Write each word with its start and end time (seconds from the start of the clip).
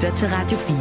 lytter 0.00 0.16
til 0.16 0.28
Radio 0.28 0.58
4. 0.58 0.76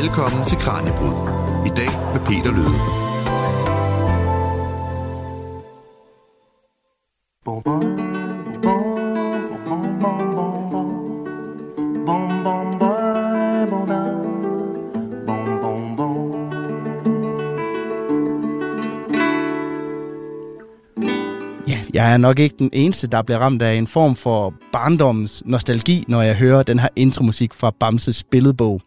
Velkommen 0.00 0.44
til 0.46 0.58
Kranjebrud. 0.58 1.28
I 1.66 1.68
dag 1.76 1.90
med 2.14 2.20
Peter 2.26 2.50
Løde. 2.50 3.09
Er 22.10 22.16
nok 22.16 22.38
ikke 22.38 22.56
den 22.58 22.70
eneste, 22.72 23.06
der 23.06 23.22
bliver 23.22 23.38
ramt 23.38 23.62
af 23.62 23.74
en 23.74 23.86
form 23.86 24.16
for 24.16 24.54
barndommens 24.72 25.42
nostalgi, 25.46 26.04
når 26.08 26.22
jeg 26.22 26.34
hører 26.34 26.62
den 26.62 26.78
her 26.78 26.88
intromusik 26.96 27.54
fra 27.54 27.70
Bamses 27.80 28.24
billedbog. 28.24 28.80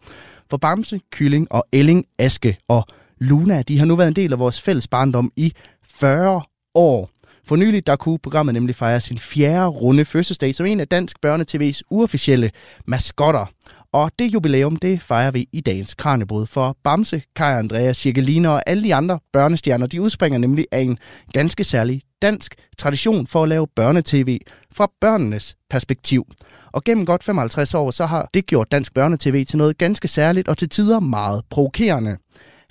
For 0.50 0.56
Bamse, 0.56 1.00
Kylling 1.12 1.52
og 1.52 1.64
Elling, 1.72 2.04
Aske 2.18 2.58
og 2.68 2.86
Luna, 3.18 3.62
de 3.62 3.78
har 3.78 3.86
nu 3.86 3.96
været 3.96 4.08
en 4.08 4.16
del 4.16 4.32
af 4.32 4.38
vores 4.38 4.60
fælles 4.60 4.88
barndom 4.88 5.32
i 5.36 5.52
40 5.84 6.42
år. 6.74 7.10
For 7.44 7.56
nylig 7.56 7.86
der 7.86 7.96
kunne 7.96 8.18
programmet 8.18 8.54
nemlig 8.54 8.76
fejre 8.76 9.00
sin 9.00 9.18
fjerde 9.18 9.66
runde 9.66 10.04
fødselsdag 10.04 10.54
som 10.54 10.66
en 10.66 10.80
af 10.80 10.88
Dansk 10.88 11.16
Børnetv's 11.26 11.80
uofficielle 11.90 12.50
maskotter. 12.86 13.46
Og 13.94 14.10
det 14.18 14.34
jubilæum, 14.34 14.76
det 14.76 15.02
fejrer 15.02 15.30
vi 15.30 15.48
i 15.52 15.60
dagens 15.60 15.94
Kranjebrud. 15.94 16.46
For 16.46 16.76
Bamse, 16.84 17.22
Kai 17.36 17.58
Andrea, 17.58 17.92
Cirkeline 17.92 18.50
og 18.50 18.62
alle 18.66 18.82
de 18.82 18.94
andre 18.94 19.18
børnestjerner, 19.32 19.86
de 19.86 20.02
udspringer 20.02 20.38
nemlig 20.38 20.66
af 20.72 20.80
en 20.80 20.98
ganske 21.32 21.64
særlig 21.64 22.02
dansk 22.22 22.54
tradition 22.78 23.26
for 23.26 23.42
at 23.42 23.48
lave 23.48 23.66
børnetv 23.66 24.38
fra 24.72 24.90
børnenes 25.00 25.56
perspektiv. 25.70 26.26
Og 26.72 26.84
gennem 26.84 27.06
godt 27.06 27.24
55 27.24 27.74
år, 27.74 27.90
så 27.90 28.06
har 28.06 28.28
det 28.34 28.46
gjort 28.46 28.72
dansk 28.72 28.94
børnetv 28.94 29.44
til 29.44 29.58
noget 29.58 29.78
ganske 29.78 30.08
særligt 30.08 30.48
og 30.48 30.58
til 30.58 30.68
tider 30.68 31.00
meget 31.00 31.42
provokerende. 31.50 32.16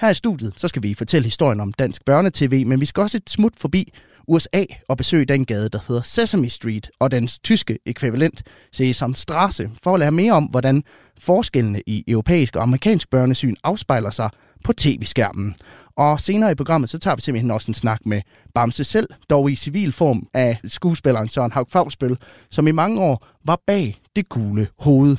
Her 0.01 0.09
i 0.09 0.13
studiet, 0.13 0.53
så 0.57 0.67
skal 0.67 0.83
vi 0.83 0.93
fortælle 0.93 1.25
historien 1.25 1.59
om 1.59 1.73
dansk 1.73 2.05
børnetv, 2.05 2.67
men 2.67 2.81
vi 2.81 2.85
skal 2.85 3.01
også 3.01 3.17
et 3.17 3.29
smut 3.29 3.53
forbi 3.57 3.93
USA 4.27 4.63
og 4.89 4.97
besøge 4.97 5.25
den 5.25 5.45
gade, 5.45 5.69
der 5.69 5.79
hedder 5.87 6.01
Sesame 6.01 6.49
Street, 6.49 6.89
og 6.99 7.11
dens 7.11 7.39
tyske 7.39 7.79
ekvivalent 7.85 8.43
Sesamstraße, 8.75 9.69
for 9.83 9.93
at 9.93 9.99
lære 9.99 10.11
mere 10.11 10.33
om, 10.33 10.43
hvordan 10.43 10.83
forskellene 11.19 11.81
i 11.87 12.03
europæisk 12.07 12.55
og 12.55 12.63
amerikansk 12.63 13.09
børnesyn 13.09 13.55
afspejler 13.63 14.09
sig 14.09 14.29
på 14.63 14.73
tv-skærmen. 14.73 15.55
Og 15.97 16.19
senere 16.19 16.51
i 16.51 16.55
programmet, 16.55 16.89
så 16.89 16.97
tager 16.97 17.15
vi 17.15 17.21
simpelthen 17.21 17.51
også 17.51 17.71
en 17.71 17.73
snak 17.73 17.99
med 18.05 18.21
Bamse 18.53 18.83
selv, 18.83 19.09
dog 19.29 19.51
i 19.51 19.55
civil 19.55 19.91
form 19.91 20.27
af 20.33 20.59
skuespilleren 20.65 21.29
Søren 21.29 21.51
Haug 21.51 21.67
Fagsbøl, 21.69 22.17
som 22.51 22.67
i 22.67 22.71
mange 22.71 23.01
år 23.01 23.27
var 23.45 23.59
bag 23.67 24.01
det 24.15 24.29
gule 24.29 24.67
hoved. 24.79 25.17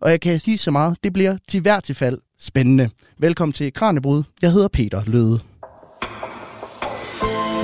Og 0.00 0.10
jeg 0.10 0.20
kan 0.20 0.40
sige 0.40 0.58
så 0.58 0.70
meget, 0.70 0.96
det 1.04 1.12
bliver 1.12 1.36
til 1.48 1.60
hvert 1.60 1.82
tilfælde 1.82 2.20
spændende. 2.38 2.90
Velkommen 3.18 3.52
til 3.52 3.72
Kranjebrud. 3.72 4.22
Jeg 4.42 4.52
hedder 4.52 4.68
Peter 4.68 5.02
Løde. 5.06 5.40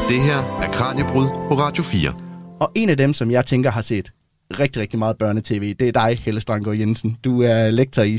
Det 0.08 0.22
her 0.22 0.36
er 0.62 0.72
Kranjebrud 0.72 1.27
på 1.27 1.55
Radio 1.55 1.83
4. 1.83 2.14
Og 2.61 2.72
en 2.74 2.91
af 2.91 2.96
dem, 2.96 3.14
som 3.14 3.30
jeg 3.30 3.46
tænker 3.46 3.70
har 3.70 3.80
set 3.80 4.12
rigtig, 4.61 4.83
rigtig 4.83 4.98
meget 4.98 5.19
børnetv, 5.19 5.75
det 5.75 5.89
er 5.89 5.92
dig, 5.92 6.19
Helle 6.25 6.41
Strandgaard 6.41 6.78
Jensen. 6.78 7.17
Du 7.25 7.42
er 7.42 7.70
lektor 7.70 8.03
i 8.03 8.19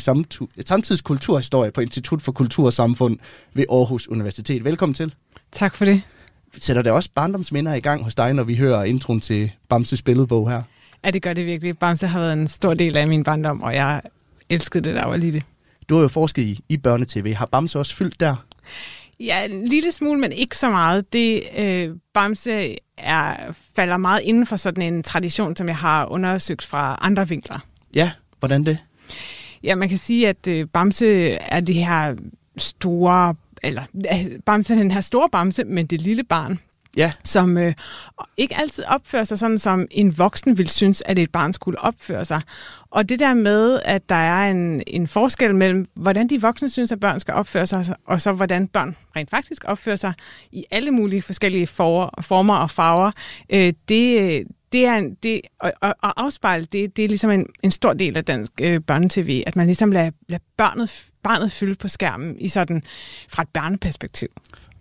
samtidskulturhistorie 0.65 1.71
på 1.71 1.81
Institut 1.81 2.21
for 2.21 2.31
Kultur 2.31 2.65
og 2.65 2.73
Samfund 2.73 3.17
ved 3.53 3.65
Aarhus 3.69 4.07
Universitet. 4.07 4.63
Velkommen 4.63 4.93
til. 4.93 5.13
Tak 5.51 5.75
for 5.75 5.85
det. 5.85 6.01
Sætter 6.57 6.81
det 6.81 6.91
også 6.91 7.09
barndomsminder 7.15 7.73
i 7.73 7.79
gang 7.79 8.03
hos 8.03 8.15
dig, 8.15 8.33
når 8.33 8.43
vi 8.43 8.55
hører 8.55 8.83
introen 8.83 9.21
til 9.21 9.51
Bamses 9.69 10.01
billedbog 10.01 10.49
her? 10.49 10.61
Ja, 11.05 11.11
det 11.11 11.21
gør 11.21 11.33
det 11.33 11.45
virkelig. 11.45 11.77
Bamse 11.77 12.07
har 12.07 12.19
været 12.19 12.33
en 12.33 12.47
stor 12.47 12.73
del 12.73 12.97
af 12.97 13.07
min 13.07 13.23
barndom, 13.23 13.61
og 13.61 13.75
jeg 13.75 14.01
elskede 14.49 14.83
det, 14.83 14.95
der 14.95 15.05
var 15.05 15.17
lille. 15.17 15.41
Du 15.89 15.95
har 15.95 16.01
jo 16.01 16.07
forsket 16.07 16.43
i, 16.43 16.59
i 16.69 16.77
børnetv. 16.77 17.33
Har 17.33 17.45
Bamse 17.45 17.79
også 17.79 17.95
fyldt 17.95 18.19
der? 18.19 18.45
Ja, 19.19 19.45
en 19.45 19.67
lille 19.67 19.91
smule, 19.91 20.19
men 20.19 20.31
ikke 20.31 20.57
så 20.57 20.69
meget. 20.69 21.13
Det 21.13 21.43
øh, 21.57 21.89
Bamse 22.13 22.75
er, 22.97 23.51
falder 23.75 23.97
meget 23.97 24.21
inden 24.21 24.45
for 24.45 24.55
sådan 24.55 24.93
en 24.93 25.03
tradition, 25.03 25.55
som 25.55 25.67
jeg 25.67 25.77
har 25.77 26.05
undersøgt 26.05 26.65
fra 26.65 26.97
andre 27.01 27.29
vinkler. 27.29 27.59
Ja, 27.95 28.11
hvordan 28.39 28.63
det? 28.63 28.77
Ja, 29.63 29.75
man 29.75 29.89
kan 29.89 29.97
sige, 29.97 30.29
at 30.29 30.47
øh, 30.47 30.67
Bamse 30.67 31.31
er 31.31 31.59
det 31.59 31.75
her 31.75 32.15
store, 32.57 33.35
eller 33.63 33.83
øh, 34.13 34.39
Bamse 34.45 34.73
er 34.73 34.77
den 34.77 34.91
her 34.91 35.01
store 35.01 35.29
Bamse, 35.29 35.63
men 35.63 35.85
det 35.85 36.01
lille 36.01 36.23
barn, 36.23 36.59
ja. 36.97 37.11
som 37.23 37.57
øh, 37.57 37.73
ikke 38.37 38.57
altid 38.57 38.83
opfører 38.83 39.23
sig 39.23 39.39
sådan, 39.39 39.59
som 39.59 39.87
en 39.91 40.17
voksen 40.17 40.57
vil 40.57 40.69
synes, 40.69 41.03
at 41.05 41.19
et 41.19 41.31
barn 41.31 41.53
skulle 41.53 41.79
opføre 41.79 42.25
sig. 42.25 42.41
Og 42.91 43.09
det 43.09 43.19
der 43.19 43.33
med, 43.33 43.79
at 43.85 44.09
der 44.09 44.15
er 44.15 44.51
en, 44.51 44.83
en 44.87 45.07
forskel 45.07 45.55
mellem, 45.55 45.85
hvordan 45.95 46.27
de 46.27 46.41
voksne 46.41 46.69
synes, 46.69 46.91
at 46.91 46.99
børn 46.99 47.19
skal 47.19 47.33
opføre 47.33 47.67
sig, 47.67 47.95
og 48.05 48.21
så 48.21 48.31
hvordan 48.31 48.67
børn 48.67 48.95
rent 49.15 49.29
faktisk 49.29 49.63
opfører 49.65 49.95
sig 49.95 50.13
i 50.51 50.65
alle 50.71 50.91
mulige 50.91 51.21
forskellige 51.21 51.67
for, 51.67 52.13
former 52.21 52.55
og 52.55 52.69
farver, 52.69 53.11
øh, 53.49 53.73
det, 53.89 54.47
det 54.71 54.85
er 54.85 54.95
en, 54.95 55.13
det, 55.23 55.41
og, 55.59 55.73
og, 55.81 55.95
og 56.01 56.23
afspejle 56.23 56.65
det, 56.65 56.97
det 56.97 57.05
er 57.05 57.09
ligesom 57.09 57.31
en, 57.31 57.45
en 57.63 57.71
stor 57.71 57.93
del 57.93 58.17
af 58.17 58.25
dansk 58.25 58.51
øh, 58.61 58.81
børnetv, 58.81 59.43
at 59.47 59.55
man 59.55 59.65
ligesom 59.65 59.91
lader, 59.91 60.11
lader 60.29 60.43
barnet, 60.57 61.05
barnet 61.23 61.51
fylde 61.51 61.75
på 61.75 61.87
skærmen 61.87 62.37
i 62.39 62.49
sådan, 62.49 62.83
fra 63.29 63.41
et 63.41 63.49
børneperspektiv. 63.53 64.29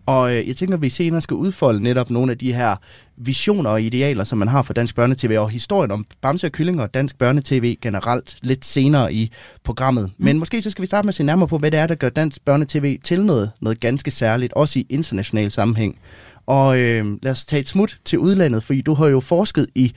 Og 0.06 0.34
øh, 0.34 0.48
jeg 0.48 0.56
tænker, 0.56 0.76
at 0.76 0.82
vi 0.82 0.88
senere 0.88 1.20
skal 1.20 1.34
udfolde 1.34 1.82
netop 1.82 2.10
nogle 2.10 2.32
af 2.32 2.38
de 2.38 2.52
her 2.52 2.76
visioner 3.16 3.70
og 3.70 3.82
idealer, 3.82 4.24
som 4.24 4.38
man 4.38 4.48
har 4.48 4.62
for 4.62 4.72
dansk 4.72 4.94
børnetv, 4.94 5.36
og 5.38 5.50
historien 5.50 5.90
om 5.90 6.06
Bamse 6.20 6.46
og 6.46 6.52
Kyllinger 6.52 6.82
og 6.82 6.94
dansk 6.94 7.18
børnetv 7.18 7.74
generelt 7.82 8.36
lidt 8.42 8.64
senere 8.64 9.14
i 9.14 9.32
programmet. 9.64 10.04
Mm. 10.04 10.24
Men 10.24 10.38
måske 10.38 10.62
så 10.62 10.70
skal 10.70 10.82
vi 10.82 10.86
starte 10.86 11.06
med 11.06 11.10
at 11.10 11.14
se 11.14 11.24
nærmere 11.24 11.48
på, 11.48 11.58
hvad 11.58 11.70
det 11.70 11.80
er, 11.80 11.86
der 11.86 11.94
gør 11.94 12.08
dansk 12.08 12.44
børnetv 12.44 12.98
til 13.04 13.24
noget, 13.24 13.50
noget 13.60 13.80
ganske 13.80 14.10
særligt, 14.10 14.52
også 14.52 14.78
i 14.78 14.86
international 14.88 15.50
sammenhæng. 15.50 15.98
Og 16.46 16.78
øh, 16.78 17.06
lad 17.22 17.32
os 17.32 17.46
tage 17.46 17.60
et 17.60 17.68
smut 17.68 17.98
til 18.04 18.18
udlandet, 18.18 18.62
fordi 18.62 18.80
du 18.80 18.94
har 18.94 19.06
jo 19.06 19.20
forsket 19.20 19.66
i 19.74 19.92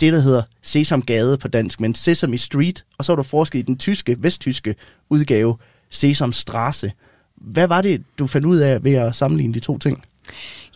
det, 0.00 0.12
der 0.12 0.20
hedder 0.20 0.42
Sesamgade 0.62 1.38
på 1.38 1.48
dansk, 1.48 1.80
men 1.80 1.94
Sesame 1.94 2.38
Street, 2.38 2.84
og 2.98 3.04
så 3.04 3.12
har 3.12 3.16
du 3.16 3.22
forsket 3.22 3.58
i 3.58 3.62
den 3.62 3.78
tyske, 3.78 4.16
vesttyske 4.18 4.74
udgave 5.10 5.56
Sesamstraße. 5.94 6.90
Hvad 7.40 7.66
var 7.66 7.82
det, 7.82 8.02
du 8.18 8.26
fandt 8.26 8.46
ud 8.46 8.56
af 8.56 8.84
ved 8.84 8.94
at 8.94 9.14
sammenligne 9.14 9.54
de 9.54 9.60
to 9.60 9.78
ting? 9.78 10.04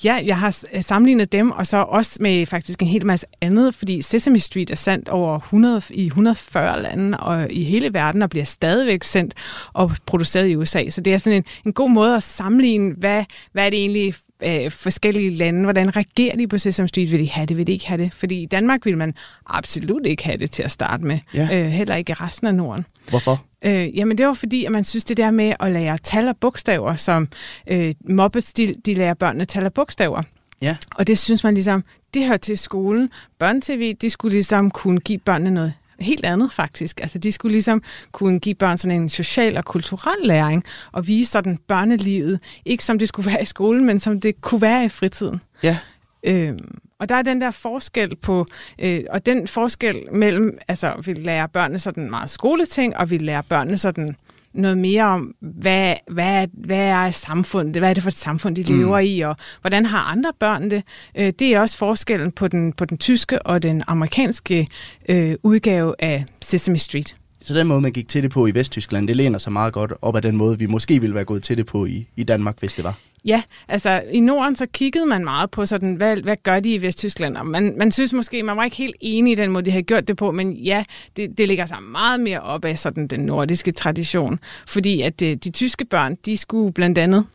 Ja, 0.04 0.20
jeg 0.24 0.38
har 0.38 0.58
øh, 0.72 0.84
sammenlignet 0.84 1.32
dem, 1.32 1.50
og 1.50 1.66
så 1.66 1.76
også 1.76 2.16
med 2.20 2.46
faktisk 2.46 2.82
en 2.82 2.88
hel 2.88 3.06
masse 3.06 3.26
andet, 3.40 3.74
fordi 3.74 4.02
Sesame 4.02 4.38
Street 4.38 4.70
er 4.70 4.74
sendt 4.74 5.08
over 5.08 5.38
100, 5.38 5.82
i 5.90 6.06
140 6.06 6.82
lande 6.82 7.18
og 7.18 7.52
i 7.52 7.64
hele 7.64 7.94
verden, 7.94 8.22
og 8.22 8.30
bliver 8.30 8.44
stadigvæk 8.44 9.04
sendt 9.04 9.34
og 9.72 9.92
produceret 10.06 10.48
i 10.48 10.56
USA. 10.56 10.90
Så 10.90 11.00
det 11.00 11.14
er 11.14 11.18
sådan 11.18 11.36
en, 11.36 11.44
en 11.66 11.72
god 11.72 11.90
måde 11.90 12.16
at 12.16 12.22
sammenligne, 12.22 12.94
hvad, 12.98 13.24
hvad 13.52 13.66
er 13.66 13.70
det 13.70 13.78
egentlig 13.78 14.14
øh, 14.46 14.70
forskellige 14.70 15.30
lande, 15.30 15.62
hvordan 15.62 15.96
reagerer 15.96 16.36
de 16.36 16.48
på 16.48 16.58
Sesame 16.58 16.88
Street? 16.88 17.12
Vil 17.12 17.20
de 17.20 17.30
have 17.30 17.46
det, 17.46 17.56
vil 17.56 17.66
de 17.66 17.72
ikke 17.72 17.86
have 17.86 18.02
det? 18.02 18.14
Fordi 18.14 18.42
i 18.42 18.46
Danmark 18.46 18.86
vil 18.86 18.98
man 18.98 19.12
absolut 19.46 20.06
ikke 20.06 20.24
have 20.24 20.36
det 20.36 20.50
til 20.50 20.62
at 20.62 20.70
starte 20.70 21.04
med. 21.04 21.18
Ja. 21.34 21.48
Øh, 21.52 21.66
heller 21.66 21.94
ikke 21.94 22.10
i 22.10 22.14
resten 22.14 22.46
af 22.46 22.54
Norden. 22.54 22.86
Hvorfor? 23.08 23.44
Øh, 23.64 23.96
jamen 23.96 24.18
det 24.18 24.26
var 24.26 24.32
fordi, 24.32 24.64
at 24.64 24.72
man 24.72 24.84
synes 24.84 25.04
det 25.04 25.16
der 25.16 25.30
med 25.30 25.54
at 25.60 25.72
lære 25.72 25.98
tal 25.98 26.28
og 26.28 26.36
bogstaver, 26.36 26.96
som 26.96 27.28
øh, 27.66 27.94
Muppets, 28.08 28.52
de, 28.52 28.74
de 28.86 28.94
lærer 28.94 29.14
børnene 29.14 29.44
tal 29.44 29.64
og 29.64 29.72
bogstaver. 29.72 30.22
Ja. 30.62 30.76
Og 30.94 31.06
det 31.06 31.18
synes 31.18 31.44
man 31.44 31.54
ligesom, 31.54 31.84
det 32.14 32.26
hører 32.26 32.36
til 32.36 32.58
skolen. 32.58 33.10
Børnetv, 33.38 33.94
de 34.02 34.10
skulle 34.10 34.32
ligesom 34.32 34.70
kunne 34.70 35.00
give 35.00 35.18
børnene 35.18 35.50
noget 35.50 35.74
helt 36.02 36.24
andet 36.24 36.52
faktisk. 36.52 37.00
Altså 37.00 37.18
de 37.18 37.32
skulle 37.32 37.52
ligesom 37.52 37.82
kunne 38.12 38.40
give 38.40 38.54
børn 38.54 38.78
sådan 38.78 39.02
en 39.02 39.08
social 39.08 39.56
og 39.56 39.64
kulturel 39.64 40.18
læring, 40.22 40.64
og 40.92 41.06
vise 41.06 41.30
sådan 41.30 41.58
børnelivet, 41.68 42.40
ikke 42.64 42.84
som 42.84 42.98
det 42.98 43.08
skulle 43.08 43.30
være 43.30 43.42
i 43.42 43.44
skolen, 43.44 43.84
men 43.84 44.00
som 44.00 44.20
det 44.20 44.40
kunne 44.40 44.62
være 44.62 44.84
i 44.84 44.88
fritiden. 44.88 45.40
Ja. 45.62 45.78
Øhm, 46.24 46.78
og 46.98 47.08
der 47.08 47.14
er 47.14 47.22
den 47.22 47.40
der 47.40 47.50
forskel 47.50 48.16
på, 48.16 48.46
øh, 48.78 49.04
og 49.10 49.26
den 49.26 49.48
forskel 49.48 50.02
mellem, 50.12 50.58
altså 50.68 50.94
vi 51.04 51.12
lærer 51.12 51.46
børnene 51.46 51.78
sådan 51.78 52.10
meget 52.10 52.30
skoleting, 52.30 52.96
og 52.96 53.10
vi 53.10 53.18
lærer 53.18 53.42
børnene 53.42 53.78
sådan 53.78 54.16
noget 54.54 54.78
mere 54.78 55.04
om, 55.04 55.34
hvad, 55.40 55.94
hvad, 56.10 56.46
hvad 56.52 56.78
er 56.78 57.10
samfundet, 57.10 57.76
hvad 57.76 57.90
er 57.90 57.94
det 57.94 58.02
for 58.02 58.10
et 58.10 58.16
samfund, 58.16 58.56
de 58.56 58.62
lever 58.62 59.00
mm. 59.00 59.06
i, 59.06 59.20
og 59.20 59.36
hvordan 59.60 59.86
har 59.86 59.98
andre 59.98 60.32
børn 60.40 60.70
det. 60.70 60.82
Øh, 61.18 61.32
det 61.38 61.42
er 61.42 61.60
også 61.60 61.78
forskellen 61.78 62.32
på 62.32 62.48
den, 62.48 62.72
på 62.72 62.84
den 62.84 62.98
tyske 62.98 63.42
og 63.42 63.62
den 63.62 63.82
amerikanske 63.86 64.66
øh, 65.08 65.34
udgave 65.42 65.94
af 65.98 66.24
Sesame 66.40 66.78
Street. 66.78 67.16
Så 67.40 67.54
den 67.54 67.66
måde, 67.66 67.80
man 67.80 67.92
gik 67.92 68.08
til 68.08 68.22
det 68.22 68.30
på 68.30 68.46
i 68.46 68.54
Vesttyskland, 68.54 69.08
det 69.08 69.16
læner 69.16 69.38
sig 69.38 69.52
meget 69.52 69.72
godt 69.72 69.92
op 70.02 70.16
af 70.16 70.22
den 70.22 70.36
måde, 70.36 70.58
vi 70.58 70.66
måske 70.66 71.00
ville 71.00 71.14
være 71.14 71.24
gået 71.24 71.42
til 71.42 71.56
det 71.56 71.66
på 71.66 71.86
i, 71.86 72.06
i 72.16 72.22
Danmark, 72.22 72.60
hvis 72.60 72.74
det 72.74 72.84
var. 72.84 72.98
Ja, 73.24 73.42
altså 73.68 74.02
i 74.12 74.20
Norden 74.20 74.56
så 74.56 74.66
kiggede 74.72 75.06
man 75.06 75.24
meget 75.24 75.50
på 75.50 75.66
sådan, 75.66 75.94
hvad, 75.94 76.16
hvad 76.16 76.36
gør 76.42 76.60
de 76.60 76.74
i 76.74 76.82
Vesttyskland? 76.82 77.36
Og 77.36 77.46
man, 77.46 77.74
man 77.78 77.92
synes 77.92 78.12
måske, 78.12 78.42
man 78.42 78.56
var 78.56 78.64
ikke 78.64 78.76
helt 78.76 78.96
enig 79.00 79.32
i 79.32 79.34
den 79.34 79.50
måde, 79.50 79.64
de 79.64 79.70
havde 79.70 79.82
gjort 79.82 80.08
det 80.08 80.16
på, 80.16 80.30
men 80.30 80.52
ja, 80.52 80.84
det, 81.16 81.38
det 81.38 81.48
ligger 81.48 81.66
sig 81.66 81.82
meget 81.82 82.20
mere 82.20 82.40
op 82.40 82.64
af 82.64 82.78
sådan 82.78 83.06
den 83.06 83.20
nordiske 83.20 83.72
tradition. 83.72 84.38
Fordi 84.66 85.02
at 85.02 85.20
de, 85.20 85.30
øh, 85.30 85.36
de 85.36 85.50
tyske 85.50 85.84
børn, 85.84 86.16
de 86.24 86.36
skulle 86.36 86.72
blandt 86.72 86.98
andet 86.98 87.26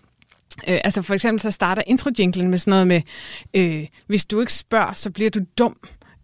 Øh, 0.68 0.80
altså 0.84 1.02
for 1.02 1.14
eksempel 1.14 1.42
så 1.42 1.52
starter 1.52 1.82
intro 1.88 2.10
med 2.18 2.58
sådan 2.58 2.72
noget 2.72 2.88
med, 2.88 3.02
øh, 3.54 3.88
hvis 4.08 4.26
du 4.26 4.40
ikke 4.40 4.54
spørger, 4.54 4.94
så 4.94 5.12
bliver 5.12 5.30
du 5.30 5.40
dum. 5.58 5.78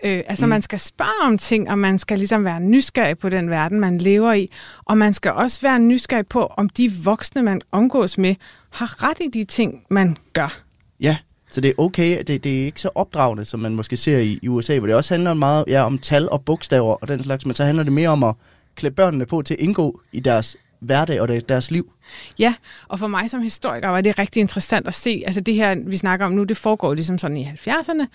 Øh, 0.06 0.22
altså 0.28 0.46
mm. 0.46 0.50
man 0.50 0.62
skal 0.62 0.80
spørge 0.80 1.26
om 1.26 1.38
ting, 1.38 1.70
og 1.70 1.80
man 1.80 2.00
skal 2.00 2.18
ligesom 2.18 2.46
være 2.46 2.60
nysgerrig 2.60 3.18
på 3.18 3.30
den 3.30 3.50
verden, 3.50 3.80
man 3.80 3.98
lever 3.98 4.34
i. 4.34 4.48
Og 4.86 4.98
man 4.98 5.14
skal 5.14 5.32
også 5.32 5.62
være 5.62 5.80
nysgerrig 5.80 6.28
på, 6.28 6.46
om 6.58 6.70
de 6.70 6.92
voksne, 7.04 7.44
man 7.44 7.62
omgås 7.72 8.18
med, 8.18 8.36
har 8.74 9.04
ret 9.04 9.18
i 9.20 9.28
de 9.28 9.44
ting, 9.44 9.86
man 9.90 10.18
gør. 10.34 10.62
Ja, 11.00 11.18
så 11.48 11.62
det 11.62 11.70
er 11.70 11.74
okay, 11.78 12.24
det, 12.28 12.44
det 12.44 12.62
er 12.62 12.66
ikke 12.66 12.82
så 12.82 12.90
opdragende, 12.96 13.46
som 13.46 13.60
man 13.60 13.76
måske 13.76 13.98
ser 13.98 14.18
i, 14.18 14.40
i 14.42 14.48
USA, 14.48 14.78
hvor 14.78 14.88
det 14.88 14.96
også 14.96 15.14
handler 15.14 15.34
meget 15.34 15.66
ja, 15.68 15.84
om 15.86 16.00
tal 16.00 16.30
og 16.30 16.46
bogstaver 16.46 16.96
og 17.02 17.08
den 17.08 17.24
slags, 17.24 17.46
men 17.46 17.54
så 17.56 17.64
handler 17.64 17.84
det 17.84 17.94
mere 17.94 18.10
om 18.10 18.24
at 18.24 18.36
klæde 18.76 18.94
børnene 18.94 19.26
på 19.26 19.42
til 19.42 19.54
at 19.54 19.60
indgå 19.60 20.02
i 20.12 20.20
deres 20.20 20.58
hverdag 20.80 21.22
og 21.22 21.50
deres 21.50 21.72
liv. 21.72 21.93
Ja, 22.40 22.54
og 22.88 23.00
for 23.00 23.08
mig 23.08 23.30
som 23.30 23.42
historiker 23.42 23.88
var 23.88 24.02
det 24.02 24.20
rigtig 24.20 24.40
interessant 24.40 24.88
at 24.88 24.94
se, 24.94 25.24
altså 25.26 25.42
det 25.42 25.56
her, 25.56 25.76
vi 25.86 25.98
snakker 25.98 26.26
om 26.26 26.32
nu, 26.32 26.44
det 26.44 26.58
foregår 26.58 26.94
ligesom 26.94 27.18
sådan 27.18 27.38
i 27.38 27.44
70'erne, 27.46 28.06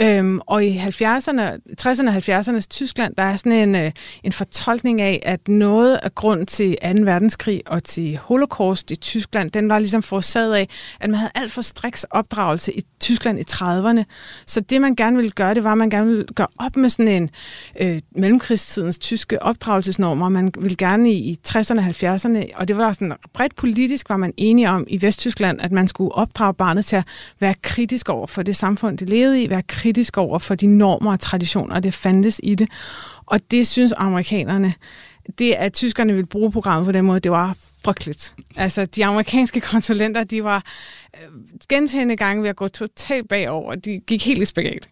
øhm, 0.00 0.40
og 0.46 0.64
i 0.64 0.78
70'erne, 0.78 1.42
60'erne 1.80 2.08
og 2.08 2.16
70'ernes 2.16 2.66
Tyskland, 2.70 3.14
der 3.16 3.22
er 3.22 3.36
sådan 3.36 3.68
en, 3.68 3.74
øh, 3.74 3.92
en 4.24 4.32
fortolkning 4.32 5.00
af, 5.00 5.22
at 5.22 5.48
noget 5.48 5.98
af 6.02 6.14
grund 6.14 6.46
til 6.46 6.76
2. 6.82 6.88
verdenskrig 7.02 7.62
og 7.66 7.84
til 7.84 8.16
holocaust 8.16 8.90
i 8.90 8.96
Tyskland, 8.96 9.50
den 9.50 9.68
var 9.68 9.78
ligesom 9.78 10.02
forårsaget 10.02 10.54
af, 10.54 10.68
at 11.00 11.10
man 11.10 11.18
havde 11.18 11.32
alt 11.34 11.52
for 11.52 11.62
striks 11.62 12.04
opdragelse 12.04 12.72
i 12.78 12.82
Tyskland 13.00 13.40
i 13.40 13.44
30'erne. 13.50 14.04
Så 14.46 14.60
det, 14.60 14.80
man 14.80 14.94
gerne 14.94 15.16
ville 15.16 15.30
gøre, 15.30 15.54
det 15.54 15.64
var, 15.64 15.72
at 15.72 15.78
man 15.78 15.90
gerne 15.90 16.06
ville 16.06 16.26
gøre 16.34 16.46
op 16.58 16.76
med 16.76 16.88
sådan 16.88 17.08
en 17.08 17.30
øh, 17.80 18.00
mellemkrigstidens 18.10 18.98
tyske 18.98 19.42
opdragelsesnormer. 19.42 20.28
Man 20.28 20.52
ville 20.58 20.76
gerne 20.76 21.12
i, 21.12 21.16
i 21.16 21.38
60'erne 21.48 21.78
og 21.78 22.14
70'erne, 22.14 22.50
og 22.54 22.68
det 22.68 22.76
var 22.76 22.92
sådan 22.92 23.12
bredt 23.32 23.56
politisk 23.56 24.08
var 24.08 24.16
man 24.16 24.32
enige 24.36 24.68
om 24.68 24.84
i 24.88 25.02
Vesttyskland, 25.02 25.60
at 25.60 25.72
man 25.72 25.88
skulle 25.88 26.12
opdrage 26.12 26.54
barnet 26.54 26.84
til 26.84 26.96
at 26.96 27.04
være 27.40 27.54
kritisk 27.62 28.08
over 28.08 28.26
for 28.26 28.42
det 28.42 28.56
samfund, 28.56 28.98
det 28.98 29.08
levede 29.08 29.42
i, 29.42 29.50
være 29.50 29.62
kritisk 29.62 30.18
over 30.18 30.38
for 30.38 30.54
de 30.54 30.66
normer 30.66 31.12
og 31.12 31.20
traditioner, 31.20 31.80
der 31.80 31.90
fandtes 31.90 32.40
i 32.42 32.54
det. 32.54 32.68
Og 33.26 33.50
det 33.50 33.66
synes 33.66 33.94
amerikanerne, 33.96 34.74
det 35.38 35.52
at 35.52 35.72
tyskerne 35.72 36.12
ville 36.12 36.26
bruge 36.26 36.52
programmet 36.52 36.86
på 36.86 36.92
den 36.92 37.04
måde, 37.04 37.20
det 37.20 37.30
var 37.30 37.56
frygteligt. 37.84 38.34
Altså, 38.56 38.86
de 38.86 39.04
amerikanske 39.04 39.60
konsulenter, 39.60 40.24
de 40.24 40.44
var 40.44 40.64
øh, 41.16 41.28
gentagende 41.68 42.16
gange 42.16 42.42
ved 42.42 42.50
at 42.50 42.56
gå 42.56 42.68
totalt 42.68 43.28
bagover. 43.28 43.74
De 43.74 44.00
gik 44.06 44.26
helt 44.26 44.42
i 44.42 44.44
spagat. 44.44 44.88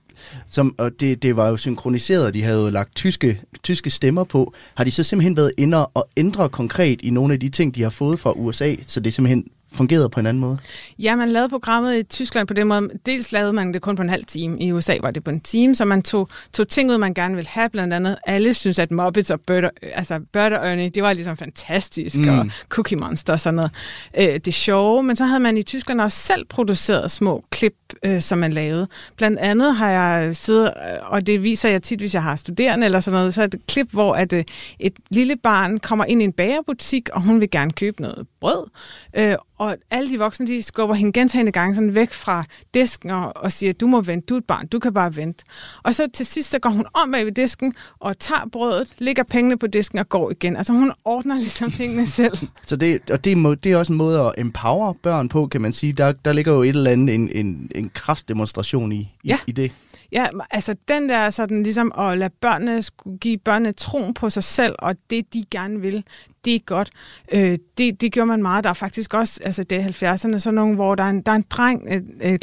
Som, 0.47 0.75
og 0.79 0.91
det, 1.01 1.23
det 1.23 1.37
var 1.37 1.49
jo 1.49 1.57
synkroniseret, 1.57 2.35
de 2.35 2.43
havde 2.43 2.63
jo 2.63 2.71
lagt 2.71 2.95
tyske, 2.95 3.41
tyske 3.63 3.91
stemmer 3.91 4.25
på. 4.25 4.55
Har 4.75 4.85
de 4.85 4.91
så 4.91 5.03
simpelthen 5.03 5.37
været 5.37 5.53
inde 5.57 5.87
og 5.87 6.09
ændre 6.17 6.49
konkret 6.49 7.01
i 7.03 7.11
nogle 7.11 7.35
af 7.35 7.41
de 7.41 7.49
ting, 7.49 7.75
de 7.75 7.83
har 7.83 7.91
fået 7.91 8.21
fra 8.21 8.33
USA, 8.33 8.75
så 8.87 9.01
det 9.01 9.15
simpelthen 9.15 9.45
fungerede 9.73 10.09
på 10.11 10.21
en 10.21 10.27
anden 10.27 10.41
måde? 10.41 10.59
Ja, 10.99 11.17
man 11.17 11.29
lavede 11.29 11.49
programmet 11.49 11.99
i 11.99 12.03
Tyskland 12.03 12.49
på 12.49 12.55
den 12.55 12.67
måde. 12.67 12.89
Dels 13.07 13.33
lavede 13.33 13.53
man 13.53 13.75
det 13.75 13.83
kun 13.83 13.97
på 13.97 14.03
en 14.03 14.09
halv 14.09 14.25
time. 14.25 14.59
I 14.61 14.73
USA 14.73 14.97
var 15.01 15.11
det 15.11 15.25
på 15.25 15.31
en 15.31 15.41
time, 15.41 15.75
så 15.75 15.85
man 15.85 16.03
tog, 16.03 16.29
tog 16.53 16.69
ting 16.69 16.91
ud, 16.91 16.99
man 16.99 17.15
gerne 17.15 17.35
ville 17.35 17.49
have. 17.49 17.69
Blandt 17.71 17.95
andet, 17.95 18.17
alle 18.27 18.55
synes, 18.55 18.79
at 18.79 18.91
Muppets 18.91 19.31
og 19.31 19.41
Bird, 19.41 19.71
altså 19.83 20.21
Bird 20.33 20.53
og 20.53 20.69
Ernie, 20.69 20.89
det 20.89 21.03
var 21.03 21.13
ligesom 21.13 21.37
fantastisk, 21.37 22.17
mm. 22.17 22.29
og 22.29 22.47
Cookie 22.69 22.99
Monster 22.99 23.33
og 23.33 23.41
sådan 23.41 23.55
noget. 23.55 23.71
Øh, 24.19 24.41
det 24.45 24.55
sjove, 24.55 25.03
men 25.03 25.17
så 25.17 25.25
havde 25.25 25.41
man 25.41 25.59
i 25.59 25.63
Tyskland 25.63 26.01
også 26.01 26.19
selv 26.19 26.45
produceret 26.45 27.11
små 27.11 27.45
klip, 27.51 27.75
øh, 28.05 28.23
som 28.23 28.39
man 28.39 28.53
lavede. 28.53 28.89
Blandt 29.17 29.39
andet 29.39 29.77
har 29.77 29.91
jeg 29.91 30.37
siddet, 30.37 30.67
øh, 30.67 31.13
og 31.13 31.27
det 31.27 31.43
viser 31.43 31.69
jeg 31.69 31.83
tit, 31.83 31.99
hvis 31.99 32.15
jeg 32.15 32.23
har 32.23 32.37
studerende 32.37 32.85
eller 32.85 33.01
sådan 33.01 33.19
noget, 33.19 33.35
så 33.35 33.43
er 33.43 33.47
det 33.47 33.61
et 33.61 33.67
klip, 33.67 33.91
hvor 33.93 34.13
at, 34.13 34.33
øh, 34.33 34.45
et 34.81 34.93
lille 35.11 35.37
barn 35.37 35.79
kommer 35.79 36.05
ind 36.05 36.23
i 36.23 36.25
en 36.25 36.33
bagerbutik, 36.33 37.09
og 37.13 37.23
hun 37.23 37.41
vil 37.41 37.51
gerne 37.51 37.73
købe 37.73 38.03
noget 38.03 38.27
brød, 38.41 38.71
øh, 39.17 39.35
og 39.59 39.77
alle 39.91 40.11
de 40.11 40.19
voksne, 40.19 40.47
de 40.47 40.63
skubber 40.63 40.95
hende 40.95 41.13
gentagende 41.13 41.53
gange 41.53 41.75
sådan 41.75 41.95
væk 41.95 42.13
fra 42.13 42.45
disken 42.75 43.11
og, 43.11 43.37
og 43.37 43.53
siger, 43.53 43.73
du 43.73 43.87
må 43.87 44.01
vente, 44.01 44.27
du 44.27 44.35
er 44.35 44.39
et 44.39 44.45
barn, 44.45 44.67
du 44.67 44.79
kan 44.79 44.95
bare 44.95 45.17
vente. 45.17 45.45
Og 45.83 45.95
så 45.95 46.09
til 46.15 46.27
sidst, 46.27 46.51
så 46.51 46.59
går 46.59 46.71
hun 46.71 46.87
om 46.95 47.13
bag 47.13 47.25
ved 47.25 47.33
disken 47.33 47.75
og 47.99 48.19
tager 48.19 48.49
brødet, 48.53 48.95
lægger 48.99 49.23
pengene 49.23 49.59
på 49.59 49.67
disken 49.67 49.99
og 49.99 50.09
går 50.09 50.31
igen. 50.31 50.57
Altså 50.57 50.73
hun 50.73 50.93
ordner 51.05 51.37
ligesom 51.37 51.73
tingene 51.73 52.07
selv. 52.21 52.37
så 52.67 52.77
det, 52.77 53.11
og 53.11 53.25
det, 53.25 53.39
må, 53.39 53.55
det 53.55 53.73
er 53.73 53.77
også 53.77 53.93
en 53.93 53.97
måde 53.97 54.21
at 54.21 54.35
empower 54.39 54.93
børn 54.93 55.29
på, 55.29 55.47
kan 55.47 55.61
man 55.61 55.73
sige. 55.73 55.93
Der, 55.93 56.13
der 56.13 56.33
ligger 56.33 56.53
jo 56.53 56.63
et 56.63 56.69
eller 56.69 56.91
andet, 56.91 57.15
en, 57.15 57.31
en, 57.33 57.71
en 57.75 57.91
kraftdemonstration 57.95 58.93
i, 58.93 58.97
i, 58.97 59.09
ja. 59.25 59.39
i 59.47 59.53
det. 59.53 59.73
Ja, 60.13 60.27
altså 60.51 60.75
den 60.89 61.09
der 61.09 61.31
sådan 61.31 61.63
ligesom 61.63 61.93
at 61.99 62.19
lade 62.19 62.31
børnene 62.41 62.83
give 63.21 63.39
børnene 63.39 63.73
troen 63.73 64.15
på 64.15 64.31
sig 64.31 64.45
selv, 64.45 64.75
og 64.79 64.97
det 65.11 65.35
de 65.35 65.45
gerne 65.51 65.81
vil, 65.81 66.05
det 66.45 66.55
er 66.55 66.59
godt. 66.59 66.91
Øh, 67.33 67.59
det, 67.79 68.01
det 68.01 68.13
gjorde 68.13 68.27
man 68.27 68.43
meget. 68.43 68.65
Der 68.65 68.71
er 68.71 68.75
faktisk 68.75 69.15
også, 69.15 69.41
altså 69.45 69.63
det 69.63 69.79
er 69.79 70.15
70'erne, 70.15 70.39
så 70.39 70.51
nogle, 70.51 70.75
hvor 70.75 70.95
der 70.95 71.05
er 71.05 71.11
en, 71.11 71.23
der 71.23 71.33
er 71.33 71.37
en 71.37 71.45
dreng, 71.51 71.83
øh, 71.91 72.03
øh, 72.23 72.39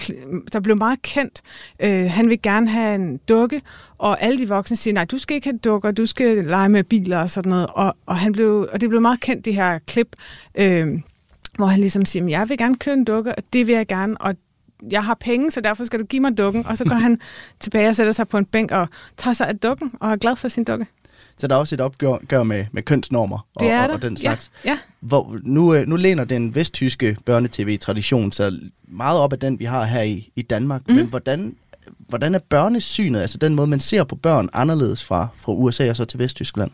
der 0.54 0.60
blev 0.60 0.78
meget 0.78 1.02
kendt. 1.02 1.42
Øh, 1.80 2.12
han 2.12 2.30
vil 2.30 2.42
gerne 2.42 2.70
have 2.70 2.96
en 2.96 3.18
dukke, 3.18 3.62
og 3.98 4.22
alle 4.22 4.38
de 4.38 4.48
voksne 4.48 4.78
siger, 4.78 4.94
nej, 4.94 5.06
du 5.06 5.18
skal 5.18 5.36
ikke 5.36 5.48
have 5.48 5.58
dukker, 5.58 5.92
du 5.92 6.06
skal 6.06 6.46
lege 6.46 6.70
med 6.70 6.84
biler 6.84 7.20
og 7.20 7.32
sådan 7.32 7.50
noget. 7.50 7.68
Og, 7.70 7.96
og, 8.06 8.18
han 8.18 8.32
blev, 8.32 8.70
og 8.72 8.82
det 8.82 8.90
blev 8.90 9.02
meget 9.02 9.20
kendt, 9.20 9.46
det 9.46 9.56
her 9.56 9.80
klip, 9.80 10.16
øh, 10.56 11.00
hvor 11.58 11.66
han 11.66 11.80
ligesom 11.80 12.06
siger, 12.06 12.28
jeg 12.28 12.50
vil 12.50 12.58
gerne 12.58 12.76
købe 12.76 12.98
en 12.98 13.04
dukke, 13.06 13.36
og 13.36 13.44
det 13.54 13.68
vil 13.68 13.76
jeg 13.76 13.88
gerne, 13.88 14.22
og 14.22 14.36
jeg 14.92 15.04
har 15.04 15.14
penge, 15.14 15.52
så 15.52 15.62
derfor 15.62 15.86
skal 15.86 16.00
du 16.00 16.06
give 16.06 16.22
mig 16.22 16.38
dukken. 16.38 16.66
Og 16.66 16.78
så 16.78 16.86
går 16.86 16.96
han 16.96 17.20
tilbage 17.60 17.90
og 17.90 17.96
sætter 17.96 18.14
sig 18.14 18.28
på 18.28 18.38
en 18.38 18.46
bænk 18.46 18.72
og 18.72 18.88
tager 19.18 19.34
sig 19.34 19.48
af 19.48 19.58
dukken 19.58 19.92
og 20.00 20.12
er 20.12 20.16
glad 20.16 20.36
for 20.36 20.48
sin 20.48 20.64
dukke. 20.64 20.86
Så 21.38 21.48
der 21.48 21.56
er 21.56 21.60
også 21.60 21.76
et 21.76 21.82
opgør 21.82 22.18
gør 22.28 22.44
med, 22.44 22.66
med 22.72 22.84
kønsnormer 22.84 23.48
og, 23.56 23.64
det 23.64 23.72
er 23.72 23.88
og, 23.88 23.94
og 23.94 24.02
den 24.02 24.18
slags. 24.18 24.52
Ja, 24.66 24.70
ja. 24.70 24.78
Hvor, 25.00 25.40
nu, 25.44 25.74
øh, 25.74 25.88
nu 25.88 25.96
læner 25.96 26.24
den 26.24 26.56
vesttyske 26.56 27.18
børnetv-tradition 27.26 28.32
så 28.32 28.60
meget 28.88 29.20
op 29.20 29.34
af 29.34 29.40
den, 29.40 29.60
vi 29.60 29.66
har 29.66 29.84
her 29.84 30.02
i, 30.02 30.32
i 30.36 30.42
Danmark. 30.42 30.82
Mm. 30.88 30.96
Men 30.96 31.06
hvordan, 31.06 31.56
hvordan 31.98 32.36
er 32.36 32.40
børnesynet, 32.40 33.20
altså 33.22 33.38
den 33.38 33.56
måde, 33.56 33.68
man 33.68 33.80
ser 33.80 34.04
på 34.04 34.16
børn, 34.16 34.50
anderledes 34.54 35.04
fra, 35.04 35.28
fra 35.38 35.52
USA 35.52 35.90
og 35.90 35.96
så 35.96 36.06
til 36.06 36.20
Vesttyskland? 36.20 36.72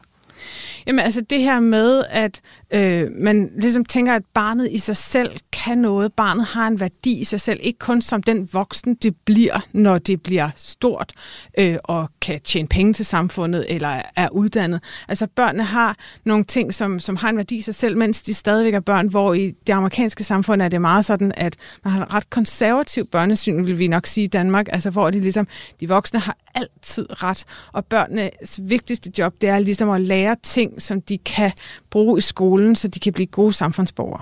Jamen 0.87 1.05
altså 1.05 1.21
det 1.21 1.39
her 1.41 1.59
med, 1.59 2.03
at 2.09 2.41
øh, 2.73 3.11
man 3.11 3.51
ligesom 3.57 3.85
tænker, 3.85 4.15
at 4.15 4.23
barnet 4.33 4.71
i 4.71 4.77
sig 4.77 4.97
selv 4.97 5.37
kan 5.51 5.77
noget. 5.77 6.13
Barnet 6.13 6.45
har 6.45 6.67
en 6.67 6.79
værdi 6.79 7.19
i 7.19 7.23
sig 7.23 7.41
selv, 7.41 7.59
ikke 7.63 7.79
kun 7.79 8.01
som 8.01 8.23
den 8.23 8.49
voksen, 8.53 8.95
det 8.95 9.15
bliver, 9.25 9.59
når 9.73 9.97
det 9.97 10.21
bliver 10.21 10.49
stort 10.55 11.13
øh, 11.57 11.77
og 11.83 12.09
kan 12.21 12.41
tjene 12.41 12.67
penge 12.67 12.93
til 12.93 13.05
samfundet 13.05 13.65
eller 13.69 14.01
er 14.15 14.29
uddannet. 14.29 14.83
Altså 15.07 15.27
børnene 15.27 15.63
har 15.63 15.97
nogle 16.25 16.43
ting, 16.43 16.73
som, 16.73 16.99
som 16.99 17.15
har 17.15 17.29
en 17.29 17.37
værdi 17.37 17.55
i 17.55 17.61
sig 17.61 17.75
selv, 17.75 17.97
mens 17.97 18.21
de 18.21 18.33
stadigvæk 18.33 18.73
er 18.73 18.79
børn, 18.79 19.07
hvor 19.07 19.33
i 19.33 19.53
det 19.67 19.73
amerikanske 19.73 20.23
samfund 20.23 20.61
er 20.61 20.67
det 20.67 20.81
meget 20.81 21.05
sådan, 21.05 21.31
at 21.37 21.55
man 21.83 21.93
har 21.93 22.05
et 22.05 22.13
ret 22.13 22.29
konservativt 22.29 23.11
børnesyn, 23.11 23.65
vil 23.65 23.79
vi 23.79 23.87
nok 23.87 24.07
sige 24.07 24.23
i 24.23 24.27
Danmark, 24.27 24.67
altså 24.71 24.89
hvor 24.89 25.09
det 25.09 25.21
ligesom, 25.21 25.47
de 25.79 25.89
voksne 25.89 26.19
har 26.19 26.37
altid 26.55 27.23
ret, 27.23 27.43
og 27.73 27.85
børnenes 27.85 28.59
vigtigste 28.63 29.11
job, 29.17 29.33
det 29.41 29.49
er 29.49 29.59
ligesom 29.59 29.89
at 29.89 30.01
lære 30.01 30.30
ting, 30.35 30.81
som 30.81 31.01
de 31.01 31.17
kan 31.17 31.51
bruge 31.89 32.17
i 32.17 32.21
skolen, 32.21 32.75
så 32.75 32.87
de 32.87 32.99
kan 32.99 33.13
blive 33.13 33.27
gode 33.27 33.53
samfundsborgere. 33.53 34.21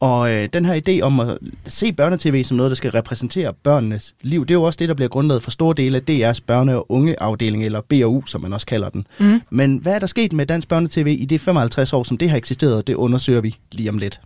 Og 0.00 0.30
øh, 0.32 0.48
den 0.52 0.64
her 0.64 0.80
idé 0.88 1.00
om 1.02 1.20
at 1.20 1.38
se 1.66 1.92
børnetv 1.92 2.44
som 2.44 2.56
noget, 2.56 2.70
der 2.70 2.74
skal 2.74 2.90
repræsentere 2.90 3.52
børnenes 3.52 4.14
liv, 4.22 4.46
det 4.46 4.50
er 4.50 4.54
jo 4.54 4.62
også 4.62 4.76
det, 4.76 4.88
der 4.88 4.94
bliver 4.94 5.08
grundlaget 5.08 5.42
for 5.42 5.50
store 5.50 5.74
dele 5.76 5.96
af 5.96 6.32
DR's 6.32 6.40
børne- 6.50 6.74
og 6.74 6.92
ungeafdeling, 6.92 7.64
eller 7.64 7.80
BU, 7.80 8.26
som 8.26 8.40
man 8.40 8.52
også 8.52 8.66
kalder 8.66 8.88
den. 8.88 9.06
Mm. 9.18 9.40
Men 9.50 9.76
hvad 9.76 9.94
er 9.94 9.98
der 9.98 10.06
sket 10.06 10.32
med 10.32 10.46
dansk 10.46 10.68
børnetv 10.68 11.06
i 11.06 11.24
de 11.24 11.38
55 11.38 11.92
år, 11.92 12.02
som 12.02 12.18
det 12.18 12.30
har 12.30 12.36
eksisteret? 12.36 12.86
Det 12.86 12.94
undersøger 12.94 13.40
vi 13.40 13.56
lige 13.72 13.90
om 13.90 13.98
lidt. 13.98 14.20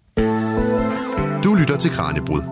Du 1.44 1.54
lytter 1.54 1.76
til 1.78 1.90
Kranjebrud. 1.90 2.42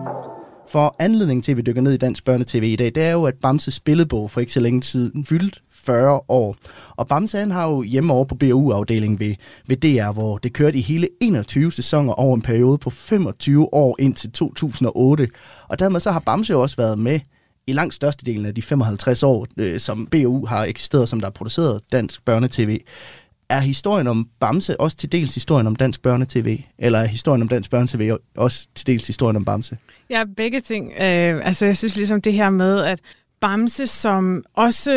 For 0.69 0.95
anledningen 0.99 1.41
til, 1.41 1.51
at 1.51 1.57
vi 1.57 1.61
dykker 1.61 1.81
ned 1.81 1.93
i 1.93 1.97
dansk 1.97 2.25
børnetv 2.25 2.63
i 2.63 2.75
dag, 2.75 2.85
det 2.95 3.03
er 3.03 3.11
jo, 3.11 3.23
at 3.23 3.33
Bamses 3.41 3.79
billedbog 3.79 4.31
for 4.31 4.39
ikke 4.39 4.53
så 4.53 4.59
længe 4.59 4.83
siden 4.83 5.25
fyldt 5.25 5.61
40 5.85 6.21
år. 6.29 6.55
Og 6.95 7.07
Bamse 7.07 7.37
han 7.37 7.51
har 7.51 7.67
jo 7.67 7.81
hjemme 7.81 8.13
over 8.13 8.25
på 8.25 8.35
BU-afdelingen 8.35 9.19
ved, 9.19 9.35
ved 9.67 9.77
DR, 9.77 10.11
hvor 10.11 10.37
det 10.37 10.53
kørte 10.53 10.77
i 10.77 10.81
hele 10.81 11.09
21 11.21 11.71
sæsoner 11.71 12.13
over 12.13 12.35
en 12.35 12.41
periode 12.41 12.77
på 12.77 12.89
25 12.89 13.73
år 13.73 13.95
indtil 13.99 14.31
2008. 14.31 15.27
Og 15.67 15.79
dermed 15.79 15.99
så 15.99 16.11
har 16.11 16.19
Bamse 16.19 16.53
jo 16.53 16.61
også 16.61 16.75
været 16.75 16.99
med 16.99 17.19
i 17.67 17.73
langt 17.73 17.93
størstedelen 17.93 18.45
af 18.45 18.55
de 18.55 18.61
55 18.61 19.23
år, 19.23 19.47
øh, 19.57 19.79
som 19.79 20.07
BU 20.07 20.45
har 20.45 20.65
eksisteret, 20.65 21.09
som 21.09 21.19
der 21.19 21.27
er 21.27 21.31
produceret 21.31 21.81
dansk 21.91 22.25
børnetv. 22.25 22.77
Er 23.49 23.59
historien 23.59 24.07
om 24.07 24.29
Bamse 24.39 24.79
også 24.79 24.97
til 24.97 25.11
dels 25.11 25.33
historien 25.33 25.67
om 25.67 25.75
dansk 25.75 26.01
børnetv? 26.01 26.57
Eller 26.77 26.99
er 26.99 27.05
historien 27.05 27.41
om 27.41 27.47
dansk 27.47 27.71
børnetv 27.71 28.17
også 28.37 28.67
til 28.75 28.87
dels 28.87 29.07
historien 29.07 29.35
om 29.35 29.45
Bamse? 29.45 29.77
Ja, 30.09 30.23
begge 30.37 30.61
ting. 30.61 30.91
Øh, 30.91 31.47
altså, 31.47 31.65
jeg 31.65 31.77
synes 31.77 31.97
ligesom 31.97 32.21
det 32.21 32.33
her 32.33 32.49
med, 32.49 32.79
at 32.79 32.99
Bamse, 33.43 33.87
som 33.87 34.43
også, 34.53 34.91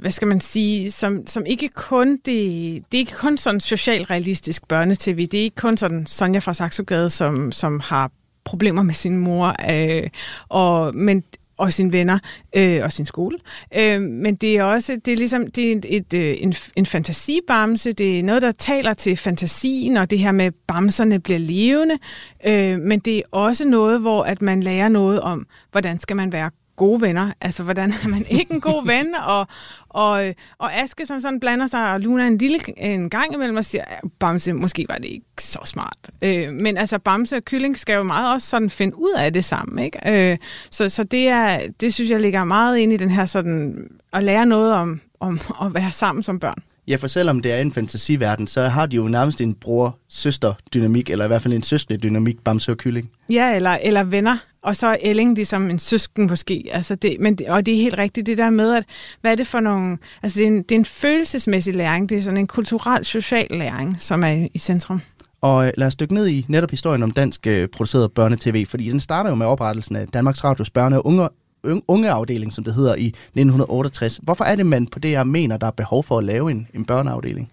hvad 0.00 0.10
skal 0.10 0.28
man 0.28 0.40
sige, 0.40 0.90
som, 0.90 1.26
som 1.26 1.46
ikke 1.46 1.68
kun, 1.68 2.12
det, 2.12 2.26
det 2.26 2.94
er 2.94 2.98
ikke 2.98 3.16
kun 3.16 3.38
sådan 3.38 3.60
socialrealistisk 3.60 4.68
børnetv, 4.68 5.16
det 5.16 5.34
er 5.34 5.42
ikke 5.42 5.56
kun 5.56 5.76
sådan 5.76 6.06
Sonja 6.06 6.38
fra 6.38 6.54
Saxogade, 6.54 7.10
som, 7.10 7.52
som 7.52 7.80
har 7.84 8.10
problemer 8.44 8.82
med 8.82 8.94
sin 8.94 9.16
mor, 9.16 9.54
øh, 9.70 10.08
og, 10.48 10.94
men 10.94 11.24
og 11.56 11.72
sine 11.72 11.92
venner 11.92 12.18
øh, 12.56 12.80
og 12.84 12.92
sin 12.92 13.06
skole. 13.06 13.38
Øh, 13.78 14.00
men 14.00 14.34
det 14.34 14.56
er 14.56 14.62
også 14.62 15.00
det 15.04 15.12
er 15.12 15.16
ligesom 15.16 15.50
det 15.50 15.72
er 15.72 15.76
et, 15.76 15.86
et, 15.88 16.14
øh, 16.14 16.36
en, 16.40 16.54
en 16.76 16.86
fantasibamse. 16.86 17.92
Det 17.92 18.18
er 18.18 18.22
noget, 18.22 18.42
der 18.42 18.52
taler 18.52 18.94
til 18.94 19.16
fantasien, 19.16 19.96
og 19.96 20.10
det 20.10 20.18
her 20.18 20.32
med 20.32 20.50
bamserne 20.66 21.20
bliver 21.20 21.38
levende. 21.38 21.98
Øh, 22.46 22.78
men 22.78 22.98
det 22.98 23.16
er 23.16 23.22
også 23.30 23.64
noget, 23.64 24.00
hvor 24.00 24.22
at 24.22 24.42
man 24.42 24.62
lærer 24.62 24.88
noget 24.88 25.20
om, 25.20 25.46
hvordan 25.70 25.98
skal 25.98 26.16
man 26.16 26.32
være 26.32 26.50
gode 26.80 27.00
venner. 27.00 27.32
Altså, 27.40 27.62
hvordan 27.62 27.90
er 28.04 28.08
man 28.08 28.26
ikke 28.30 28.54
en 28.54 28.60
god 28.60 28.86
ven? 28.86 29.14
Og, 29.14 29.46
og, 29.88 30.34
og 30.58 30.74
Aske, 30.74 31.06
som 31.06 31.20
sådan 31.20 31.40
blander 31.40 31.66
sig, 31.66 31.92
og 31.92 32.00
Luna 32.00 32.26
en 32.26 32.38
lille 32.38 32.58
en 32.76 33.10
gang 33.10 33.34
imellem 33.34 33.56
og 33.56 33.64
siger, 33.64 33.84
Bamse, 34.18 34.52
måske 34.52 34.86
var 34.88 34.96
det 34.96 35.04
ikke 35.04 35.26
så 35.38 35.58
smart. 35.64 36.10
Øh, 36.22 36.52
men 36.52 36.76
altså, 36.76 36.98
Bamse 36.98 37.36
og 37.36 37.44
Kylling 37.44 37.78
skal 37.78 37.94
jo 37.94 38.02
meget 38.02 38.34
også 38.34 38.48
sådan 38.48 38.70
finde 38.70 38.98
ud 38.98 39.14
af 39.18 39.32
det 39.32 39.44
sammen, 39.44 39.84
ikke? 39.84 40.30
Øh, 40.32 40.38
så, 40.70 40.88
så 40.88 41.04
det, 41.04 41.28
er, 41.28 41.60
det 41.80 41.94
synes 41.94 42.10
jeg 42.10 42.20
ligger 42.20 42.44
meget 42.44 42.78
ind 42.78 42.92
i 42.92 42.96
den 42.96 43.10
her 43.10 43.26
sådan, 43.26 43.88
at 44.12 44.24
lære 44.24 44.46
noget 44.46 44.74
om, 44.74 45.00
om 45.20 45.40
at 45.62 45.74
være 45.74 45.92
sammen 45.92 46.22
som 46.22 46.40
børn. 46.40 46.62
Ja, 46.90 46.96
for 46.96 47.06
selvom 47.06 47.40
det 47.40 47.52
er 47.52 47.58
en 47.60 47.72
fantasiverden, 47.72 48.46
så 48.46 48.68
har 48.68 48.86
de 48.86 48.96
jo 48.96 49.08
nærmest 49.08 49.40
en 49.40 49.54
bror-søster-dynamik, 49.54 51.10
eller 51.10 51.24
i 51.24 51.28
hvert 51.28 51.42
fald 51.42 51.54
en 51.54 51.62
søskende-dynamik, 51.62 52.44
Bamse 52.44 52.72
og 52.72 52.76
Kylling. 52.76 53.10
Ja, 53.28 53.56
eller, 53.56 53.70
eller 53.70 54.02
venner. 54.02 54.36
Og 54.62 54.76
så 54.76 54.86
er 54.86 54.96
Elling 55.00 55.34
ligesom 55.34 55.70
en 55.70 55.78
søsken 55.78 56.26
måske. 56.26 56.64
Altså 56.72 56.94
det, 56.94 57.16
men, 57.20 57.38
og 57.48 57.66
det 57.66 57.74
er 57.74 57.78
helt 57.78 57.98
rigtigt 57.98 58.26
det 58.26 58.38
der 58.38 58.50
med, 58.50 58.74
at 58.74 58.84
hvad 59.20 59.32
er 59.32 59.36
det 59.36 59.46
for 59.46 59.60
nogle... 59.60 59.98
Altså 60.22 60.38
det 60.38 60.44
er, 60.44 60.48
en, 60.48 60.62
det 60.62 60.72
er 60.72 60.78
en 60.78 60.84
følelsesmæssig 60.84 61.76
læring. 61.76 62.08
Det 62.08 62.18
er 62.18 62.22
sådan 62.22 62.38
en 62.38 62.46
kulturel, 62.46 63.04
social 63.04 63.46
læring, 63.50 63.96
som 63.98 64.24
er 64.24 64.48
i 64.54 64.58
centrum. 64.58 65.00
Og 65.40 65.66
øh, 65.66 65.72
lad 65.76 65.86
os 65.86 65.96
dykke 65.96 66.14
ned 66.14 66.28
i 66.28 66.46
netop 66.48 66.70
historien 66.70 67.02
om 67.02 67.10
dansk 67.10 67.46
øh, 67.46 67.68
produceret 67.68 68.12
børnetv, 68.12 68.66
fordi 68.66 68.90
den 68.90 69.00
starter 69.00 69.30
jo 69.30 69.36
med 69.36 69.46
oprettelsen 69.46 69.96
af 69.96 70.08
Danmarks 70.08 70.44
Radios 70.44 70.70
børne- 70.78 70.94
og 70.94 71.06
unge, 71.06 71.28
ungeafdeling, 71.88 72.52
som 72.52 72.64
det 72.64 72.74
hedder, 72.74 72.94
i 72.94 73.06
1968. 73.06 74.20
Hvorfor 74.22 74.44
er 74.44 74.56
det, 74.56 74.66
man 74.66 74.86
på 74.86 74.98
det 74.98 75.10
her 75.10 75.24
mener, 75.24 75.56
der 75.56 75.66
er 75.66 75.70
behov 75.70 76.04
for 76.04 76.18
at 76.18 76.24
lave 76.24 76.50
en, 76.50 76.68
en 76.74 76.84
børneafdeling? 76.84 77.50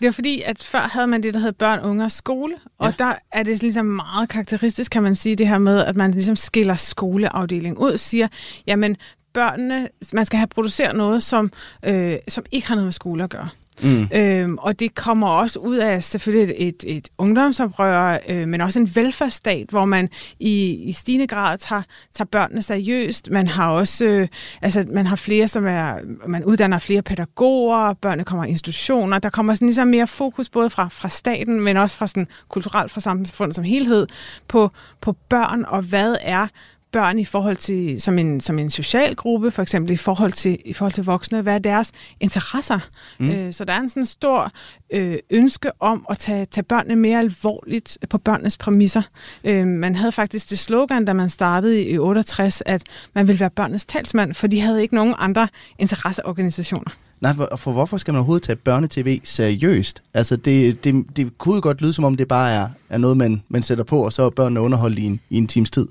Det 0.00 0.06
var 0.06 0.12
fordi, 0.12 0.42
at 0.42 0.64
før 0.64 0.80
havde 0.80 1.06
man 1.06 1.22
det, 1.22 1.34
der 1.34 1.40
hed 1.40 1.52
børn, 1.52 1.80
unge 1.80 2.04
og 2.04 2.12
skole, 2.12 2.54
og 2.78 2.86
ja. 2.86 3.04
der 3.04 3.14
er 3.32 3.42
det 3.42 3.62
ligesom 3.62 3.86
meget 3.86 4.28
karakteristisk, 4.28 4.92
kan 4.92 5.02
man 5.02 5.14
sige, 5.14 5.36
det 5.36 5.48
her 5.48 5.58
med, 5.58 5.84
at 5.84 5.96
man 5.96 6.10
ligesom 6.10 6.36
skiller 6.36 6.76
skoleafdelingen 6.76 7.78
ud, 7.78 7.98
siger, 7.98 8.28
jamen 8.66 8.96
børnene, 9.32 9.88
man 10.12 10.26
skal 10.26 10.36
have 10.38 10.46
produceret 10.46 10.96
noget, 10.96 11.22
som, 11.22 11.52
øh, 11.82 12.16
som 12.28 12.44
ikke 12.50 12.68
har 12.68 12.74
noget 12.74 12.86
med 12.86 12.92
skole 12.92 13.24
at 13.24 13.30
gøre. 13.30 13.48
Mm. 13.82 14.08
Øhm, 14.14 14.58
og 14.58 14.80
det 14.80 14.94
kommer 14.94 15.28
også 15.28 15.58
ud 15.58 15.76
af 15.76 16.04
selvfølgelig 16.04 16.54
et, 16.58 16.68
et, 16.68 16.96
et 16.96 17.08
ungdomsoprør, 17.18 18.18
øh, 18.28 18.48
men 18.48 18.60
også 18.60 18.80
en 18.80 18.90
velfærdsstat, 18.94 19.70
hvor 19.70 19.84
man 19.84 20.08
i, 20.40 20.74
i 20.74 20.92
stigende 20.92 21.26
grad 21.26 21.58
tager, 21.58 21.82
tager 22.14 22.26
børnene 22.26 22.62
seriøst. 22.62 23.30
Man 23.30 23.46
har 23.46 23.70
også 23.70 24.04
øh, 24.04 24.28
altså, 24.62 24.84
man 24.92 25.06
har 25.06 25.16
flere, 25.16 25.48
som 25.48 25.66
er, 25.66 25.94
man 26.26 26.44
uddanner 26.44 26.78
flere 26.78 27.02
pædagoger, 27.02 27.92
børnene 27.92 28.24
kommer 28.24 28.44
i 28.44 28.48
institutioner. 28.48 29.18
Der 29.18 29.30
kommer 29.30 29.54
sådan 29.54 29.68
ligesom 29.68 29.88
mere 29.88 30.06
fokus 30.06 30.48
både 30.48 30.70
fra, 30.70 30.88
fra 30.88 31.08
staten, 31.08 31.60
men 31.60 31.76
også 31.76 31.96
fra 31.96 32.06
sådan 32.06 32.28
kulturelt 32.48 32.92
fra 32.92 33.00
samfundet 33.00 33.54
som 33.54 33.64
helhed 33.64 34.06
på, 34.48 34.70
på 35.00 35.12
børn 35.28 35.64
og 35.68 35.82
hvad 35.82 36.16
er 36.20 36.46
børn 36.92 37.18
i 37.18 37.24
forhold 37.24 37.56
til, 37.56 38.02
som 38.02 38.18
en, 38.18 38.40
som 38.40 38.58
en 38.58 38.70
social 38.70 39.16
gruppe, 39.16 39.50
for 39.50 39.62
eksempel 39.62 39.92
i 39.92 39.96
forhold 39.96 40.32
til, 40.32 40.58
i 40.64 40.72
forhold 40.72 40.92
til 40.92 41.04
voksne, 41.04 41.42
hvad 41.42 41.54
er 41.54 41.58
deres 41.58 41.92
interesser? 42.20 42.78
Mm. 43.18 43.30
Øh, 43.30 43.52
så 43.52 43.64
der 43.64 43.72
er 43.72 43.80
en 43.80 43.88
sådan 43.88 44.06
stor 44.06 44.52
øh, 44.92 45.16
ønske 45.30 45.70
om 45.80 46.06
at 46.10 46.18
tage, 46.18 46.46
tage 46.46 46.64
børnene 46.64 46.96
mere 46.96 47.18
alvorligt 47.18 47.98
på 48.10 48.18
børnenes 48.18 48.56
præmisser. 48.56 49.02
Øh, 49.44 49.66
man 49.66 49.94
havde 49.94 50.12
faktisk 50.12 50.50
det 50.50 50.58
slogan, 50.58 51.04
da 51.04 51.12
man 51.12 51.30
startede 51.30 51.84
i 51.84 51.98
68, 51.98 52.62
at 52.66 52.82
man 53.14 53.28
ville 53.28 53.40
være 53.40 53.50
børnenes 53.50 53.84
talsmand, 53.84 54.34
for 54.34 54.46
de 54.46 54.60
havde 54.60 54.82
ikke 54.82 54.94
nogen 54.94 55.14
andre 55.18 55.48
interesseorganisationer. 55.78 56.90
Nej, 57.20 57.34
for, 57.34 57.56
for 57.56 57.72
hvorfor 57.72 57.96
skal 57.96 58.12
man 58.12 58.18
overhovedet 58.18 58.42
tage 58.42 58.56
børnetv 58.56 59.20
seriøst? 59.24 60.02
Altså, 60.14 60.36
det, 60.36 60.84
det, 60.84 61.06
det 61.16 61.38
kunne 61.38 61.60
godt 61.60 61.80
lyde, 61.80 61.92
som 61.92 62.04
om 62.04 62.16
det 62.16 62.28
bare 62.28 62.52
er, 62.52 62.68
er 62.88 62.98
noget, 62.98 63.16
man, 63.16 63.42
man 63.48 63.62
sætter 63.62 63.84
på, 63.84 64.04
og 64.04 64.12
så 64.12 64.22
er 64.22 64.30
børnene 64.30 64.60
underholdt 64.60 64.98
i 64.98 65.04
en, 65.04 65.20
i 65.30 65.38
en 65.38 65.46
times 65.46 65.70
tid. 65.70 65.86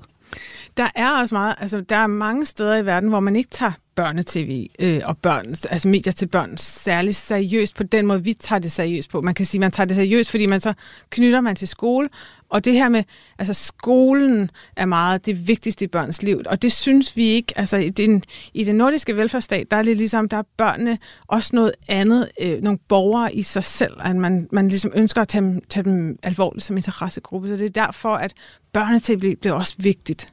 Der 0.78 0.88
er 0.94 1.10
også 1.10 1.34
meget, 1.34 1.54
altså 1.58 1.80
der 1.80 1.96
er 1.96 2.06
mange 2.06 2.46
steder 2.46 2.76
i 2.76 2.86
verden, 2.86 3.08
hvor 3.08 3.20
man 3.20 3.36
ikke 3.36 3.50
tager 3.50 3.72
børnetv 3.94 4.66
øh, 4.78 5.00
og 5.04 5.18
børn, 5.18 5.46
altså 5.70 5.88
medier 5.88 6.12
til 6.12 6.26
børn 6.26 6.58
særligt 6.58 7.16
seriøst 7.16 7.74
på 7.74 7.82
den 7.82 8.06
måde, 8.06 8.24
vi 8.24 8.34
tager 8.34 8.60
det 8.60 8.72
seriøst 8.72 9.10
på. 9.10 9.20
Man 9.20 9.34
kan 9.34 9.46
sige, 9.46 9.60
man 9.60 9.72
tager 9.72 9.84
det 9.84 9.96
seriøst, 9.96 10.30
fordi 10.30 10.46
man 10.46 10.60
så 10.60 10.74
knytter 11.10 11.40
man 11.40 11.56
til 11.56 11.68
skole, 11.68 12.08
og 12.48 12.64
det 12.64 12.72
her 12.72 12.88
med, 12.88 13.04
altså 13.38 13.54
skolen 13.54 14.50
er 14.76 14.86
meget 14.86 15.26
det 15.26 15.48
vigtigste 15.48 15.84
i 15.84 15.88
børns 15.88 16.22
liv, 16.22 16.42
og 16.46 16.62
det 16.62 16.72
synes 16.72 17.16
vi 17.16 17.24
ikke, 17.24 17.52
altså 17.56 17.76
i 17.76 17.88
den, 17.88 18.22
i 18.54 18.64
den 18.64 18.76
nordiske 18.76 19.16
velfærdsstat, 19.16 19.70
der 19.70 19.76
er 19.76 19.82
det 19.82 19.96
ligesom, 19.96 20.28
der 20.28 20.36
er 20.36 20.42
børnene 20.56 20.98
også 21.26 21.56
noget 21.56 21.72
andet, 21.88 22.28
øh, 22.40 22.62
nogle 22.62 22.78
borgere 22.88 23.34
i 23.34 23.42
sig 23.42 23.64
selv, 23.64 23.94
at 24.04 24.16
man, 24.16 24.48
man 24.52 24.68
ligesom 24.68 24.92
ønsker 24.94 25.22
at 25.22 25.28
tage 25.28 25.42
dem, 25.42 25.60
tage 25.68 25.84
dem 25.84 26.18
alvorligt 26.22 26.64
som 26.64 26.76
interessegruppe, 26.76 27.48
så 27.48 27.56
det 27.56 27.66
er 27.66 27.84
derfor, 27.84 28.14
at 28.14 28.34
børnetv 28.72 29.36
bliver 29.36 29.54
også 29.54 29.74
vigtigt. 29.78 30.32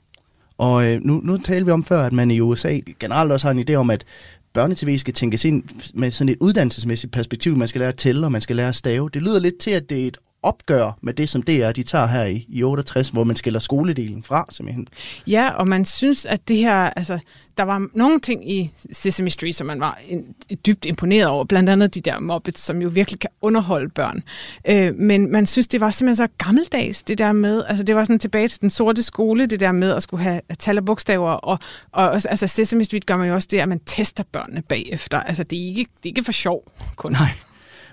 Og 0.57 0.85
øh, 0.85 1.01
nu, 1.01 1.21
nu 1.23 1.37
taler 1.37 1.65
vi 1.65 1.71
om 1.71 1.83
før, 1.83 2.01
at 2.01 2.13
man 2.13 2.31
i 2.31 2.39
USA 2.39 2.79
generelt 2.99 3.31
også 3.31 3.47
har 3.47 3.51
en 3.51 3.69
idé 3.69 3.73
om, 3.73 3.89
at 3.89 4.05
børnetv 4.53 4.97
skal 4.97 5.13
tænkes 5.13 5.45
ind 5.45 5.63
med 5.93 6.11
sådan 6.11 6.29
et 6.29 6.37
uddannelsesmæssigt 6.39 7.13
perspektiv. 7.13 7.57
Man 7.57 7.67
skal 7.67 7.79
lære 7.79 7.89
at 7.89 7.97
tælle, 7.97 8.25
og 8.25 8.31
man 8.31 8.41
skal 8.41 8.55
lære 8.55 8.67
at 8.69 8.75
stave. 8.75 9.09
Det 9.13 9.21
lyder 9.21 9.39
lidt 9.39 9.57
til, 9.57 9.71
at 9.71 9.89
det 9.89 10.03
er 10.03 10.07
et 10.07 10.17
opgør 10.45 10.97
med 11.01 11.13
det, 11.13 11.29
som 11.29 11.41
det 11.41 11.63
er, 11.63 11.71
de 11.71 11.83
tager 11.83 12.05
her 12.05 12.23
i, 12.23 12.45
i 12.49 12.63
68, 12.63 13.09
hvor 13.09 13.23
man 13.23 13.35
skiller 13.35 13.59
skoledelen 13.59 14.23
fra, 14.23 14.45
simpelthen. 14.49 14.87
Ja, 15.27 15.49
og 15.49 15.67
man 15.67 15.85
synes, 15.85 16.25
at 16.25 16.47
det 16.47 16.57
her, 16.57 16.75
altså, 16.75 17.19
der 17.57 17.63
var 17.63 17.87
nogle 17.93 18.19
ting 18.19 18.51
i 18.51 18.71
Sesame 18.91 19.29
Street, 19.29 19.55
som 19.55 19.67
man 19.67 19.79
var 19.79 19.99
en, 20.07 20.25
dybt 20.65 20.85
imponeret 20.85 21.27
over, 21.27 21.45
blandt 21.45 21.69
andet 21.69 21.95
de 21.95 22.01
der 22.01 22.19
Muppets, 22.19 22.61
som 22.61 22.81
jo 22.81 22.89
virkelig 22.89 23.19
kan 23.19 23.29
underholde 23.41 23.89
børn. 23.89 24.23
Øh, 24.67 24.95
men 24.95 25.31
man 25.31 25.45
synes, 25.45 25.67
det 25.67 25.81
var 25.81 25.91
simpelthen 25.91 26.15
så 26.15 26.45
gammeldags, 26.45 27.03
det 27.03 27.17
der 27.17 27.31
med, 27.31 27.63
altså 27.67 27.83
det 27.83 27.95
var 27.95 28.03
sådan 28.03 28.19
tilbage 28.19 28.47
til 28.47 28.61
den 28.61 28.69
sorte 28.69 29.03
skole, 29.03 29.45
det 29.45 29.59
der 29.59 29.71
med 29.71 29.91
at 29.91 30.03
skulle 30.03 30.23
have 30.23 30.41
tal 30.59 30.77
og 30.77 30.85
bogstaver, 30.85 31.31
og, 31.31 31.59
og 31.91 32.13
altså 32.13 32.47
Sesame 32.47 32.83
Street 32.85 33.05
gør 33.05 33.17
man 33.17 33.27
jo 33.27 33.33
også 33.33 33.47
det, 33.51 33.59
at 33.59 33.69
man 33.69 33.79
tester 33.85 34.23
børnene 34.31 34.61
bagefter. 34.61 35.19
Altså 35.19 35.43
det 35.43 35.59
er 35.59 35.65
ikke, 35.65 35.91
det 36.03 36.09
er 36.09 36.11
ikke 36.11 36.23
for 36.23 36.31
sjov 36.31 36.63
kun. 36.95 37.11
Nej. 37.11 37.29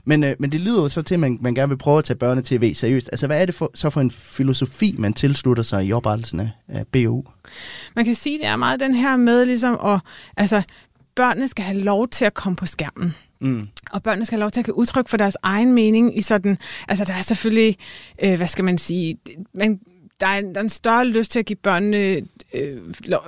Men, 0.05 0.25
øh, 0.25 0.37
men 0.39 0.53
det 0.53 0.61
lyder 0.61 0.83
jo 0.83 0.89
så 0.89 1.03
til, 1.03 1.15
at 1.15 1.21
man, 1.21 1.39
man 1.41 1.55
gerne 1.55 1.69
vil 1.69 1.77
prøve 1.77 1.99
at 1.99 2.05
tage 2.05 2.17
børnetv 2.17 2.75
seriøst. 2.75 3.09
Altså, 3.13 3.27
hvad 3.27 3.43
er 3.43 3.47
det 3.47 3.55
for, 3.55 3.71
så 3.75 3.91
for 3.91 4.01
en 4.01 4.11
filosofi, 4.11 4.95
man 4.99 5.13
tilslutter 5.13 5.63
sig 5.63 5.87
i 5.87 5.93
oprettelsen 5.93 6.41
af, 6.41 6.51
af 6.69 6.87
BU? 6.87 7.25
Man 7.97 8.05
kan 8.05 8.15
sige, 8.15 8.39
det 8.39 8.47
er 8.47 8.57
meget 8.57 8.81
den 8.81 8.95
her 8.95 9.17
med 9.17 9.45
ligesom 9.45 9.79
at, 9.85 10.01
altså, 10.37 10.63
børnene 11.15 11.49
skal 11.49 11.65
have 11.65 11.79
lov 11.79 12.09
til 12.09 12.25
at 12.25 12.35
komme 12.35 12.57
på 12.57 12.67
skærmen. 12.67 13.15
Mm. 13.41 13.69
Og 13.91 14.03
børnene 14.03 14.27
skal 14.27 14.37
have 14.37 14.41
lov 14.41 14.51
til 14.51 14.61
at 14.61 14.65
give 14.65 14.77
udtryk 14.77 15.09
for 15.09 15.17
deres 15.17 15.37
egen 15.43 15.73
mening 15.73 16.19
i 16.19 16.23
sådan, 16.23 16.59
altså 16.89 17.05
der 17.05 17.15
er 17.15 17.23
selvfølgelig, 17.23 17.77
øh, 18.25 18.37
hvad 18.37 18.47
skal 18.47 18.65
man 18.65 18.79
sige, 18.79 19.19
man, 19.55 19.81
der 20.23 20.29
er, 20.29 20.39
en, 20.39 20.55
der 20.55 20.61
er 20.61 20.63
en 20.63 20.69
større 20.69 21.07
lyst 21.07 21.31
til 21.31 21.39
at 21.39 21.47
give 21.47 21.57
børnene 21.57 22.23
øh, 22.55 22.81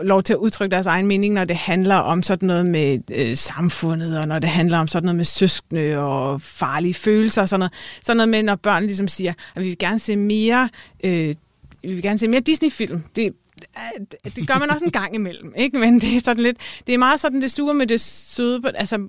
lov, 0.02 0.22
til 0.22 0.32
at 0.32 0.36
udtrykke 0.36 0.74
deres 0.74 0.86
egen 0.86 1.06
mening, 1.06 1.34
når 1.34 1.44
det 1.44 1.56
handler 1.56 1.94
om 1.94 2.22
sådan 2.22 2.46
noget 2.46 2.66
med 2.66 2.98
øh, 3.12 3.36
samfundet, 3.36 4.18
og 4.18 4.28
når 4.28 4.38
det 4.38 4.50
handler 4.50 4.78
om 4.78 4.88
sådan 4.88 5.04
noget 5.04 5.16
med 5.16 5.24
søskende 5.24 5.98
og 5.98 6.40
farlige 6.40 6.94
følelser 6.94 7.42
og 7.42 7.48
sådan 7.48 7.60
noget. 7.60 7.72
Sådan 8.02 8.16
noget 8.16 8.28
med, 8.28 8.42
når 8.42 8.56
børn 8.56 8.84
ligesom 8.84 9.08
siger, 9.08 9.32
at 9.54 9.62
vi 9.62 9.68
vil 9.68 9.78
gerne 9.78 9.98
se 9.98 10.16
mere, 10.16 10.68
øh, 11.04 11.34
vi 11.82 11.92
vil 11.92 12.02
gerne 12.02 12.18
se 12.18 12.28
mere 12.28 12.40
Disney-film. 12.40 13.02
Det, 13.16 13.32
det 14.36 14.48
gør 14.48 14.58
man 14.58 14.70
også 14.70 14.84
en 14.84 14.90
gang 14.90 15.14
imellem, 15.14 15.52
ikke? 15.56 15.78
Men 15.78 16.00
det 16.00 16.16
er 16.16 16.20
sådan 16.24 16.42
lidt, 16.42 16.56
det 16.86 16.94
er 16.94 16.98
meget 16.98 17.20
sådan 17.20 17.42
det 17.42 17.52
sure 17.52 17.74
med 17.74 17.86
det 17.86 18.00
søde, 18.00 18.62
altså 18.74 19.08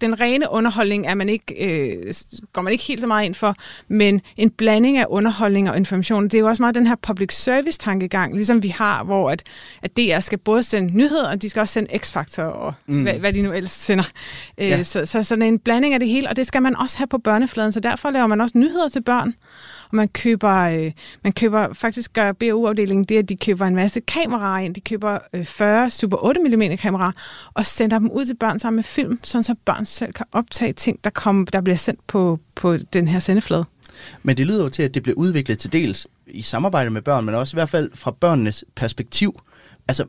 den 0.00 0.20
rene 0.20 0.46
underholdning 0.50 1.06
er 1.06 1.14
man 1.14 1.28
ikke, 1.28 1.66
øh, 1.66 2.14
går 2.52 2.62
man 2.62 2.72
ikke 2.72 2.84
helt 2.84 3.00
så 3.00 3.06
meget 3.06 3.24
ind 3.24 3.34
for, 3.34 3.54
men 3.88 4.20
en 4.36 4.50
blanding 4.50 4.98
af 4.98 5.06
underholdning 5.08 5.70
og 5.70 5.76
information, 5.76 6.24
det 6.24 6.34
er 6.34 6.38
jo 6.38 6.48
også 6.48 6.62
meget 6.62 6.74
den 6.74 6.86
her 6.86 6.94
public 6.94 7.34
service 7.34 7.78
tankegang, 7.78 8.34
ligesom 8.34 8.62
vi 8.62 8.68
har, 8.68 9.04
hvor 9.04 9.30
at, 9.30 9.42
at 9.82 9.96
DR 9.96 10.20
skal 10.20 10.38
både 10.38 10.62
sende 10.62 10.96
nyheder, 10.96 11.28
og 11.28 11.42
de 11.42 11.48
skal 11.48 11.60
også 11.60 11.72
sende 11.72 11.94
X-Factor 11.94 12.42
og 12.42 12.74
mm. 12.86 13.02
hvad, 13.02 13.14
hvad 13.14 13.32
de 13.32 13.42
nu 13.42 13.52
ellers 13.52 13.70
sender. 13.70 14.04
Øh, 14.58 14.68
ja. 14.68 14.82
så, 14.82 15.06
så 15.06 15.22
sådan 15.22 15.42
en 15.42 15.58
blanding 15.58 15.94
af 15.94 16.00
det 16.00 16.08
hele, 16.08 16.28
og 16.28 16.36
det 16.36 16.46
skal 16.46 16.62
man 16.62 16.76
også 16.76 16.98
have 16.98 17.06
på 17.06 17.18
børnefladen, 17.18 17.72
så 17.72 17.80
derfor 17.80 18.10
laver 18.10 18.26
man 18.26 18.40
også 18.40 18.58
nyheder 18.58 18.88
til 18.88 19.02
børn, 19.02 19.34
og 19.92 19.96
man 19.96 20.08
køber, 20.08 20.54
øh, 20.54 20.92
man 21.22 21.32
køber 21.32 21.72
faktisk 21.72 22.12
gør 22.12 22.32
BU-afdelingen 22.32 23.04
det, 23.04 23.18
at 23.18 23.28
de 23.28 23.36
køber 23.36 23.66
en 23.66 23.74
masse 23.74 24.00
kameraer 24.00 24.64
ind. 24.64 24.74
De 24.74 24.80
køber 24.80 25.18
øh, 25.32 25.44
40 25.44 25.90
Super 25.90 26.24
8 26.24 26.40
mm 26.40 26.76
kameraer 26.76 27.12
og 27.54 27.66
sender 27.66 27.98
dem 27.98 28.10
ud 28.10 28.24
til 28.24 28.34
børn 28.34 28.58
sammen 28.58 28.76
med 28.76 28.84
film, 28.84 29.18
sådan 29.22 29.42
så 29.42 29.54
børn 29.64 29.86
selv 29.86 30.12
kan 30.12 30.26
optage 30.32 30.72
ting, 30.72 31.04
der, 31.04 31.10
kom, 31.10 31.46
der 31.46 31.60
bliver 31.60 31.76
sendt 31.76 32.06
på, 32.06 32.40
på 32.54 32.76
den 32.76 33.08
her 33.08 33.18
sendeflade. 33.18 33.64
Men 34.22 34.36
det 34.36 34.46
lyder 34.46 34.62
jo 34.62 34.68
til, 34.68 34.82
at 34.82 34.94
det 34.94 35.02
bliver 35.02 35.16
udviklet 35.16 35.58
til 35.58 35.72
dels 35.72 36.06
i 36.26 36.42
samarbejde 36.42 36.90
med 36.90 37.02
børn, 37.02 37.24
men 37.24 37.34
også 37.34 37.54
i 37.54 37.56
hvert 37.56 37.68
fald 37.68 37.90
fra 37.94 38.10
børnenes 38.10 38.64
perspektiv. 38.74 39.40
Altså, 39.88 40.04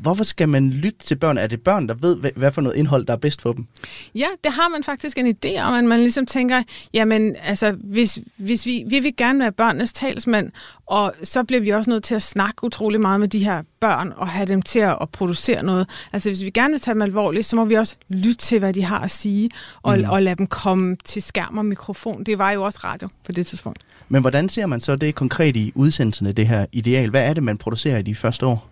Hvorfor 0.00 0.24
skal 0.24 0.48
man 0.48 0.70
lytte 0.70 0.98
til 0.98 1.16
børn? 1.16 1.38
Er 1.38 1.46
det 1.46 1.60
børn, 1.60 1.88
der 1.88 1.94
ved, 1.94 2.16
hvad 2.36 2.52
for 2.52 2.60
noget 2.60 2.76
indhold, 2.76 3.06
der 3.06 3.12
er 3.12 3.16
bedst 3.16 3.42
for 3.42 3.52
dem? 3.52 3.66
Ja, 4.14 4.26
det 4.44 4.52
har 4.52 4.68
man 4.68 4.84
faktisk 4.84 5.18
en 5.18 5.26
idé 5.26 5.60
om, 5.60 5.74
at 5.74 5.84
man 5.84 6.00
ligesom 6.00 6.26
tænker, 6.26 6.62
jamen, 6.94 7.36
altså, 7.42 7.72
hvis, 7.84 8.18
hvis 8.36 8.66
vi, 8.66 8.84
vi 8.86 9.00
vil 9.00 9.16
gerne 9.16 9.38
være 9.38 9.52
børnenes 9.52 9.92
talsmand, 9.92 10.52
Og 10.88 11.14
så 11.22 11.44
bliver 11.44 11.60
vi 11.60 11.70
også 11.70 11.90
nødt 11.90 12.04
til 12.04 12.14
at 12.14 12.22
snakke 12.22 12.64
utrolig 12.64 13.00
meget 13.00 13.20
med 13.20 13.28
de 13.28 13.44
her 13.44 13.62
børn 13.80 14.12
og 14.16 14.28
have 14.28 14.46
dem 14.46 14.62
til 14.62 14.78
at, 14.78 14.98
at 15.00 15.10
producere 15.10 15.62
noget. 15.62 15.88
Altså 16.12 16.30
hvis 16.30 16.42
vi 16.42 16.50
gerne 16.50 16.70
vil 16.70 16.80
tage 16.80 16.94
dem 16.94 17.02
alvorligt, 17.02 17.46
så 17.46 17.56
må 17.56 17.64
vi 17.64 17.74
også 17.74 17.96
lytte 18.08 18.34
til, 18.34 18.58
hvad 18.58 18.72
de 18.72 18.82
har 18.82 18.98
at 18.98 19.10
sige, 19.10 19.50
og, 19.82 19.98
mm. 19.98 20.04
og 20.04 20.22
lade 20.22 20.36
dem 20.36 20.46
komme 20.46 20.96
til 21.04 21.22
skærm 21.22 21.58
og 21.58 21.64
mikrofon. 21.64 22.24
Det 22.24 22.38
var 22.38 22.50
jo 22.50 22.62
også 22.62 22.78
radio 22.84 23.08
på 23.26 23.32
det 23.32 23.46
tidspunkt. 23.46 23.82
Men 24.08 24.20
hvordan 24.20 24.48
ser 24.48 24.66
man 24.66 24.80
så 24.80 24.96
det 24.96 25.14
konkret 25.14 25.56
i 25.56 25.72
udsendelserne, 25.74 26.32
det 26.32 26.48
her 26.48 26.66
ideal? 26.72 27.10
Hvad 27.10 27.24
er 27.24 27.34
det, 27.34 27.42
man 27.42 27.58
producerer 27.58 27.98
i 27.98 28.02
de 28.02 28.14
første 28.14 28.46
år? 28.46 28.68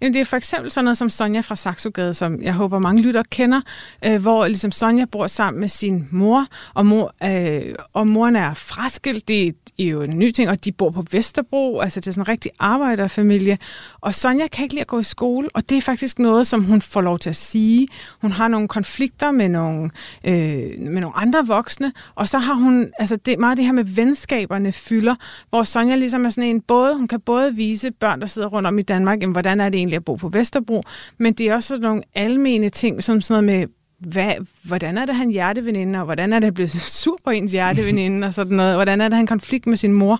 Jamen, 0.00 0.14
det 0.14 0.20
er 0.20 0.24
for 0.24 0.36
eksempel 0.36 0.70
sådan 0.70 0.84
noget 0.84 0.98
som 0.98 1.10
Sonja 1.10 1.40
fra 1.40 1.56
Saxogade, 1.56 2.14
som 2.14 2.42
jeg 2.42 2.54
håber 2.54 2.78
mange 2.78 3.02
lytter 3.02 3.22
kender, 3.30 3.60
øh, 4.04 4.22
hvor 4.22 4.46
ligesom 4.46 4.72
Sonja 4.72 5.04
bor 5.04 5.26
sammen 5.26 5.60
med 5.60 5.68
sin 5.68 6.08
mor, 6.10 6.46
og, 6.74 6.86
mor, 6.86 7.14
øh, 7.24 7.74
og 7.92 8.06
moren 8.06 8.36
er 8.36 8.54
fraskilt, 8.54 9.28
det 9.28 9.54
er 9.78 9.84
jo 9.84 10.02
en 10.02 10.18
ny 10.18 10.30
ting, 10.30 10.50
og 10.50 10.64
de 10.64 10.72
bor 10.72 10.90
på 10.90 11.04
Vesterbro, 11.10 11.80
altså 11.80 12.00
det 12.00 12.06
er 12.06 12.12
sådan 12.12 12.22
en 12.22 12.28
rigtig 12.28 12.50
arbejderfamilie, 12.58 13.58
og 14.00 14.14
Sonja 14.14 14.46
kan 14.46 14.62
ikke 14.62 14.74
lide 14.74 14.80
at 14.80 14.86
gå 14.86 14.98
i 14.98 15.02
skole, 15.02 15.48
og 15.54 15.70
det 15.70 15.78
er 15.78 15.82
faktisk 15.82 16.18
noget, 16.18 16.46
som 16.46 16.64
hun 16.64 16.82
får 16.82 17.00
lov 17.00 17.18
til 17.18 17.30
at 17.30 17.36
sige. 17.36 17.88
Hun 18.20 18.32
har 18.32 18.48
nogle 18.48 18.68
konflikter 18.68 19.30
med 19.30 19.48
nogle, 19.48 19.90
øh, 20.24 20.34
med 20.78 21.00
nogle 21.00 21.16
andre 21.16 21.46
voksne, 21.46 21.92
og 22.14 22.28
så 22.28 22.38
har 22.38 22.54
hun, 22.54 22.92
altså 22.98 23.16
det, 23.16 23.38
meget 23.38 23.58
det 23.58 23.64
her 23.64 23.72
med 23.72 23.84
venskaberne 23.84 24.71
Øh, 24.72 24.74
fylder, 24.74 25.14
hvor 25.50 25.62
Sonja 25.62 25.94
ligesom 25.94 26.24
er 26.24 26.30
sådan 26.30 26.50
en, 26.50 26.60
både, 26.60 26.96
hun 26.96 27.08
kan 27.08 27.20
både 27.20 27.54
vise 27.54 27.90
børn, 27.90 28.20
der 28.20 28.26
sidder 28.26 28.48
rundt 28.48 28.66
om 28.66 28.78
i 28.78 28.82
Danmark, 28.82 29.20
jamen, 29.22 29.32
hvordan 29.32 29.60
er 29.60 29.68
det 29.68 29.78
egentlig 29.78 29.96
at 29.96 30.04
bo 30.04 30.14
på 30.14 30.28
Vesterbro, 30.28 30.82
men 31.18 31.32
det 31.32 31.48
er 31.48 31.54
også 31.54 31.68
sådan 31.68 31.82
nogle 31.82 32.02
almene 32.14 32.68
ting, 32.68 33.02
som 33.02 33.20
sådan 33.20 33.44
noget 33.44 33.60
med, 33.60 33.68
hvad, 33.98 34.32
hvordan 34.64 34.98
er 34.98 35.06
det, 35.06 35.14
han 35.14 35.30
hjerteveninde, 35.30 35.98
og 35.98 36.04
hvordan 36.04 36.32
er 36.32 36.38
det, 36.38 36.46
at 36.46 36.54
blive 36.54 36.68
sur 37.02 37.16
på 37.24 37.30
ens 37.30 37.52
hjerteveninde, 37.52 38.26
og 38.26 38.34
sådan 38.34 38.56
noget, 38.56 38.74
hvordan 38.74 39.00
er 39.00 39.08
det, 39.08 39.16
han 39.16 39.26
konflikt 39.26 39.66
med 39.66 39.76
sin 39.76 39.92
mor. 39.92 40.18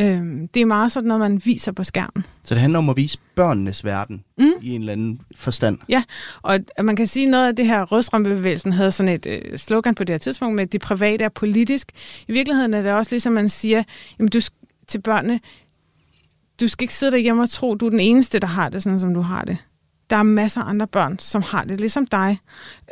Øhm, 0.00 0.48
det 0.48 0.60
er 0.62 0.66
meget 0.66 0.92
sådan 0.92 1.08
noget, 1.08 1.20
man 1.20 1.42
viser 1.44 1.72
på 1.72 1.84
skærmen. 1.84 2.24
Så 2.44 2.54
det 2.54 2.60
handler 2.60 2.78
om 2.78 2.88
at 2.88 2.96
vise 2.96 3.18
børnenes 3.34 3.84
verden 3.84 4.24
mm. 4.38 4.50
i 4.62 4.74
en 4.74 4.80
eller 4.80 4.92
anden 4.92 5.20
forstand. 5.36 5.78
Ja, 5.88 6.02
og 6.42 6.60
man 6.82 6.96
kan 6.96 7.06
sige 7.06 7.26
noget 7.26 7.48
af 7.48 7.56
det 7.56 7.66
her 7.66 7.82
rødstrømpebevægelsen 7.82 8.72
havde 8.72 8.92
sådan 8.92 9.14
et 9.14 9.26
øh, 9.26 9.58
slogan 9.58 9.94
på 9.94 10.04
det 10.04 10.12
her 10.12 10.18
tidspunkt 10.18 10.56
med, 10.56 10.62
at 10.62 10.72
det 10.72 10.80
private 10.80 11.24
er 11.24 11.28
politisk. 11.28 11.92
I 12.28 12.32
virkeligheden 12.32 12.74
er 12.74 12.82
det 12.82 12.92
også 12.92 13.12
ligesom 13.12 13.32
man 13.32 13.48
siger, 13.48 13.82
jamen 14.18 14.30
du 14.30 14.40
til 14.88 15.00
børnene, 15.00 15.40
du 16.60 16.68
skal 16.68 16.84
ikke 16.84 16.94
sidde 16.94 17.12
derhjemme 17.12 17.42
og 17.42 17.50
tro, 17.50 17.74
du 17.74 17.86
er 17.86 17.90
den 17.90 18.00
eneste, 18.00 18.38
der 18.38 18.46
har 18.46 18.68
det, 18.68 18.82
sådan 18.82 19.00
som 19.00 19.14
du 19.14 19.20
har 19.20 19.42
det. 19.42 19.56
Der 20.14 20.18
er 20.18 20.22
masser 20.22 20.60
af 20.60 20.68
andre 20.68 20.86
børn, 20.86 21.18
som 21.18 21.42
har 21.42 21.64
det 21.64 21.80
ligesom 21.80 22.06
dig. 22.06 22.38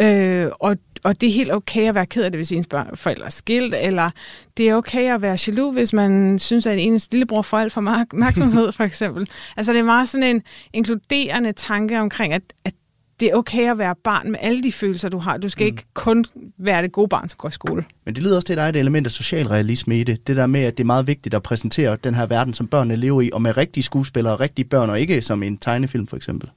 Øh, 0.01 0.47
og, 0.61 0.77
og 1.05 1.21
det 1.21 1.29
er 1.29 1.33
helt 1.33 1.53
okay 1.53 1.89
at 1.89 1.95
være 1.95 2.07
ked 2.07 2.25
af 2.25 2.31
det, 2.31 2.39
hvis 2.39 2.53
ens 2.53 2.67
børn, 2.67 2.97
forældre 2.97 3.27
er 3.27 3.31
skilt, 3.31 3.75
eller 3.83 4.11
det 4.57 4.69
er 4.69 4.75
okay 4.75 5.15
at 5.15 5.23
være 5.23 5.39
jaloux, 5.47 5.75
hvis 5.75 5.93
man 5.93 6.39
synes, 6.39 6.67
at 6.67 6.79
ens 6.79 7.09
lillebror 7.13 7.43
får 7.43 7.59
alt 7.59 7.73
for 7.73 7.81
meget 7.81 8.07
opmærksomhed, 8.13 8.73
for 8.79 8.85
eksempel. 8.85 9.29
Altså 9.57 9.73
det 9.73 9.79
er 9.79 9.83
meget 9.83 10.09
sådan 10.09 10.37
en 10.37 10.43
inkluderende 10.73 11.53
tanke 11.53 12.01
omkring, 12.01 12.33
at, 12.33 12.43
at 12.65 12.75
det 13.21 13.31
er 13.31 13.35
okay 13.35 13.71
at 13.71 13.79
være 13.79 13.95
barn 14.05 14.31
med 14.31 14.39
alle 14.43 14.63
de 14.63 14.73
følelser, 14.73 15.09
du 15.09 15.19
har. 15.19 15.37
Du 15.37 15.49
skal 15.49 15.65
mm. 15.65 15.67
ikke 15.67 15.85
kun 15.95 16.25
være 16.59 16.83
det 16.83 16.93
gode 16.93 17.09
barn, 17.09 17.29
som 17.29 17.37
går 17.37 17.49
i 17.49 17.53
skole. 17.53 17.85
Men 18.05 18.15
det 18.15 18.23
lyder 18.23 18.37
også 18.37 18.47
til, 18.47 18.53
at 18.53 18.57
der 18.57 18.63
er 18.63 18.69
et 18.69 18.77
element 18.77 19.07
af 19.07 19.11
socialrealisme 19.11 20.01
i 20.01 20.05
det. 20.05 20.27
Det 20.27 20.37
der 20.37 20.47
med, 20.47 20.61
at 20.61 20.79
det 20.79 20.83
er 20.83 20.87
meget 20.87 21.07
vigtigt 21.07 21.35
at 21.35 21.43
præsentere 21.43 21.97
den 22.05 22.15
her 22.15 22.27
verden, 22.27 22.55
som 22.55 22.67
børnene 22.67 22.97
lever 22.97 23.23
i, 23.23 23.31
og 23.33 23.43
med 23.43 23.57
rigtige 23.57 23.85
skuespillere 23.85 24.33
og 24.35 24.41
rigtige 24.41 24.65
børn, 24.65 24.91
og 24.91 25.01
ikke 25.01 25.23
som 25.23 25.43
en 25.43 25.59
tegnefilm 25.59 26.07
for 26.07 26.17
eksempel. 26.17 26.51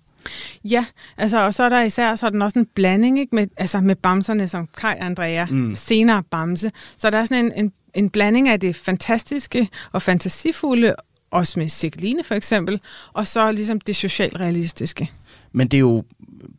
Ja, 0.64 0.86
altså, 1.18 1.46
og 1.46 1.54
så 1.54 1.64
er 1.64 1.70
der 1.70 1.82
især 1.82 2.16
så 2.16 2.30
den 2.30 2.42
også 2.42 2.60
en 2.60 2.68
blanding 2.76 3.20
ikke, 3.20 3.36
med, 3.36 3.48
altså 3.58 3.82
med 3.82 3.96
bamserne, 3.96 4.48
som 4.48 4.70
Kai 4.78 4.96
Andrea, 5.00 5.46
mm. 5.46 5.76
senere 5.76 6.24
Bamse. 6.32 6.72
Så 6.98 7.10
der 7.10 7.18
er 7.18 7.26
sådan 7.26 7.46
en, 7.46 7.52
en, 7.56 7.72
en 7.94 8.10
blanding 8.10 8.50
af 8.50 8.60
det 8.60 8.76
fantastiske 8.76 9.70
og 9.92 10.02
fantasifulde, 10.02 10.96
også 11.32 11.60
med 11.60 11.70
Sigline 11.70 12.24
for 12.24 12.36
eksempel, 12.36 12.80
og 13.14 13.28
så 13.28 13.52
ligesom 13.52 13.80
det 13.80 13.96
socialrealistiske. 13.96 15.12
Men 15.56 15.68
det 15.68 15.78
er 15.78 15.82
jo 15.82 16.04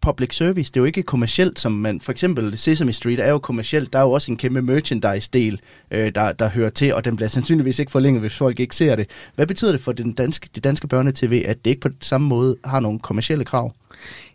public 0.00 0.36
service, 0.36 0.72
det 0.72 0.76
er 0.76 0.80
jo 0.80 0.84
ikke 0.84 1.02
kommercielt, 1.02 1.60
som 1.60 1.72
man, 1.72 2.00
for 2.00 2.12
eksempel 2.12 2.58
Sesame 2.58 2.92
Street 2.92 3.20
er 3.20 3.30
jo 3.30 3.38
kommercielt, 3.38 3.92
der 3.92 3.98
er 3.98 4.02
jo 4.02 4.10
også 4.10 4.30
en 4.30 4.36
kæmpe 4.36 4.62
merchandise-del, 4.62 5.60
øh, 5.90 6.14
der, 6.14 6.32
der 6.32 6.48
hører 6.48 6.70
til, 6.70 6.94
og 6.94 7.04
den 7.04 7.16
bliver 7.16 7.28
sandsynligvis 7.28 7.78
ikke 7.78 7.92
forlænget, 7.92 8.20
hvis 8.20 8.36
folk 8.36 8.60
ikke 8.60 8.76
ser 8.76 8.96
det. 8.96 9.10
Hvad 9.34 9.46
betyder 9.46 9.72
det 9.72 9.80
for 9.80 9.92
den 9.92 10.12
danske, 10.12 10.48
de 10.54 10.60
danske 10.60 10.88
børnetv, 10.88 11.42
at 11.44 11.64
det 11.64 11.70
ikke 11.70 11.80
på 11.80 11.88
samme 12.00 12.28
måde 12.28 12.56
har 12.64 12.80
nogle 12.80 12.98
kommercielle 12.98 13.44
krav? 13.44 13.72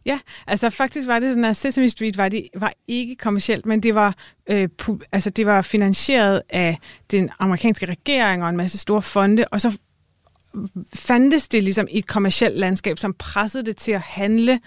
Ja, 0.05 0.19
altså 0.47 0.69
faktisk 0.69 1.07
var 1.07 1.19
det 1.19 1.29
sådan, 1.29 1.45
at 1.45 1.55
Sesame 1.55 1.89
Street 1.89 2.17
var, 2.17 2.29
det, 2.29 2.47
var 2.57 2.73
ikke 2.87 3.15
kommercielt, 3.15 3.65
men 3.65 3.83
det 3.83 3.95
var, 3.95 4.15
øh, 4.49 4.69
pu- 4.81 4.99
altså, 5.11 5.29
det 5.29 5.45
var 5.45 5.61
finansieret 5.61 6.41
af 6.49 6.77
den 7.11 7.29
amerikanske 7.39 7.85
regering 7.85 8.43
og 8.43 8.49
en 8.49 8.57
masse 8.57 8.77
store 8.77 9.01
fonde, 9.01 9.45
og 9.51 9.61
så 9.61 9.77
fandtes 10.93 11.47
det 11.47 11.63
ligesom 11.63 11.87
i 11.91 11.97
et 11.97 12.07
kommercielt 12.07 12.57
landskab, 12.57 12.99
som 12.99 13.13
pressede 13.13 13.65
det 13.65 13.77
til 13.77 13.91
at 13.91 14.01
handle 14.01 14.59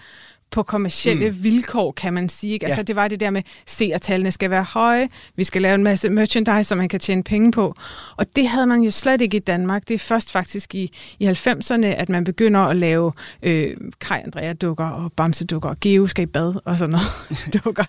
på 0.55 0.63
kommercielle 0.63 1.31
mm. 1.31 1.43
vilkår, 1.43 1.93
kan 1.93 2.13
man 2.15 2.29
sige. 2.29 2.53
Ikke? 2.53 2.67
Altså, 2.67 2.79
ja. 2.79 2.83
det 2.83 2.97
var 2.97 3.09
det 3.09 3.21
der 3.21 3.31
med, 3.31 3.43
se 3.67 3.91
at 3.95 4.03
tallene 4.03 4.31
skal 4.31 4.51
være 4.51 4.63
høje, 4.63 5.09
vi 5.37 5.45
skal 5.45 5.63
lave 5.63 5.75
en 5.75 5.83
masse 5.83 6.09
merchandise, 6.11 6.65
som 6.65 6.79
man 6.79 6.89
kan 6.89 7.01
tjene 7.01 7.23
penge 7.23 7.53
på. 7.53 7.75
Og 8.17 8.37
det 8.37 8.49
havde 8.49 8.67
man 8.67 8.81
jo 8.81 8.91
slet 8.91 9.21
ikke 9.21 9.37
i 9.37 9.41
Danmark. 9.41 9.89
Det 9.89 9.95
er 9.95 9.99
først 9.99 10.33
faktisk 10.33 10.75
i, 10.75 10.93
i 11.19 11.27
90'erne, 11.29 11.87
at 11.87 12.09
man 12.09 12.25
begynder 12.25 12.61
at 12.61 12.77
lave 12.77 13.13
øh, 13.43 13.77
Kaj 14.01 14.23
Andrea-dukker 14.25 14.87
og 14.87 15.13
Bamse-dukker 15.13 15.69
og 15.69 15.77
Geo 15.81 16.07
skal 16.07 16.23
i 16.23 16.27
bad 16.27 16.55
og 16.65 16.79
sådan 16.79 16.91
noget 16.91 17.07
dukker. 17.65 17.85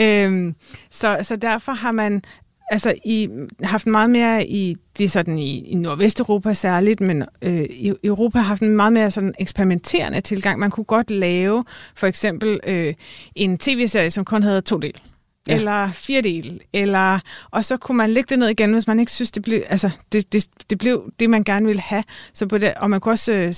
Øhm, 0.00 0.54
så, 0.90 1.18
så 1.22 1.36
derfor 1.36 1.72
har 1.72 1.92
man 1.92 2.22
altså 2.70 2.94
I 3.04 3.28
haft 3.62 3.86
meget 3.86 4.10
mere 4.10 4.46
i, 4.46 4.76
det 4.98 5.04
er 5.04 5.08
sådan 5.08 5.38
i, 5.38 5.58
i 5.58 5.74
Nordvesteuropa 5.74 6.54
særligt, 6.54 7.00
men 7.00 7.24
øh, 7.42 7.62
i 7.70 7.92
Europa 8.04 8.38
har 8.38 8.44
haft 8.44 8.62
en 8.62 8.76
meget 8.76 8.92
mere 8.92 9.10
sådan 9.10 9.34
eksperimenterende 9.38 10.20
tilgang. 10.20 10.58
Man 10.58 10.70
kunne 10.70 10.84
godt 10.84 11.10
lave 11.10 11.64
for 11.94 12.06
eksempel 12.06 12.60
øh, 12.66 12.94
en 13.34 13.58
tv-serie, 13.58 14.10
som 14.10 14.24
kun 14.24 14.42
havde 14.42 14.60
to 14.60 14.78
dele. 14.78 14.98
Ja. 15.48 15.54
eller 15.54 15.90
fire 15.90 16.22
dele, 16.22 16.58
eller, 16.72 17.20
og 17.50 17.64
så 17.64 17.76
kunne 17.76 17.96
man 17.96 18.10
lægge 18.10 18.28
det 18.28 18.38
ned 18.38 18.48
igen, 18.48 18.72
hvis 18.72 18.86
man 18.86 19.00
ikke 19.00 19.12
synes, 19.12 19.30
det 19.30 19.42
blev, 19.42 19.62
altså, 19.68 19.90
det, 20.12 20.32
det, 20.32 20.46
det 20.70 20.78
blev 20.78 21.10
det, 21.20 21.30
man 21.30 21.44
gerne 21.44 21.66
ville 21.66 21.82
have. 21.82 22.04
Så 22.34 22.46
på 22.46 22.58
det, 22.58 22.74
og 22.74 22.90
man 22.90 23.00
kunne 23.00 23.12
også 23.12 23.32
øh, 23.32 23.54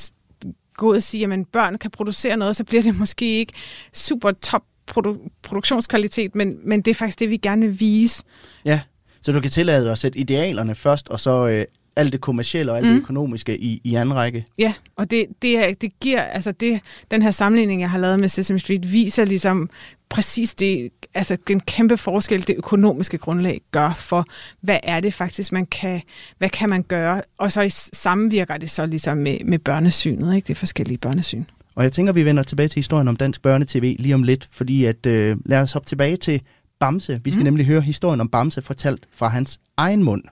gå 0.77 0.91
ud 0.91 0.97
og 0.97 1.03
sige, 1.03 1.33
at 1.33 1.47
børn 1.53 1.79
kan 1.79 1.91
producere 1.91 2.37
noget, 2.37 2.57
så 2.57 2.65
bliver 2.65 2.83
det 2.83 2.99
måske 2.99 3.39
ikke 3.39 3.53
super 3.93 4.31
top 4.31 4.63
produ- 4.91 5.31
produktionskvalitet, 5.43 6.35
men, 6.35 6.57
men 6.65 6.81
det 6.81 6.91
er 6.91 6.95
faktisk 6.95 7.19
det, 7.19 7.31
vi 7.31 7.37
gerne 7.37 7.67
vil 7.67 7.81
vise. 7.81 8.25
Ja, 8.65 8.81
så 9.25 9.33
du 9.33 9.41
kan 9.41 9.51
tillade 9.51 9.91
at 9.91 9.99
sætte 9.99 10.19
idealerne 10.19 10.75
først, 10.75 11.09
og 11.09 11.21
så 11.21 11.49
øh, 11.49 11.65
alt 11.97 12.13
det 12.13 12.21
kommercielle 12.21 12.73
og 12.73 12.79
alt 12.79 12.87
mm. 12.87 12.93
det 12.93 13.01
økonomiske 13.01 13.59
i, 13.59 13.81
i 13.85 13.95
anden 13.95 14.15
række. 14.15 14.47
Ja, 14.59 14.75
og 14.97 15.11
det, 15.11 15.27
det, 15.43 15.59
er, 15.59 15.75
det 15.75 16.01
giver, 16.01 16.23
altså 16.23 16.53
det, 16.53 16.81
den 17.11 17.23
her 17.23 17.31
sammenligning, 17.31 17.81
jeg 17.81 17.91
har 17.91 17.99
lavet 17.99 18.21
med 18.21 18.29
Sesame 18.29 18.59
Street, 18.59 18.93
viser 18.93 19.25
ligesom 19.25 19.71
præcis 20.09 20.55
det, 20.55 20.91
altså 21.15 21.37
den 21.49 21.61
kæmpe 21.61 21.97
forskel, 21.97 22.47
det 22.47 22.57
økonomiske 22.57 23.19
grundlag 23.19 23.61
gør 23.71 23.95
for, 23.99 24.25
hvad 24.61 24.79
er 24.83 25.01
det 25.01 25.15
faktisk, 25.15 25.53
man 25.53 25.67
kan, 25.67 26.03
hvad 26.39 26.49
kan 26.49 26.69
man 26.69 26.83
gøre, 26.83 27.23
og 27.39 27.53
så 27.53 27.89
sammenvirker 27.93 28.57
det 28.57 28.71
så 28.71 28.87
ligesom 28.87 29.19
med, 29.19 29.39
med 29.45 29.59
børnesynet, 29.59 30.35
ikke? 30.37 30.47
det 30.47 30.57
forskellige 30.57 30.99
børnesyn. 30.99 31.45
Og 31.75 31.85
jeg 31.85 31.93
tænker, 31.93 32.13
vi 32.13 32.25
vender 32.25 32.43
tilbage 32.43 32.69
til 32.69 32.77
historien 32.79 33.09
om 33.09 33.17
dansk 33.17 33.43
børnetv 33.43 33.97
lige 33.99 34.15
om 34.15 34.23
lidt, 34.23 34.49
fordi 34.53 34.85
at 34.85 35.07
øh, 35.07 35.37
lad 35.45 35.61
os 35.61 35.73
hoppe 35.73 35.89
tilbage 35.89 36.17
til 36.17 36.41
Bamse. 36.81 37.21
Vi 37.25 37.31
skal 37.31 37.41
mm. 37.41 37.45
nemlig 37.45 37.67
høre 37.67 37.81
historien 37.81 38.21
om 38.21 38.29
Bamse 38.29 38.63
fortalt 38.63 39.07
fra 39.13 39.29
hans 39.29 39.61
egen 39.77 40.03
mund. 40.03 40.23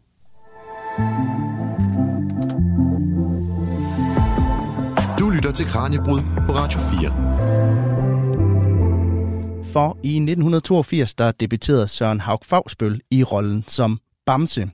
Du 5.19 5.31
lytter 5.31 5.53
til 5.53 5.67
Kranjebrud 5.67 6.21
på 6.47 6.53
Radio 6.53 6.81
4. 6.81 7.33
For 9.73 9.99
i 10.03 10.17
1982, 10.17 11.15
der 11.15 11.33
debuterede 11.33 11.89
Søren 11.89 12.21
Haug 12.21 12.41
Fagsbøl 12.45 13.01
i 13.11 13.25
rollen 13.25 13.65
som 13.69 13.99
Bamse. 14.27 14.71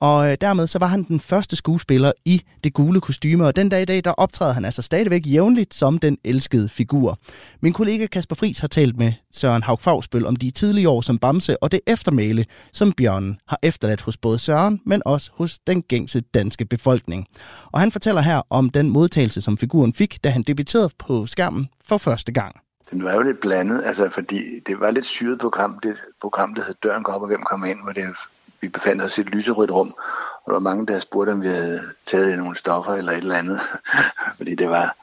Og 0.00 0.30
øh, 0.30 0.36
dermed 0.40 0.66
så 0.66 0.78
var 0.78 0.86
han 0.86 1.02
den 1.02 1.20
første 1.20 1.56
skuespiller 1.56 2.12
i 2.24 2.42
det 2.64 2.72
gule 2.72 3.00
kostyme, 3.00 3.46
og 3.46 3.56
den 3.56 3.68
dag 3.68 3.82
i 3.82 3.84
dag, 3.84 4.04
der 4.04 4.10
optræder 4.10 4.52
han 4.52 4.64
altså 4.64 4.82
stadigvæk 4.82 5.22
jævnligt 5.26 5.74
som 5.74 5.98
den 5.98 6.18
elskede 6.24 6.68
figur. 6.68 7.18
Min 7.60 7.72
kollega 7.72 8.06
Kasper 8.06 8.34
Fris 8.34 8.58
har 8.58 8.68
talt 8.68 8.96
med 8.96 9.12
Søren 9.32 9.62
Haug 9.62 9.80
Fagsbøl 9.80 10.26
om 10.26 10.36
de 10.36 10.50
tidlige 10.50 10.88
år 10.88 11.00
som 11.00 11.18
Bamse, 11.18 11.62
og 11.62 11.72
det 11.72 11.80
eftermæle, 11.86 12.46
som 12.72 12.92
Bjørnen 12.92 13.38
har 13.48 13.58
efterladt 13.62 14.00
hos 14.00 14.16
både 14.16 14.38
Søren, 14.38 14.80
men 14.86 15.02
også 15.04 15.30
hos 15.34 15.58
den 15.58 15.82
gængse 15.82 16.20
danske 16.20 16.64
befolkning. 16.64 17.26
Og 17.72 17.80
han 17.80 17.92
fortæller 17.92 18.20
her 18.20 18.42
om 18.50 18.70
den 18.70 18.90
modtagelse, 18.90 19.40
som 19.40 19.58
figuren 19.58 19.94
fik, 19.94 20.24
da 20.24 20.30
han 20.30 20.42
debuterede 20.42 20.90
på 20.98 21.26
skærmen 21.26 21.68
for 21.84 21.98
første 21.98 22.32
gang. 22.32 22.56
Den 22.90 23.04
var 23.04 23.14
jo 23.14 23.20
lidt 23.20 23.40
blandet, 23.40 23.82
altså 23.84 24.10
fordi 24.10 24.60
det 24.66 24.80
var 24.80 24.90
lidt 24.90 25.06
syret 25.06 25.38
program, 25.38 25.78
det 25.82 25.96
program, 26.20 26.54
der 26.54 26.62
hed 26.66 26.74
Døren 26.82 27.02
går 27.02 27.12
op, 27.12 27.22
og 27.22 27.26
hvem 27.26 27.42
kommer 27.42 27.66
ind, 27.66 27.78
hvor 27.82 27.92
det 27.92 28.04
vi 28.62 28.68
befandt 28.68 29.02
os 29.02 29.18
i 29.18 29.20
et 29.20 29.30
lyserødt 29.30 29.70
rum, 29.70 29.94
og 30.44 30.46
der 30.46 30.52
var 30.52 30.58
mange, 30.58 30.86
der 30.86 30.98
spurgte, 30.98 31.30
om 31.30 31.42
vi 31.42 31.48
havde 31.48 31.80
taget 32.04 32.38
nogle 32.38 32.56
stoffer 32.56 32.92
eller 32.92 33.12
et 33.12 33.18
eller 33.18 33.36
andet, 33.36 33.60
fordi 34.36 34.54
det 34.54 34.70
var, 34.70 34.96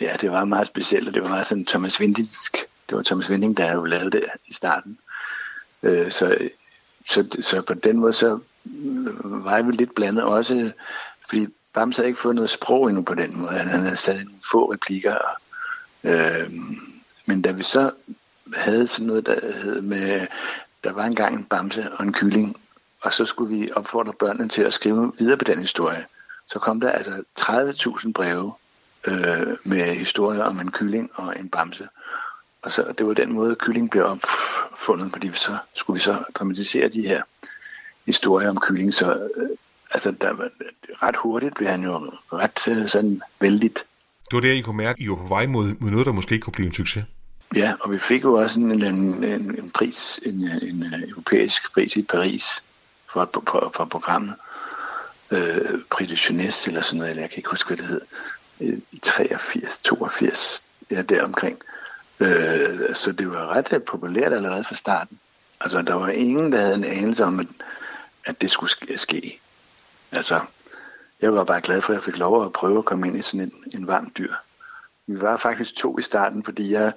ja, 0.00 0.16
det 0.20 0.30
var 0.30 0.44
meget 0.44 0.66
specielt, 0.66 1.08
og 1.08 1.14
det 1.14 1.22
var 1.22 1.28
meget 1.28 1.46
sådan 1.46 1.64
Thomas 1.64 2.00
Vindingsk. 2.00 2.56
Det 2.88 2.96
var 2.96 3.02
Thomas 3.02 3.30
Vinding, 3.30 3.56
der 3.56 3.66
havde 3.66 3.88
lavet 3.88 4.12
det 4.12 4.24
i 4.46 4.54
starten. 4.54 4.98
Øh, 5.82 6.10
så, 6.10 6.38
så, 7.08 7.26
så 7.40 7.62
på 7.62 7.74
den 7.74 7.98
måde, 7.98 8.12
så 8.12 8.38
øh, 8.66 9.44
var 9.44 9.62
vi 9.62 9.72
lidt 9.72 9.94
blandet 9.94 10.24
også, 10.24 10.72
fordi 11.28 11.46
Bams 11.74 11.96
havde 11.96 12.08
ikke 12.08 12.20
fået 12.20 12.34
noget 12.34 12.50
sprog 12.50 12.88
endnu 12.88 13.02
på 13.02 13.14
den 13.14 13.40
måde. 13.40 13.52
Han 13.52 13.80
havde 13.80 13.96
stadig 13.96 14.24
nogle 14.24 14.40
få 14.50 14.72
replikker. 14.72 15.16
Øh, 16.04 16.50
men 17.26 17.42
da 17.42 17.52
vi 17.52 17.62
så 17.62 17.90
havde 18.54 18.86
sådan 18.86 19.06
noget, 19.06 19.26
der 19.26 19.52
hed 19.62 19.82
med, 19.82 20.26
der 20.84 20.92
var 20.92 21.04
engang 21.04 21.36
en 21.36 21.44
bamse 21.44 21.92
og 21.92 22.04
en 22.04 22.12
kylling, 22.12 22.56
og 23.02 23.12
så 23.12 23.24
skulle 23.24 23.56
vi 23.56 23.70
opfordre 23.76 24.12
børnene 24.12 24.48
til 24.48 24.62
at 24.62 24.72
skrive 24.72 25.12
videre 25.18 25.36
på 25.36 25.44
den 25.44 25.58
historie. 25.58 26.06
Så 26.48 26.58
kom 26.58 26.80
der 26.80 26.92
altså 26.92 27.22
30.000 27.40 28.12
breve 28.12 28.52
øh, 29.08 29.56
med 29.64 29.94
historier 29.94 30.42
om 30.42 30.60
en 30.60 30.70
kylling 30.70 31.10
og 31.14 31.40
en 31.40 31.48
bamse. 31.48 31.88
Og 32.62 32.72
så, 32.72 32.94
det 32.98 33.06
var 33.06 33.14
den 33.14 33.32
måde, 33.32 33.56
kylling 33.56 33.90
blev 33.90 34.04
opfundet, 34.04 35.12
fordi 35.12 35.30
så 35.32 35.56
skulle 35.74 35.94
vi 35.94 36.00
så 36.00 36.24
dramatisere 36.34 36.88
de 36.88 37.02
her 37.02 37.22
historier 38.06 38.50
om 38.50 38.56
kylling. 38.60 38.94
Så 38.94 39.28
øh, 39.36 39.48
altså, 39.90 40.10
der 40.10 40.32
var, 40.32 40.48
ret 41.02 41.16
hurtigt 41.16 41.54
blev 41.54 41.68
han 41.68 41.82
jo 41.82 42.12
ret 42.32 42.68
øh, 42.68 42.88
sådan 42.88 43.22
vældigt. 43.40 43.84
Det 44.30 44.36
var 44.36 44.40
der, 44.40 44.52
I 44.52 44.60
kunne 44.60 44.76
mærke, 44.76 44.98
at 44.98 45.04
I 45.04 45.08
var 45.08 45.16
på 45.16 45.28
vej 45.28 45.46
mod, 45.46 45.74
mod 45.80 45.90
noget, 45.90 46.06
der 46.06 46.12
måske 46.12 46.32
ikke 46.32 46.44
kunne 46.44 46.52
blive 46.52 46.66
en 46.66 46.74
succes. 46.74 47.04
Ja, 47.56 47.74
og 47.80 47.92
vi 47.92 47.98
fik 47.98 48.24
jo 48.24 48.32
også 48.32 48.60
en, 48.60 48.82
en, 48.82 49.24
en, 49.24 49.58
en 49.58 49.70
pris, 49.74 50.20
en, 50.26 50.34
en, 50.62 50.82
en 50.82 51.10
europæisk 51.10 51.72
pris 51.72 51.96
i 51.96 52.02
Paris 52.02 52.62
for, 53.12 53.30
for, 53.48 53.72
for 53.74 53.84
programmet. 53.84 54.34
Øh, 55.30 55.78
Prix 55.90 56.30
Jeunesse 56.30 56.70
eller 56.70 56.80
sådan 56.80 56.98
noget, 56.98 57.10
eller 57.10 57.22
jeg 57.22 57.30
kan 57.30 57.38
ikke 57.38 57.50
huske, 57.50 57.68
hvad 57.68 57.76
det 57.76 57.86
hed. 57.86 58.00
I 58.90 58.98
83, 58.98 59.78
82, 59.78 60.62
ja, 60.90 61.02
deromkring. 61.02 61.62
Øh, 62.20 62.94
så 62.94 63.12
det 63.12 63.30
var 63.30 63.46
ret 63.46 63.72
øh, 63.72 63.82
populært 63.82 64.32
allerede 64.32 64.64
fra 64.64 64.74
starten. 64.74 65.18
Altså, 65.60 65.82
der 65.82 65.94
var 65.94 66.08
ingen, 66.08 66.52
der 66.52 66.60
havde 66.60 66.74
en 66.74 66.84
anelse 66.84 67.24
om, 67.24 67.40
at, 67.40 67.46
at 68.24 68.42
det 68.42 68.50
skulle 68.50 68.98
ske. 68.98 69.40
Altså, 70.12 70.40
jeg 71.20 71.34
var 71.34 71.44
bare 71.44 71.60
glad 71.60 71.82
for, 71.82 71.92
at 71.92 71.94
jeg 71.94 72.02
fik 72.02 72.18
lov 72.18 72.44
at 72.44 72.52
prøve 72.52 72.78
at 72.78 72.84
komme 72.84 73.06
ind 73.06 73.16
i 73.16 73.22
sådan 73.22 73.40
en, 73.40 73.52
en 73.74 73.86
varm 73.86 74.12
dyr. 74.18 74.34
Vi 75.06 75.20
var 75.20 75.36
faktisk 75.36 75.76
to 75.76 75.98
i 75.98 76.02
starten, 76.02 76.44
fordi 76.44 76.72
jeg 76.72 76.92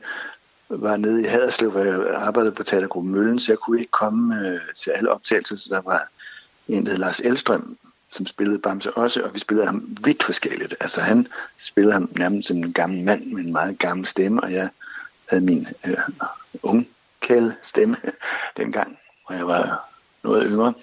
var 0.69 0.97
nede 0.97 1.21
i 1.21 1.25
Haderslev, 1.25 1.71
hvor 1.71 1.79
jeg 1.79 2.15
arbejdede 2.15 2.55
på 2.55 2.63
Teatergruppen 2.63 3.11
Møllen, 3.11 3.39
så 3.39 3.51
jeg 3.51 3.59
kunne 3.59 3.79
ikke 3.79 3.91
komme 3.91 4.47
øh, 4.47 4.59
til 4.77 4.91
alle 4.91 5.11
optagelser, 5.11 5.55
så 5.55 5.67
der 5.69 5.81
var 5.81 6.09
en, 6.67 6.85
der 6.85 6.91
hed 6.91 6.99
Lars 6.99 7.19
Elstrøm, 7.19 7.77
som 8.09 8.25
spillede 8.25 8.59
Bamse 8.59 8.93
også, 8.93 9.21
og 9.21 9.33
vi 9.33 9.39
spillede 9.39 9.67
ham 9.67 9.97
vidt 10.03 10.23
forskelligt. 10.23 10.75
Altså 10.79 11.01
han 11.01 11.27
spillede 11.57 11.93
ham 11.93 12.09
nærmest 12.17 12.47
som 12.47 12.57
en 12.57 12.73
gammel 12.73 13.03
mand 13.03 13.25
med 13.25 13.43
en 13.43 13.51
meget 13.51 13.79
gammel 13.79 14.05
stemme, 14.05 14.43
og 14.43 14.53
jeg 14.53 14.69
havde 15.29 15.43
min 15.43 15.65
øh, 15.87 15.97
unge 16.63 16.89
kæle 17.21 17.55
stemme 17.61 17.97
dengang, 18.57 18.99
hvor 19.27 19.35
jeg 19.35 19.47
var 19.47 19.89
noget 20.23 20.47
yngre. 20.49 20.73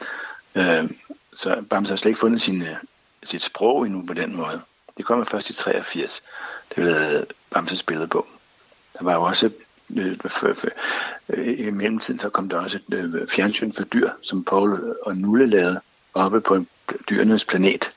Øh, 0.54 0.90
så 1.32 1.64
Bamse 1.70 1.92
har 1.92 1.96
slet 1.96 2.10
ikke 2.10 2.20
fundet 2.20 2.40
sin, 2.40 2.62
øh, 2.62 2.76
sit 3.22 3.42
sprog 3.42 3.86
endnu 3.86 4.06
på 4.06 4.14
den 4.14 4.36
måde. 4.36 4.60
Det 4.96 5.04
kom 5.04 5.26
først 5.26 5.50
i 5.50 5.54
83. 5.54 6.22
Det 6.68 6.76
blev 6.76 7.26
Bamse 7.50 7.76
spillet 7.76 8.10
på. 8.10 8.26
Der 8.98 9.04
var 9.04 9.14
jo 9.14 9.22
også 9.22 9.50
Øh, 9.96 10.18
øh, 10.42 10.56
øh, 11.28 11.60
i 11.60 11.70
mellemtiden 11.70 12.18
så 12.18 12.28
kom 12.28 12.48
der 12.48 12.60
også 12.60 12.78
et 12.92 13.30
fjernsyn 13.30 13.72
for 13.72 13.84
dyr, 13.84 14.10
som 14.22 14.44
Paul 14.44 14.96
og 15.02 15.16
Nulle 15.16 15.46
lavede 15.46 15.80
oppe 16.14 16.40
på 16.40 16.64
dyrenes 17.10 17.44
planet 17.44 17.90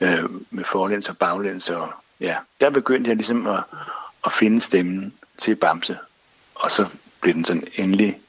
øh, 0.00 0.24
med 0.50 0.64
forlæns 0.64 1.08
og 1.08 1.16
baglæns. 1.16 1.70
Og, 1.70 1.92
ja, 2.20 2.36
der 2.60 2.70
begyndte 2.70 3.08
jeg 3.08 3.16
ligesom 3.16 3.46
at, 3.46 3.64
at 4.24 4.32
finde 4.32 4.60
stemmen 4.60 5.14
til 5.38 5.56
Bamse, 5.56 5.98
og 6.54 6.70
så 6.70 6.86
blev 7.20 7.34
den 7.34 7.44
sådan 7.44 7.66
endelig 7.76 8.20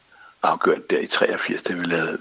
afgjort 0.43 0.89
der 0.89 0.99
i 0.99 1.07
83, 1.07 1.63
da 1.63 1.73
vi 1.73 1.83
lavede 1.83 2.17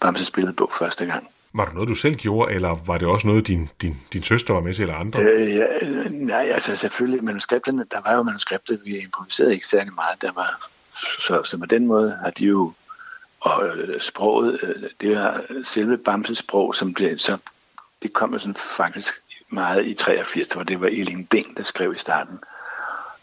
Bamses 0.00 0.30
billedbog 0.30 0.72
første 0.78 1.06
gang. 1.06 1.31
Var 1.54 1.64
det 1.64 1.74
noget, 1.74 1.88
du 1.88 1.94
selv 1.94 2.14
gjorde, 2.14 2.54
eller 2.54 2.78
var 2.86 2.98
det 2.98 3.08
også 3.08 3.26
noget, 3.26 3.46
din, 3.46 3.70
din, 3.82 3.96
din 4.12 4.22
søster 4.22 4.54
var 4.54 4.60
med 4.60 4.74
til, 4.74 4.82
eller 4.82 4.94
andre? 4.94 5.20
Øh, 5.20 5.56
ja, 5.56 5.66
nej, 6.10 6.50
altså 6.54 6.76
selvfølgelig, 6.76 7.24
manuskripterne, 7.24 7.84
der 7.90 8.00
var 8.00 8.16
jo 8.16 8.22
manuskripter, 8.22 8.76
vi 8.84 8.98
improviserede 8.98 9.54
ikke 9.54 9.66
særlig 9.66 9.94
meget. 9.94 10.22
Der 10.22 10.32
var, 10.32 10.68
så, 11.20 11.42
så 11.44 11.58
på 11.58 11.66
den 11.66 11.86
måde 11.86 12.18
har 12.22 12.30
de 12.30 12.44
jo, 12.44 12.72
og 13.40 13.66
øh, 13.66 14.00
sproget, 14.00 14.60
øh, 14.62 14.82
det 15.00 15.12
er 15.12 15.40
selve 15.62 15.98
Bamses 15.98 16.38
sprog, 16.38 16.74
som 16.74 16.94
det, 16.94 17.20
så, 17.20 17.38
det 18.02 18.12
kom 18.12 18.32
jo 18.32 18.38
sådan 18.38 18.54
faktisk 18.54 19.14
meget 19.48 19.86
i 19.86 19.94
83, 19.94 20.48
hvor 20.48 20.62
det 20.62 20.80
var 20.80 20.86
Elin 20.86 21.26
Bing, 21.26 21.56
der 21.56 21.62
skrev 21.62 21.92
i 21.92 21.98
starten. 21.98 22.38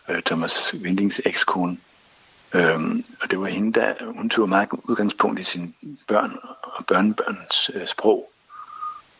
Øh, 0.09 0.21
Thomas 0.21 0.75
Windings 0.83 1.21
ekskone. 1.25 1.77
Øhm, 2.53 3.05
og 3.21 3.31
det 3.31 3.39
var 3.41 3.47
hende, 3.47 3.79
der 3.79 3.93
hun 4.05 4.29
tog 4.29 4.49
meget 4.49 4.69
udgangspunkt 4.89 5.39
i 5.39 5.43
sine 5.43 5.73
børn 6.07 6.37
og 6.63 6.85
børnebørns 6.85 7.71
øh, 7.73 7.87
sprog. 7.87 8.31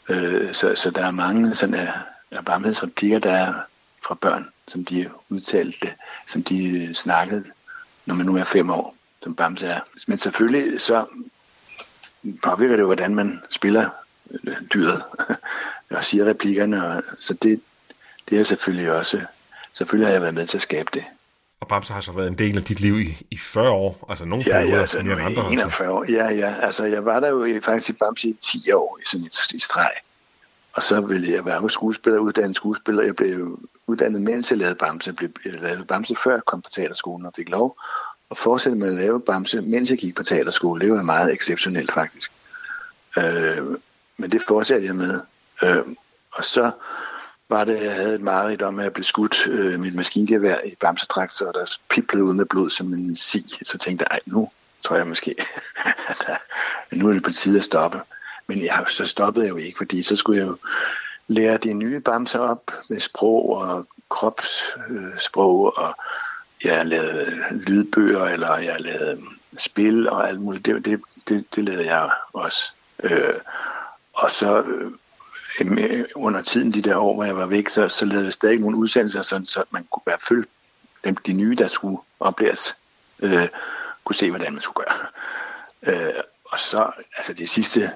Øh, 0.10 0.54
så, 0.54 0.76
så 0.76 0.92
der 0.92 1.06
er 1.06 1.12
mange 1.12 1.56
sådan 1.56 1.76
øh, 1.76 1.82
af, 1.82 1.94
af 2.32 2.46
barmhedsreplikker, 2.46 3.20
der 3.20 3.32
er 3.32 3.54
fra 4.04 4.16
børn, 4.16 4.46
som 4.68 4.86
de 4.86 5.10
udtalte, 5.30 5.94
som 6.28 6.44
de 6.44 6.84
øh, 6.84 6.94
snakkede, 6.94 7.46
når 8.06 8.16
man 8.16 8.26
nu 8.26 8.36
er 8.36 8.44
fem 8.44 8.70
år, 8.70 8.96
som 9.24 9.36
Bamse 9.36 9.68
er. 9.68 9.80
Men 10.08 10.18
selvfølgelig 10.18 10.82
så 10.82 11.06
påvirker 12.44 12.76
det, 12.76 12.86
hvordan 12.86 13.16
man 13.16 13.42
spiller 13.50 13.90
øh, 14.44 14.56
dyret 14.74 15.04
og 15.96 16.04
siger 16.04 16.26
replikkerne. 16.26 16.88
Og, 16.88 17.04
så 17.20 17.34
det, 17.34 17.62
det 18.30 18.40
er 18.40 18.44
selvfølgelig 18.44 18.92
også, 18.92 19.22
selvfølgelig 19.74 20.08
har 20.08 20.14
jeg 20.14 20.22
været 20.22 20.34
med 20.34 20.48
til 20.48 20.58
at 20.58 20.62
skabe 20.62 20.90
det. 20.94 21.04
Og 21.60 21.68
Bamse 21.68 21.94
har 21.94 22.02
så 22.02 22.12
været 22.12 22.28
en 22.28 22.38
del 22.38 22.58
af 22.58 22.64
dit 22.64 22.80
liv 22.80 23.00
i, 23.00 23.18
i 23.32 23.38
40 23.38 23.70
år, 23.70 24.06
altså 24.10 24.26
nogle 24.26 24.44
ja, 24.48 24.52
perioder 24.52 24.76
ja, 24.76 24.82
altså, 24.82 25.02
mere 25.02 25.14
end 25.14 25.22
andre. 25.22 25.52
41 25.52 25.92
år, 25.92 26.06
ja, 26.12 26.30
ja. 26.30 26.56
Altså, 26.62 26.86
jeg 26.86 27.06
var 27.06 27.20
der 27.20 27.30
jo 27.30 27.62
faktisk 27.64 27.90
i 27.90 27.94
Bamse 27.94 28.30
i 28.30 28.38
10 28.42 28.72
år 28.72 29.00
i 29.02 29.06
sådan 29.06 29.26
et, 29.26 29.54
i 29.54 29.60
streg. 29.60 29.92
Og 30.74 30.84
så 30.84 31.02
ville 31.02 31.32
jeg 31.32 31.46
være 31.46 31.70
skuespiller, 31.70 32.20
uddannet 32.20 32.56
skuespiller. 32.56 33.04
Jeg 33.04 33.16
blev 33.16 33.60
uddannet, 33.88 34.22
mens 34.22 34.52
jeg 34.52 34.58
lavede 34.58 34.76
Bamse. 34.76 35.16
Jeg 35.46 35.54
lavede 35.54 35.86
Bamse 35.86 36.16
før 36.24 36.32
jeg 36.32 36.46
kom 36.46 36.62
på 36.62 36.70
teaterskolen 36.70 37.26
og 37.26 37.34
fik 37.36 37.50
lov 37.50 37.78
at 38.32 38.38
fortsætte 38.38 38.78
med 38.78 38.88
at 38.88 38.96
lave 38.96 39.22
Bamse, 39.22 39.62
mens 39.62 39.90
jeg 39.90 39.98
gik 39.98 40.16
på 40.16 40.24
teaterskole. 40.24 40.86
Det 40.86 40.94
var 40.94 41.04
meget 41.04 41.34
exceptionelt 41.34 41.92
faktisk. 41.92 42.32
Øh, 43.18 43.64
men 44.18 44.32
det 44.32 44.42
fortsatte 44.48 44.88
jeg 44.88 44.96
med. 44.96 45.22
Øh, 45.64 45.84
og 46.32 46.44
så 46.44 46.72
var 47.50 47.64
det, 47.64 47.84
jeg 47.84 47.96
havde 47.96 48.16
et 48.16 48.22
mareridt 48.22 48.62
om, 48.62 48.80
at 48.80 48.84
jeg 48.84 48.94
blev 48.94 49.04
skudt 49.04 49.48
øh, 49.48 49.80
mit 49.80 49.96
maskingevær 49.96 50.58
i 50.66 50.76
bamsedragt, 50.80 51.34
så 51.34 51.46
der 51.46 51.78
piplede 51.90 52.24
ud 52.24 52.34
med 52.34 52.46
blod 52.46 52.70
som 52.70 52.94
en 52.94 53.16
sig. 53.16 53.44
Så 53.66 53.78
tænkte 53.78 54.06
jeg, 54.12 54.20
nu 54.26 54.50
tror 54.84 54.96
jeg 54.96 55.08
måske, 55.08 55.36
at 56.08 56.28
nu 57.00 57.10
er 57.10 57.14
det 57.14 57.24
på 57.24 57.32
tide 57.32 57.58
at 57.58 57.64
stoppe. 57.64 57.98
Men 58.48 58.64
jeg, 58.66 58.86
så 58.88 59.06
stoppede 59.06 59.46
jeg 59.46 59.52
jo 59.52 59.58
ikke, 59.58 59.78
fordi 59.78 60.04
så 60.04 60.16
skulle 60.16 60.40
jeg 60.40 60.48
jo 60.48 60.58
lære 61.28 61.58
de 61.58 61.74
nye 61.74 62.00
bamser 62.00 62.40
op 62.40 62.72
med 62.90 63.00
sprog 63.00 63.58
og 63.58 63.88
kropssprog, 64.10 65.74
øh, 65.78 65.84
og 65.86 65.96
jeg 66.64 66.86
lavede 66.86 67.32
lydbøger, 67.68 68.26
eller 68.26 68.58
jeg 68.58 68.82
lavede 68.82 69.22
spil 69.58 70.10
og 70.10 70.30
alt 70.30 70.42
muligt. 70.42 70.66
Det, 70.66 70.86
det, 70.86 71.02
det, 71.28 71.56
det 71.56 71.64
lavede 71.64 71.86
jeg 71.86 72.10
også. 72.34 72.72
Øh, 73.04 73.34
og 74.14 74.32
så 74.32 74.62
øh, 74.62 74.92
Øh, 75.62 76.06
under 76.16 76.42
tiden, 76.42 76.72
de 76.74 76.82
der 76.82 76.98
år, 76.98 77.14
hvor 77.14 77.24
jeg 77.24 77.36
var 77.38 77.46
væk, 77.46 77.70
så, 77.70 77.88
så 77.88 78.06
lavede 78.06 78.26
jeg 78.26 78.34
stadig 78.34 78.60
nogle 78.60 78.78
udsendelser, 78.78 79.22
sådan, 79.22 79.46
så 79.46 79.64
man 79.72 79.88
kunne 79.92 80.04
være 80.06 80.18
følge 80.28 80.46
dem, 81.04 81.16
de 81.16 81.34
nye, 81.34 81.56
der 81.56 81.68
skulle 81.68 81.98
oplæres, 82.20 82.76
øh, 83.20 83.48
kunne 84.04 84.16
se, 84.16 84.30
hvordan 84.30 84.54
man 84.54 84.62
skulle 84.62 84.86
gøre. 84.86 85.08
Øh, 85.84 86.14
og 86.46 86.60
så, 86.60 86.92
altså 87.18 87.34
de 87.34 87.48
sidste 87.48 87.92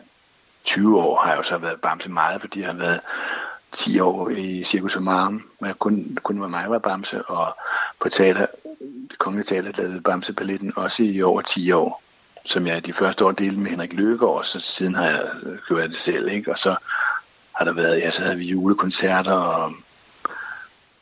20 0.63 1.01
år 1.01 1.15
har 1.19 1.29
jeg 1.29 1.37
jo 1.37 1.43
så 1.43 1.57
været 1.57 1.81
Bamse 1.81 2.09
meget, 2.09 2.41
fordi 2.41 2.59
jeg 2.59 2.67
har 2.67 2.77
været 2.77 2.99
10 3.71 3.99
år 3.99 4.29
i 4.29 4.63
Circus 4.63 4.95
Omarum, 4.95 5.49
hvor 5.59 5.67
jeg 5.67 5.79
kun, 5.79 6.17
kun 6.23 6.41
var 6.41 6.47
mig, 6.47 6.69
var 6.69 6.79
Bamse, 6.79 7.25
og 7.25 7.57
på 7.99 8.09
teater, 8.09 8.45
det 9.09 9.17
kongelige 9.17 9.45
teater 9.45 9.71
lavede 9.77 10.01
bamseballetten 10.01 10.73
også 10.75 11.03
i 11.03 11.21
over 11.21 11.41
10 11.41 11.71
år, 11.71 12.03
som 12.45 12.67
jeg 12.67 12.85
de 12.85 12.93
første 12.93 13.25
år 13.25 13.31
delte 13.31 13.59
med 13.59 13.71
Henrik 13.71 13.93
Løgaard, 13.93 14.37
og 14.37 14.45
så 14.45 14.59
siden 14.59 14.95
har 14.95 15.05
jeg 15.05 15.25
øh, 15.43 15.57
gjort 15.67 15.89
det 15.89 15.95
selv, 15.95 16.27
ikke? 16.27 16.51
og 16.51 16.57
så 16.57 16.75
har 17.55 17.65
der 17.65 17.73
været, 17.73 17.99
ja, 17.99 18.11
så 18.11 18.23
havde 18.23 18.37
vi 18.37 18.45
julekoncerter 18.45 19.33
og 19.33 19.71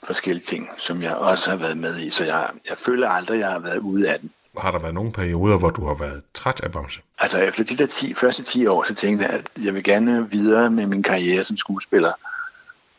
forskellige 0.03 0.45
ting, 0.45 0.69
som 0.77 1.01
jeg 1.01 1.15
også 1.15 1.49
har 1.49 1.57
været 1.57 1.77
med 1.77 1.99
i, 1.99 2.09
så 2.09 2.23
jeg, 2.23 2.49
jeg 2.69 2.77
føler 2.77 3.09
aldrig, 3.09 3.35
at 3.35 3.41
jeg 3.41 3.49
har 3.49 3.59
været 3.59 3.77
ude 3.77 4.09
af 4.09 4.19
den. 4.19 4.31
Har 4.57 4.71
der 4.71 4.79
været 4.79 4.93
nogle 4.93 5.11
perioder, 5.11 5.57
hvor 5.57 5.69
du 5.69 5.87
har 5.87 5.93
været 5.93 6.23
træt 6.33 6.59
af 6.63 6.71
Bamse? 6.71 7.01
Altså 7.19 7.39
efter 7.39 7.63
de 7.63 7.77
der 7.77 7.85
10, 7.85 8.13
første 8.13 8.43
10 8.43 8.65
år, 8.67 8.83
så 8.83 8.95
tænkte 8.95 9.25
jeg, 9.25 9.33
at 9.33 9.49
jeg 9.63 9.73
vil 9.73 9.83
gerne 9.83 10.29
videre 10.31 10.69
med 10.69 10.85
min 10.85 11.03
karriere 11.03 11.43
som 11.43 11.57
skuespiller, 11.57 12.13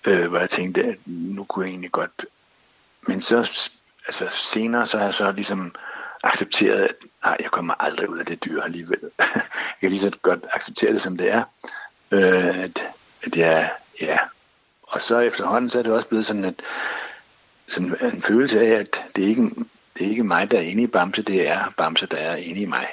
øh, 0.07 0.29
hvor 0.29 0.39
jeg 0.39 0.51
tænkte, 0.51 0.85
at 0.85 0.97
nu 1.07 1.45
kunne 1.45 1.65
jeg 1.65 1.71
egentlig 1.71 1.93
godt... 1.93 2.27
Men 3.09 3.21
så 3.21 3.69
altså 4.07 4.27
senere, 4.31 4.87
så 4.87 4.99
har 4.99 5.05
jeg 5.05 5.15
så 5.15 5.33
ligesom 5.33 5.75
accepteret, 6.23 6.83
at 6.83 6.95
nej, 7.25 7.37
jeg 7.41 7.51
kommer 7.51 7.75
aldrig 7.79 8.11
ud 8.11 8.19
af 8.19 8.27
det 8.27 8.45
dyr 8.45 8.63
alligevel. 8.63 9.01
jeg 9.19 9.81
kan 9.81 9.91
lige 9.91 10.01
så 10.01 10.11
godt 10.23 10.45
acceptere 10.53 10.93
det, 10.93 11.03
som 11.03 11.17
det 11.17 11.33
er. 11.33 11.45
Øh, 12.11 12.59
at 12.59 12.83
at 13.23 13.37
jeg, 13.37 13.71
ja. 14.01 14.19
Og 14.83 15.03
så 15.03 15.19
efterhånden, 15.19 15.71
så 15.71 15.79
er 15.79 15.83
det 15.83 15.93
også 15.93 16.09
blevet 16.09 16.27
sådan, 16.27 16.45
at, 16.45 16.55
sådan 17.69 17.97
en 18.01 18.23
følelse 18.23 18.61
af, 18.61 18.81
at 18.81 19.03
det 19.17 19.25
er 19.25 19.29
ikke 19.29 19.51
det 19.99 20.07
er 20.07 20.11
ikke 20.11 20.25
mig, 20.25 20.51
der 20.51 20.59
er 20.59 20.63
inde 20.63 20.83
i 20.83 20.87
Bamse, 20.87 21.23
det 21.23 21.49
er 21.49 21.73
Bamse, 21.77 22.07
der 22.07 22.17
er 22.17 22.37
inde 22.37 22.61
i 22.61 22.67
mig. 22.67 22.87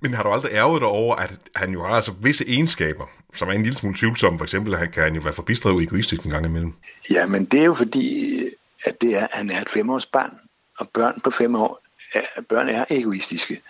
Men 0.00 0.14
har 0.14 0.22
du 0.22 0.32
aldrig 0.32 0.52
ærget 0.52 0.80
dig 0.80 0.88
over, 0.88 1.16
at 1.16 1.32
han 1.54 1.70
jo 1.70 1.86
har 1.86 1.94
altså 1.94 2.12
visse 2.12 2.44
egenskaber, 2.48 3.06
som 3.34 3.48
er 3.48 3.52
en 3.52 3.62
lille 3.62 3.78
smule 3.78 3.96
tvivlsomme. 3.98 4.38
For 4.38 4.44
eksempel, 4.44 4.72
at 4.72 4.78
han 4.78 4.90
kan 4.90 5.02
han 5.02 5.14
jo 5.14 5.20
være 5.20 5.32
forbistret 5.32 5.72
og 5.72 5.82
egoistisk 5.82 6.22
en 6.22 6.30
gang 6.30 6.46
imellem. 6.46 6.72
Ja, 7.10 7.26
men 7.26 7.44
det 7.44 7.60
er 7.60 7.64
jo 7.64 7.74
fordi, 7.74 8.40
at 8.84 9.00
det 9.00 9.14
er, 9.14 9.26
han 9.32 9.50
er 9.50 9.60
et 9.60 9.68
femårs 9.68 10.06
barn, 10.06 10.38
og 10.78 10.88
børn 10.88 11.20
på 11.24 11.30
fem 11.30 11.54
år, 11.54 11.82
er, 12.14 12.42
børn 12.48 12.68
er 12.68 12.84
egoistiske. 12.90 13.60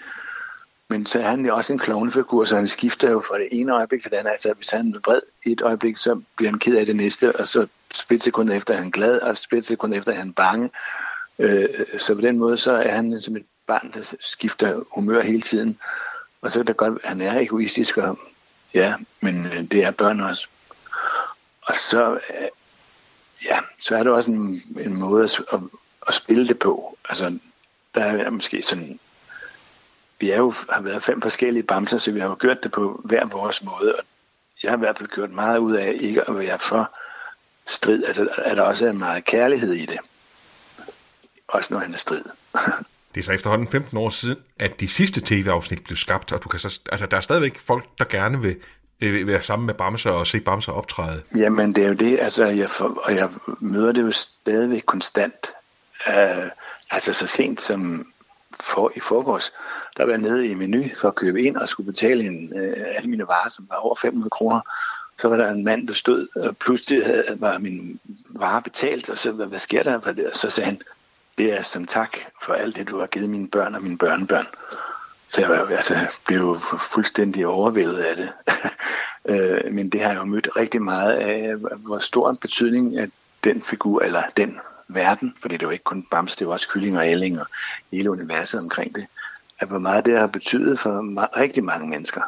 Men 0.89 1.07
så 1.07 1.19
er 1.19 1.23
han 1.23 1.47
jo 1.47 1.57
også 1.57 1.73
en 1.73 1.79
klovnefigur, 1.79 2.45
så 2.45 2.57
han 2.57 2.69
skifter 2.69 3.11
jo 3.11 3.21
fra 3.21 3.39
det 3.39 3.49
ene 3.51 3.75
øjeblik 3.75 4.03
til 4.03 4.11
det 4.11 4.17
andet. 4.17 4.31
Altså, 4.31 4.53
hvis 4.53 4.71
han 4.71 4.95
er 4.95 4.99
vred 4.99 5.21
et 5.47 5.61
øjeblik, 5.61 5.97
så 5.97 6.21
bliver 6.37 6.51
han 6.51 6.59
ked 6.59 6.77
af 6.77 6.87
det 6.87 6.97
næste, 6.97 7.37
og 7.37 7.49
så 7.49 7.67
split 7.95 8.23
sekund 8.23 8.53
efter 8.53 8.75
er 8.75 8.79
han 8.79 8.91
glad, 8.91 9.21
og 9.21 9.39
split 9.39 9.67
sekund 9.67 9.95
efter 9.95 10.13
er 10.13 10.17
han 10.17 10.33
bange. 10.33 10.71
Øh, 11.39 11.69
så 11.99 12.15
på 12.15 12.21
den 12.21 12.39
måde, 12.39 12.57
så 12.57 12.73
er 12.73 12.93
han 12.93 13.21
som 13.21 13.37
et 13.37 13.47
barn, 13.67 13.93
der 13.95 14.15
skifter 14.21 14.83
humør 14.95 15.21
hele 15.21 15.41
tiden. 15.41 15.79
Og 16.41 16.51
så 16.51 16.61
er 16.61 16.65
det 16.65 16.77
godt, 16.77 16.99
at 17.03 17.09
han 17.09 17.21
er 17.21 17.41
egoistisk, 17.41 17.97
og 17.97 18.19
ja, 18.75 18.95
men 19.21 19.47
øh, 19.47 19.63
det 19.71 19.85
er 19.85 19.91
børn 19.91 20.21
også. 20.21 20.49
Og 21.63 21.77
så, 21.77 22.13
øh, 22.13 22.49
ja, 23.51 23.59
så 23.79 23.97
er 23.97 24.03
det 24.03 24.13
også 24.13 24.31
en, 24.31 24.61
en 24.81 24.97
måde 24.97 25.25
at, 25.25 25.41
at, 25.53 25.61
at 26.09 26.15
spille 26.15 26.49
det 26.49 26.59
på. 26.59 26.99
Altså, 27.09 27.39
der 27.95 28.05
er 28.05 28.31
måske 28.31 28.63
sådan 28.63 29.01
vi 30.21 30.31
er 30.31 30.37
jo, 30.37 30.55
har 30.71 30.81
været 30.81 31.03
fem 31.03 31.23
forskellige 31.23 31.63
bamser, 31.63 31.99
så 31.99 32.13
vi 32.13 32.21
har 32.21 32.29
jo 32.29 32.37
gjort 32.41 32.63
det 32.63 32.73
på 32.73 33.01
hver 33.05 33.27
vores 33.27 33.65
måde. 33.65 33.95
Og 33.97 34.05
jeg 34.63 34.71
har 34.71 34.77
i 34.77 34.81
hvert 34.81 34.99
fald 34.99 35.09
gjort 35.09 35.31
meget 35.31 35.59
ud 35.59 35.75
af 35.75 35.97
ikke 36.01 36.29
at 36.29 36.39
være 36.39 36.59
for 36.59 36.91
strid. 37.67 38.05
Altså, 38.05 38.29
at 38.39 38.57
der 38.57 38.63
også 38.63 38.87
er 38.87 38.93
meget 38.93 39.25
kærlighed 39.25 39.73
i 39.73 39.87
det. 39.87 39.99
Også 41.49 41.75
når 41.75 41.81
han 41.81 41.93
er 41.93 41.99
strid. 41.99 42.23
Det 43.15 43.23
er 43.23 43.25
så 43.25 43.33
efterhånden 43.33 43.69
15 43.69 43.99
år 43.99 44.11
siden, 44.11 44.37
at 44.59 44.81
de 44.81 44.89
sidste 44.89 45.21
tv-afsnit 45.25 45.85
blev 45.85 45.97
skabt, 45.97 46.33
og 46.33 46.43
du 46.43 46.49
kan 46.49 46.61
så, 46.61 46.81
altså, 46.93 47.07
der 47.07 47.17
er 47.17 47.21
stadigvæk 47.21 47.61
folk, 47.61 47.85
der 47.99 48.05
gerne 48.05 48.41
vil 48.43 48.57
øh, 49.01 49.27
være 49.27 49.43
sammen 49.43 49.67
med 49.67 49.75
Bamser 49.75 50.11
og 50.11 50.27
se 50.27 50.41
Bamser 50.41 50.73
optræde. 50.73 51.23
Jamen, 51.37 51.75
det 51.75 51.85
er 51.85 51.89
jo 51.89 51.95
det, 51.95 52.21
altså, 52.21 52.45
jeg 52.45 52.71
for, 52.71 53.03
og 53.05 53.15
jeg 53.15 53.29
møder 53.61 53.93
det 53.93 54.03
jo 54.03 54.13
stadigvæk 54.13 54.83
konstant. 54.87 55.53
Uh, 56.07 56.45
altså, 56.91 57.13
så 57.13 57.27
sent 57.27 57.61
som 57.61 58.07
for, 58.61 58.93
i 58.97 59.01
forgårs, 59.01 59.53
der 59.97 60.05
var 60.05 60.13
jeg 60.13 60.21
nede 60.21 60.47
i 60.47 60.55
menu 60.55 60.83
for 61.01 61.09
at 61.09 61.15
købe 61.15 61.43
ind 61.43 61.57
og 61.57 61.69
skulle 61.69 61.87
betale 61.87 62.25
en, 62.25 62.53
øh, 62.57 62.77
alle 62.97 63.11
mine 63.11 63.29
varer, 63.29 63.49
som 63.49 63.67
var 63.69 63.77
over 63.77 63.95
500 63.95 64.31
kroner. 64.31 64.61
Så 65.19 65.29
var 65.29 65.37
der 65.37 65.51
en 65.51 65.65
mand, 65.65 65.89
der 65.89 65.95
stod, 65.95 66.29
og 66.37 66.57
pludselig 66.57 67.05
havde, 67.07 67.37
var 67.39 67.59
min 67.59 68.01
vare 68.29 68.63
betalt, 68.63 69.11
og 69.11 69.19
så, 69.19 69.33
hvad, 69.33 69.47
hvad 69.47 69.59
sker 69.59 69.83
der 69.83 70.01
for 70.01 70.13
det? 70.13 70.27
Og 70.27 70.37
så 70.37 70.51
sagde 70.51 70.71
han, 70.71 70.81
det 71.39 71.53
er 71.53 71.63
som 71.63 71.87
tak 71.87 72.19
for 72.43 72.53
alt 72.53 72.77
det, 72.77 72.89
du 72.89 72.99
har 72.99 73.07
givet 73.07 73.31
mine 73.31 73.49
børn 73.49 73.75
og 73.75 73.83
mine 73.83 73.99
børnebørn. 73.99 74.47
Så 75.29 75.41
jeg 75.41 75.51
var, 75.51 75.67
altså, 75.77 75.97
blev 76.27 76.39
jo 76.39 76.59
fuldstændig 76.93 77.47
overvældet 77.47 77.99
af 77.99 78.17
det. 78.17 78.33
Øh, 79.29 79.73
men 79.73 79.89
det 79.89 80.01
har 80.01 80.09
jeg 80.09 80.19
jo 80.19 80.25
mødt 80.25 80.49
rigtig 80.57 80.83
meget 80.83 81.13
af, 81.13 81.57
hvor 81.57 81.99
stor 81.99 82.31
en 82.31 82.37
betydning 82.37 82.99
at 82.99 83.11
den 83.45 83.63
figur, 83.63 84.03
eller 84.03 84.23
den 84.37 84.61
verden, 84.89 85.35
for 85.43 85.49
det 85.49 85.63
er 85.63 85.67
jo 85.67 85.71
ikke 85.71 85.85
kun 85.85 86.07
Bams, 86.11 86.33
det 86.37 86.43
er 86.43 86.47
jo 86.47 86.53
også 86.53 86.69
kylling 86.69 86.99
og 86.99 87.09
ælling 87.09 87.41
og 87.41 87.47
hele 87.93 88.11
universet 88.11 88.61
omkring 88.61 88.95
det, 88.95 89.07
at 89.61 89.69
hvor 89.69 89.79
meget 89.79 90.05
det 90.05 90.19
har 90.19 90.27
betydet 90.27 90.81
for 90.81 90.91
ma- 90.91 91.41
rigtig 91.41 91.65
mange 91.65 91.89
mennesker. 91.89 92.21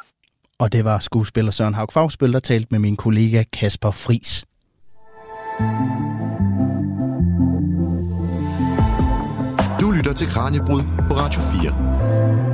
Og 0.58 0.72
det 0.72 0.84
var 0.84 0.98
skuespiller 0.98 1.50
Søren 1.50 1.74
Haug 1.74 1.92
Fagspil, 1.92 2.32
der 2.32 2.40
talte 2.40 2.66
med 2.70 2.78
min 2.78 2.96
kollega 2.96 3.44
Kasper 3.52 3.90
Fris. 3.90 4.44
Du 9.80 9.90
lytter 9.90 10.12
til 10.12 10.26
Kranjebrud 10.28 10.82
på 11.08 11.14
Radio 11.14 11.40
4. 11.40 12.47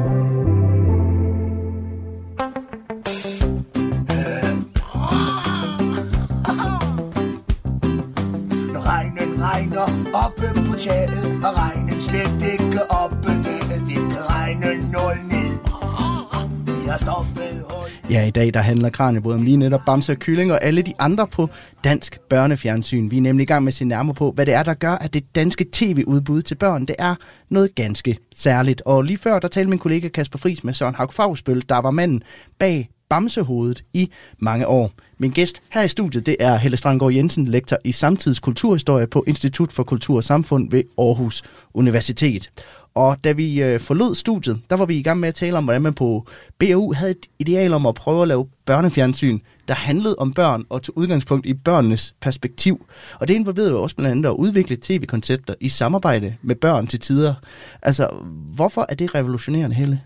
oppe 10.74 10.84
taget, 10.84 11.44
og 11.44 11.52
regnen 11.56 12.00
slet 12.00 12.52
ikke 12.52 12.80
oppe 12.90 13.16
det 13.16 13.94
kan 13.94 14.30
regne 14.30 14.66
nul 14.66 15.16
ned. 15.30 15.54
Vi 16.82 16.88
har 16.88 16.96
stoppet. 16.98 17.64
Ja, 18.10 18.26
i 18.26 18.30
dag 18.30 18.54
der 18.54 18.60
handler 18.60 18.90
Kranjebrud 18.90 19.34
om 19.34 19.42
lige 19.42 19.56
netop 19.56 19.80
Bamse 19.86 20.12
og 20.12 20.18
Kylling 20.18 20.52
og 20.52 20.64
alle 20.64 20.82
de 20.82 20.92
andre 20.98 21.26
på 21.26 21.48
dansk 21.84 22.18
børnefjernsyn. 22.28 23.10
Vi 23.10 23.16
er 23.16 23.20
nemlig 23.20 23.42
i 23.42 23.46
gang 23.46 23.64
med 23.64 23.68
at 23.68 23.74
se 23.74 23.84
nærmere 23.84 24.14
på, 24.14 24.30
hvad 24.30 24.46
det 24.46 24.54
er, 24.54 24.62
der 24.62 24.74
gør, 24.74 24.92
at 24.92 25.14
det 25.14 25.34
danske 25.34 25.66
tv-udbud 25.72 26.42
til 26.42 26.54
børn, 26.54 26.86
det 26.86 26.96
er 26.98 27.14
noget 27.48 27.74
ganske 27.74 28.18
særligt. 28.34 28.82
Og 28.86 29.02
lige 29.02 29.18
før, 29.18 29.38
der 29.38 29.48
talte 29.48 29.70
min 29.70 29.78
kollega 29.78 30.08
Kasper 30.08 30.38
Friis 30.38 30.64
med 30.64 30.74
Søren 30.74 30.94
Haug 30.94 31.12
Fagsbøl, 31.12 31.64
der 31.68 31.78
var 31.78 31.90
manden 31.90 32.22
bag 32.58 32.90
Bamsehovedet 33.08 33.84
i 33.92 34.10
mange 34.38 34.66
år. 34.66 34.90
Min 35.24 35.32
gæst 35.32 35.62
her 35.70 35.82
i 35.82 35.88
studiet, 35.88 36.26
det 36.26 36.36
er 36.40 36.56
Helle 36.56 36.76
Strandgaard 36.76 37.12
Jensen, 37.12 37.48
lektor 37.48 37.76
i 37.84 37.92
samtidskulturhistorie 37.92 39.06
på 39.06 39.24
Institut 39.26 39.72
for 39.72 39.82
Kultur 39.82 40.16
og 40.16 40.24
Samfund 40.24 40.70
ved 40.70 40.82
Aarhus 40.98 41.42
Universitet. 41.74 42.50
Og 42.94 43.24
da 43.24 43.32
vi 43.32 43.62
øh, 43.62 43.80
forlod 43.80 44.14
studiet, 44.14 44.60
der 44.70 44.76
var 44.76 44.86
vi 44.86 44.94
i 44.94 45.02
gang 45.02 45.20
med 45.20 45.28
at 45.28 45.34
tale 45.34 45.56
om, 45.56 45.64
hvordan 45.64 45.82
man 45.82 45.94
på 45.94 46.26
BU 46.58 46.92
havde 46.92 47.10
et 47.10 47.26
ideal 47.38 47.74
om 47.74 47.86
at 47.86 47.94
prøve 47.94 48.22
at 48.22 48.28
lave 48.28 48.46
børnefjernsyn, 48.66 49.38
der 49.68 49.74
handlede 49.74 50.16
om 50.18 50.32
børn 50.32 50.64
og 50.68 50.82
tog 50.82 50.98
udgangspunkt 50.98 51.46
i 51.46 51.54
børnenes 51.54 52.14
perspektiv. 52.20 52.86
Og 53.20 53.28
det 53.28 53.34
involverede 53.34 53.70
jo 53.70 53.82
også 53.82 53.96
blandt 53.96 54.10
andet 54.10 54.28
at 54.28 54.34
udvikle 54.34 54.76
tv-koncepter 54.82 55.54
i 55.60 55.68
samarbejde 55.68 56.34
med 56.42 56.56
børn 56.56 56.86
til 56.86 57.00
tider. 57.00 57.34
Altså, 57.82 58.08
hvorfor 58.54 58.86
er 58.88 58.94
det 58.94 59.14
revolutionerende, 59.14 59.76
Helle? 59.76 60.00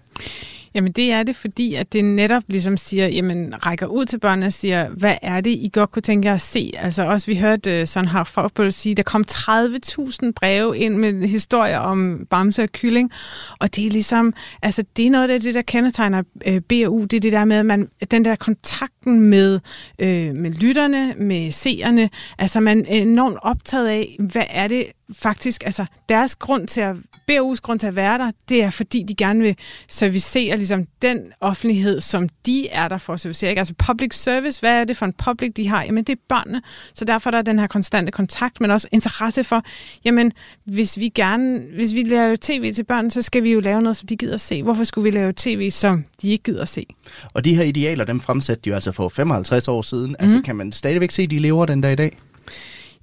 Jamen 0.74 0.92
det 0.92 1.12
er 1.12 1.22
det, 1.22 1.36
fordi 1.36 1.74
at 1.74 1.92
det 1.92 2.04
netop 2.04 2.42
ligesom 2.48 2.76
siger, 2.76 3.08
jamen 3.08 3.66
rækker 3.66 3.86
ud 3.86 4.06
til 4.06 4.18
børnene 4.18 4.46
og 4.46 4.52
siger, 4.52 4.88
hvad 4.88 5.16
er 5.22 5.40
det, 5.40 5.50
I 5.50 5.70
godt 5.72 5.90
kunne 5.90 6.02
tænke 6.02 6.28
jer 6.28 6.34
at 6.34 6.40
se? 6.40 6.72
Altså 6.76 7.06
også, 7.06 7.26
vi 7.26 7.36
hørte 7.36 7.76
øh, 7.76 7.82
uh, 7.82 7.88
sådan 7.88 8.08
her 8.08 8.24
Fagbøl 8.24 8.72
sige, 8.72 8.94
der 8.94 9.02
kom 9.02 9.24
30.000 9.30 10.30
breve 10.36 10.78
ind 10.78 10.96
med 10.96 11.28
historier 11.28 11.78
om 11.78 12.26
Bamse 12.30 12.62
og 12.62 12.68
Kylling, 12.72 13.10
og 13.58 13.76
det 13.76 13.86
er 13.86 13.90
ligesom, 13.90 14.32
altså 14.62 14.84
det 14.96 15.06
er 15.06 15.10
noget 15.10 15.30
af 15.30 15.40
det, 15.40 15.54
der 15.54 15.62
kendetegner 15.62 16.22
uh, 16.46 16.52
det 16.70 16.82
er 16.82 17.06
det 17.10 17.32
der 17.32 17.44
med, 17.44 17.56
at 17.56 17.66
man, 17.66 17.88
den 18.10 18.24
der 18.24 18.36
kontakten 18.36 19.20
med, 19.20 19.60
uh, 20.02 20.36
med 20.36 20.50
lytterne, 20.50 21.14
med 21.16 21.52
seerne, 21.52 22.10
altså 22.38 22.60
man 22.60 22.86
er 22.88 23.02
enormt 23.02 23.36
optaget 23.42 23.88
af, 23.88 24.16
hvad 24.18 24.44
er 24.50 24.68
det 24.68 24.84
faktisk, 25.12 25.62
altså 25.66 25.86
deres 26.08 26.36
grund 26.36 26.68
til 26.68 26.80
at, 26.80 26.96
BAU's 27.30 27.60
grund 27.62 27.78
til 27.78 27.86
at 27.86 27.96
være 27.96 28.18
der, 28.18 28.30
det 28.48 28.62
er 28.62 28.70
fordi, 28.70 29.02
de 29.02 29.14
gerne 29.14 29.40
vil 29.40 29.56
servicere 29.88 30.56
ligesom 30.56 30.86
den 31.02 31.18
offentlighed, 31.40 32.00
som 32.00 32.28
de 32.46 32.68
er 32.68 32.88
der 32.88 32.98
for 32.98 33.12
at 33.12 33.20
servicere. 33.20 33.50
Ikke? 33.50 33.60
Altså 33.60 33.74
public 33.86 34.14
service, 34.14 34.60
hvad 34.60 34.80
er 34.80 34.84
det 34.84 34.96
for 34.96 35.06
en 35.06 35.12
public, 35.12 35.54
de 35.54 35.68
har? 35.68 35.82
Jamen 35.82 36.04
det 36.04 36.12
er 36.12 36.20
børnene, 36.28 36.62
så 36.94 37.04
derfor 37.04 37.30
er 37.30 37.32
der 37.32 37.42
den 37.42 37.58
her 37.58 37.66
konstante 37.66 38.12
kontakt, 38.12 38.60
men 38.60 38.70
også 38.70 38.88
interesse 38.92 39.44
for, 39.44 39.62
jamen 40.04 40.32
hvis 40.64 40.98
vi 40.98 41.08
gerne, 41.08 41.62
hvis 41.74 41.94
vi 41.94 42.02
laver 42.02 42.36
tv 42.40 42.74
til 42.74 42.84
børn, 42.84 43.10
så 43.10 43.22
skal 43.22 43.42
vi 43.42 43.52
jo 43.52 43.60
lave 43.60 43.82
noget, 43.82 43.96
som 43.96 44.06
de 44.06 44.16
gider 44.16 44.34
at 44.34 44.40
se. 44.40 44.62
Hvorfor 44.62 44.84
skulle 44.84 45.12
vi 45.12 45.18
lave 45.18 45.32
tv, 45.36 45.70
som 45.70 46.04
de 46.22 46.30
ikke 46.30 46.44
gider 46.44 46.62
at 46.62 46.68
se? 46.68 46.86
Og 47.34 47.44
de 47.44 47.54
her 47.54 47.64
idealer, 47.64 48.04
dem 48.04 48.20
fremsatte 48.20 48.62
de 48.64 48.68
jo 48.68 48.74
altså 48.74 48.92
for 48.92 49.08
55 49.08 49.68
år 49.68 49.82
siden. 49.82 50.10
Mm. 50.10 50.16
Altså 50.18 50.40
kan 50.44 50.56
man 50.56 50.72
stadigvæk 50.72 51.10
se, 51.10 51.22
at 51.22 51.30
de 51.30 51.38
lever 51.38 51.66
den 51.66 51.80
dag 51.80 51.92
i 51.92 51.96
dag? 51.96 52.18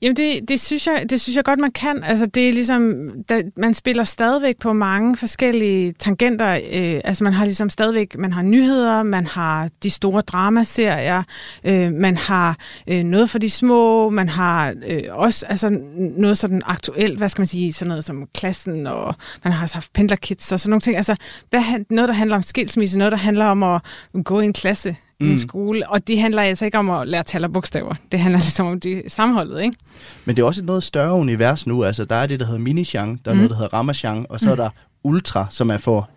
Jamen 0.01 0.15
det, 0.15 0.49
det, 0.49 0.61
synes 0.61 0.87
jeg, 0.87 1.05
det 1.09 1.21
synes 1.21 1.35
jeg 1.35 1.43
godt, 1.43 1.59
man 1.59 1.71
kan. 1.71 2.03
Altså 2.03 2.25
det 2.25 2.49
er 2.49 2.53
ligesom, 2.53 3.09
da, 3.29 3.41
man 3.57 3.73
spiller 3.73 4.03
stadigvæk 4.03 4.59
på 4.59 4.73
mange 4.73 5.17
forskellige 5.17 5.93
tangenter. 5.99 6.59
Øh, 6.71 7.01
altså 7.03 7.23
man 7.23 7.33
har 7.33 7.45
ligesom 7.45 7.69
stadigvæk, 7.69 8.15
man 8.17 8.33
har 8.33 8.41
nyheder, 8.41 9.03
man 9.03 9.25
har 9.25 9.69
de 9.83 9.89
store 9.89 10.21
dramaserier, 10.21 11.23
øh, 11.63 11.93
man 11.93 12.17
har 12.17 12.57
øh, 12.87 13.03
noget 13.03 13.29
for 13.29 13.39
de 13.39 13.49
små, 13.49 14.09
man 14.09 14.29
har 14.29 14.73
øh, 14.85 15.03
også 15.09 15.45
altså, 15.45 15.79
noget 16.17 16.37
sådan 16.37 16.61
aktuelt, 16.65 17.17
hvad 17.17 17.29
skal 17.29 17.41
man 17.41 17.47
sige, 17.47 17.73
sådan 17.73 17.89
noget 17.89 18.05
som 18.05 18.27
klassen, 18.33 18.87
og 18.87 19.15
man 19.43 19.53
har 19.53 19.69
haft 19.73 19.93
pendlerkits 19.93 20.51
og 20.51 20.59
sådan 20.59 20.69
nogle 20.69 20.81
ting. 20.81 20.97
Altså 20.97 21.15
hvad, 21.49 21.61
noget, 21.89 22.07
der 22.07 22.15
handler 22.15 22.35
om 22.35 22.43
skilsmisse, 22.43 22.97
noget, 22.97 23.11
der 23.11 23.17
handler 23.17 23.45
om 23.45 23.63
at 23.63 23.81
gå 24.23 24.39
i 24.39 24.45
en 24.45 24.53
klasse 24.53 24.95
mm. 25.21 25.31
i 25.31 25.37
skole, 25.37 25.89
og 25.89 26.07
det 26.07 26.19
handler 26.19 26.41
altså 26.41 26.65
ikke 26.65 26.77
om 26.77 26.89
at 26.89 27.07
lære 27.07 27.23
tal 27.23 27.43
og 27.43 27.53
bogstaver. 27.53 27.95
Det 28.11 28.19
handler 28.19 28.39
ligesom 28.47 28.67
om 28.67 28.79
det 28.79 29.03
sammenholdet, 29.07 29.63
ikke? 29.63 29.77
Men 30.25 30.35
det 30.35 30.41
er 30.41 30.45
også 30.45 30.61
et 30.61 30.65
noget 30.65 30.83
større 30.83 31.13
univers 31.13 31.67
nu. 31.67 31.83
Altså, 31.83 32.05
der 32.05 32.15
er 32.15 32.27
det, 32.27 32.39
der 32.39 32.45
hedder 32.45 32.59
Minichan, 32.59 33.19
der 33.25 33.31
er 33.31 33.35
mm. 33.35 33.37
noget, 33.37 33.49
der 33.49 33.55
hedder 33.55 33.73
Ramachan, 33.73 34.25
og 34.29 34.39
så 34.39 34.45
mm. 34.45 34.51
er 34.51 34.55
der 34.55 34.69
Ultra, 35.03 35.47
som 35.49 35.69
er 35.69 35.77
for 35.77 36.09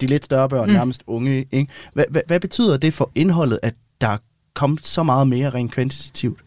de 0.00 0.06
lidt 0.06 0.24
større 0.24 0.48
børn, 0.48 0.68
mm. 0.68 0.74
nærmest 0.74 1.02
unge. 1.06 1.46
Ikke? 1.52 1.72
Hvad, 1.92 2.04
hvad, 2.10 2.22
hvad 2.26 2.40
betyder 2.40 2.76
det 2.76 2.94
for 2.94 3.10
indholdet, 3.14 3.60
at 3.62 3.74
der 4.00 4.08
er 4.08 4.18
kommet 4.54 4.86
så 4.86 5.02
meget 5.02 5.28
mere 5.28 5.50
rent 5.50 5.72
kvantitativt? 5.72 6.40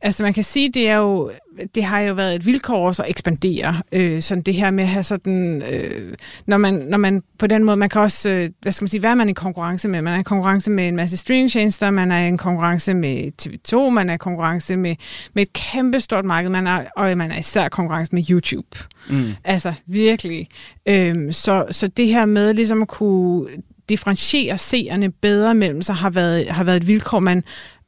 Altså 0.00 0.22
man 0.22 0.34
kan 0.34 0.44
sige, 0.44 0.72
det 0.72 0.88
er 0.88 0.96
jo 0.96 1.30
det 1.74 1.84
har 1.84 2.00
jo 2.00 2.14
været 2.14 2.34
et 2.34 2.46
vilkår 2.46 2.86
også 2.86 3.02
at 3.02 3.10
ekspandere. 3.10 3.82
Øh, 3.92 4.22
sådan 4.22 4.42
det 4.42 4.54
her 4.54 4.70
med 4.70 4.84
at 4.84 4.90
have 4.90 5.04
sådan, 5.04 5.62
øh, 5.72 6.14
når, 6.46 6.56
man, 6.56 6.74
når 6.74 6.98
man 6.98 7.22
på 7.38 7.46
den 7.46 7.64
måde, 7.64 7.76
man 7.76 7.88
kan 7.88 8.00
også, 8.00 8.30
øh, 8.30 8.50
hvad 8.62 8.72
skal 8.72 8.82
man 8.82 8.88
sige, 8.88 9.00
hvad 9.00 9.10
er 9.10 9.14
man 9.14 9.28
i 9.28 9.32
konkurrence 9.32 9.88
med? 9.88 10.02
Man 10.02 10.14
er 10.14 10.20
i 10.20 10.22
konkurrence 10.22 10.70
med 10.70 10.88
en 10.88 10.96
masse 10.96 11.16
streamingtjenester, 11.16 11.90
man 11.90 12.12
er 12.12 12.18
i 12.18 12.28
en 12.28 12.38
konkurrence 12.38 12.94
med 12.94 13.32
TV2, 13.42 13.90
man 13.90 14.10
er 14.10 14.14
i 14.14 14.16
konkurrence 14.16 14.76
med, 14.76 14.96
med 15.34 15.42
et 15.42 15.52
kæmpestort 15.52 16.24
marked, 16.24 16.50
man 16.50 16.66
er, 16.66 16.84
og 16.96 17.16
man 17.16 17.30
er 17.30 17.38
især 17.38 17.66
i 17.66 17.68
konkurrence 17.68 18.14
med 18.14 18.24
YouTube. 18.30 18.78
Mm. 19.10 19.32
Altså 19.44 19.72
virkelig. 19.86 20.48
Øh, 20.88 21.32
så, 21.32 21.66
så 21.70 21.88
det 21.88 22.06
her 22.08 22.26
med 22.26 22.54
ligesom 22.54 22.82
at 22.82 22.88
kunne 22.88 23.48
differentiere 23.88 24.58
seerne 24.58 25.10
bedre 25.10 25.54
mellem 25.54 25.82
sig, 25.82 25.94
har 25.94 26.10
været, 26.10 26.50
har 26.50 26.64
været 26.64 26.76
et 26.76 26.86
vilkår, 26.86 27.18
man 27.18 27.44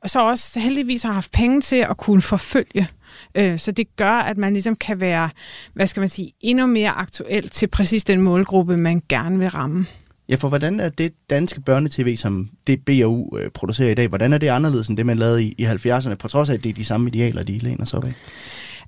så 0.06 0.20
også 0.20 0.58
heldigvis 0.58 1.02
har 1.02 1.12
haft 1.12 1.32
penge 1.32 1.60
til 1.60 1.76
at 1.76 1.96
kunne 1.96 2.22
forfølge. 2.22 2.88
Øh, 3.34 3.58
så 3.58 3.72
det 3.72 3.96
gør, 3.96 4.12
at 4.12 4.36
man 4.36 4.52
ligesom 4.52 4.76
kan 4.76 5.00
være, 5.00 5.30
hvad 5.74 5.86
skal 5.86 6.00
man 6.00 6.08
sige, 6.08 6.32
endnu 6.40 6.66
mere 6.66 6.90
aktuel 6.90 7.48
til 7.48 7.66
præcis 7.66 8.04
den 8.04 8.20
målgruppe, 8.20 8.76
man 8.76 9.02
gerne 9.08 9.38
vil 9.38 9.48
ramme. 9.48 9.86
Ja, 10.28 10.34
for 10.34 10.48
hvordan 10.48 10.80
er 10.80 10.88
det 10.88 11.12
danske 11.30 11.60
børnetv, 11.60 12.16
som 12.16 12.50
det 12.66 12.84
BAU 12.84 13.38
øh, 13.38 13.50
producerer 13.50 13.90
i 13.90 13.94
dag, 13.94 14.08
hvordan 14.08 14.32
er 14.32 14.38
det 14.38 14.48
anderledes 14.48 14.88
end 14.88 14.96
det, 14.96 15.06
man 15.06 15.18
lavede 15.18 15.44
i, 15.44 15.54
i 15.58 15.64
70'erne, 15.64 16.14
på 16.14 16.28
trods 16.28 16.50
af, 16.50 16.54
at 16.54 16.64
det 16.64 16.70
er 16.70 16.74
de 16.74 16.84
samme 16.84 17.10
idealer, 17.10 17.42
de 17.42 17.58
læner 17.58 17.84
sig 17.84 17.98
op 17.98 18.04
af? 18.04 18.12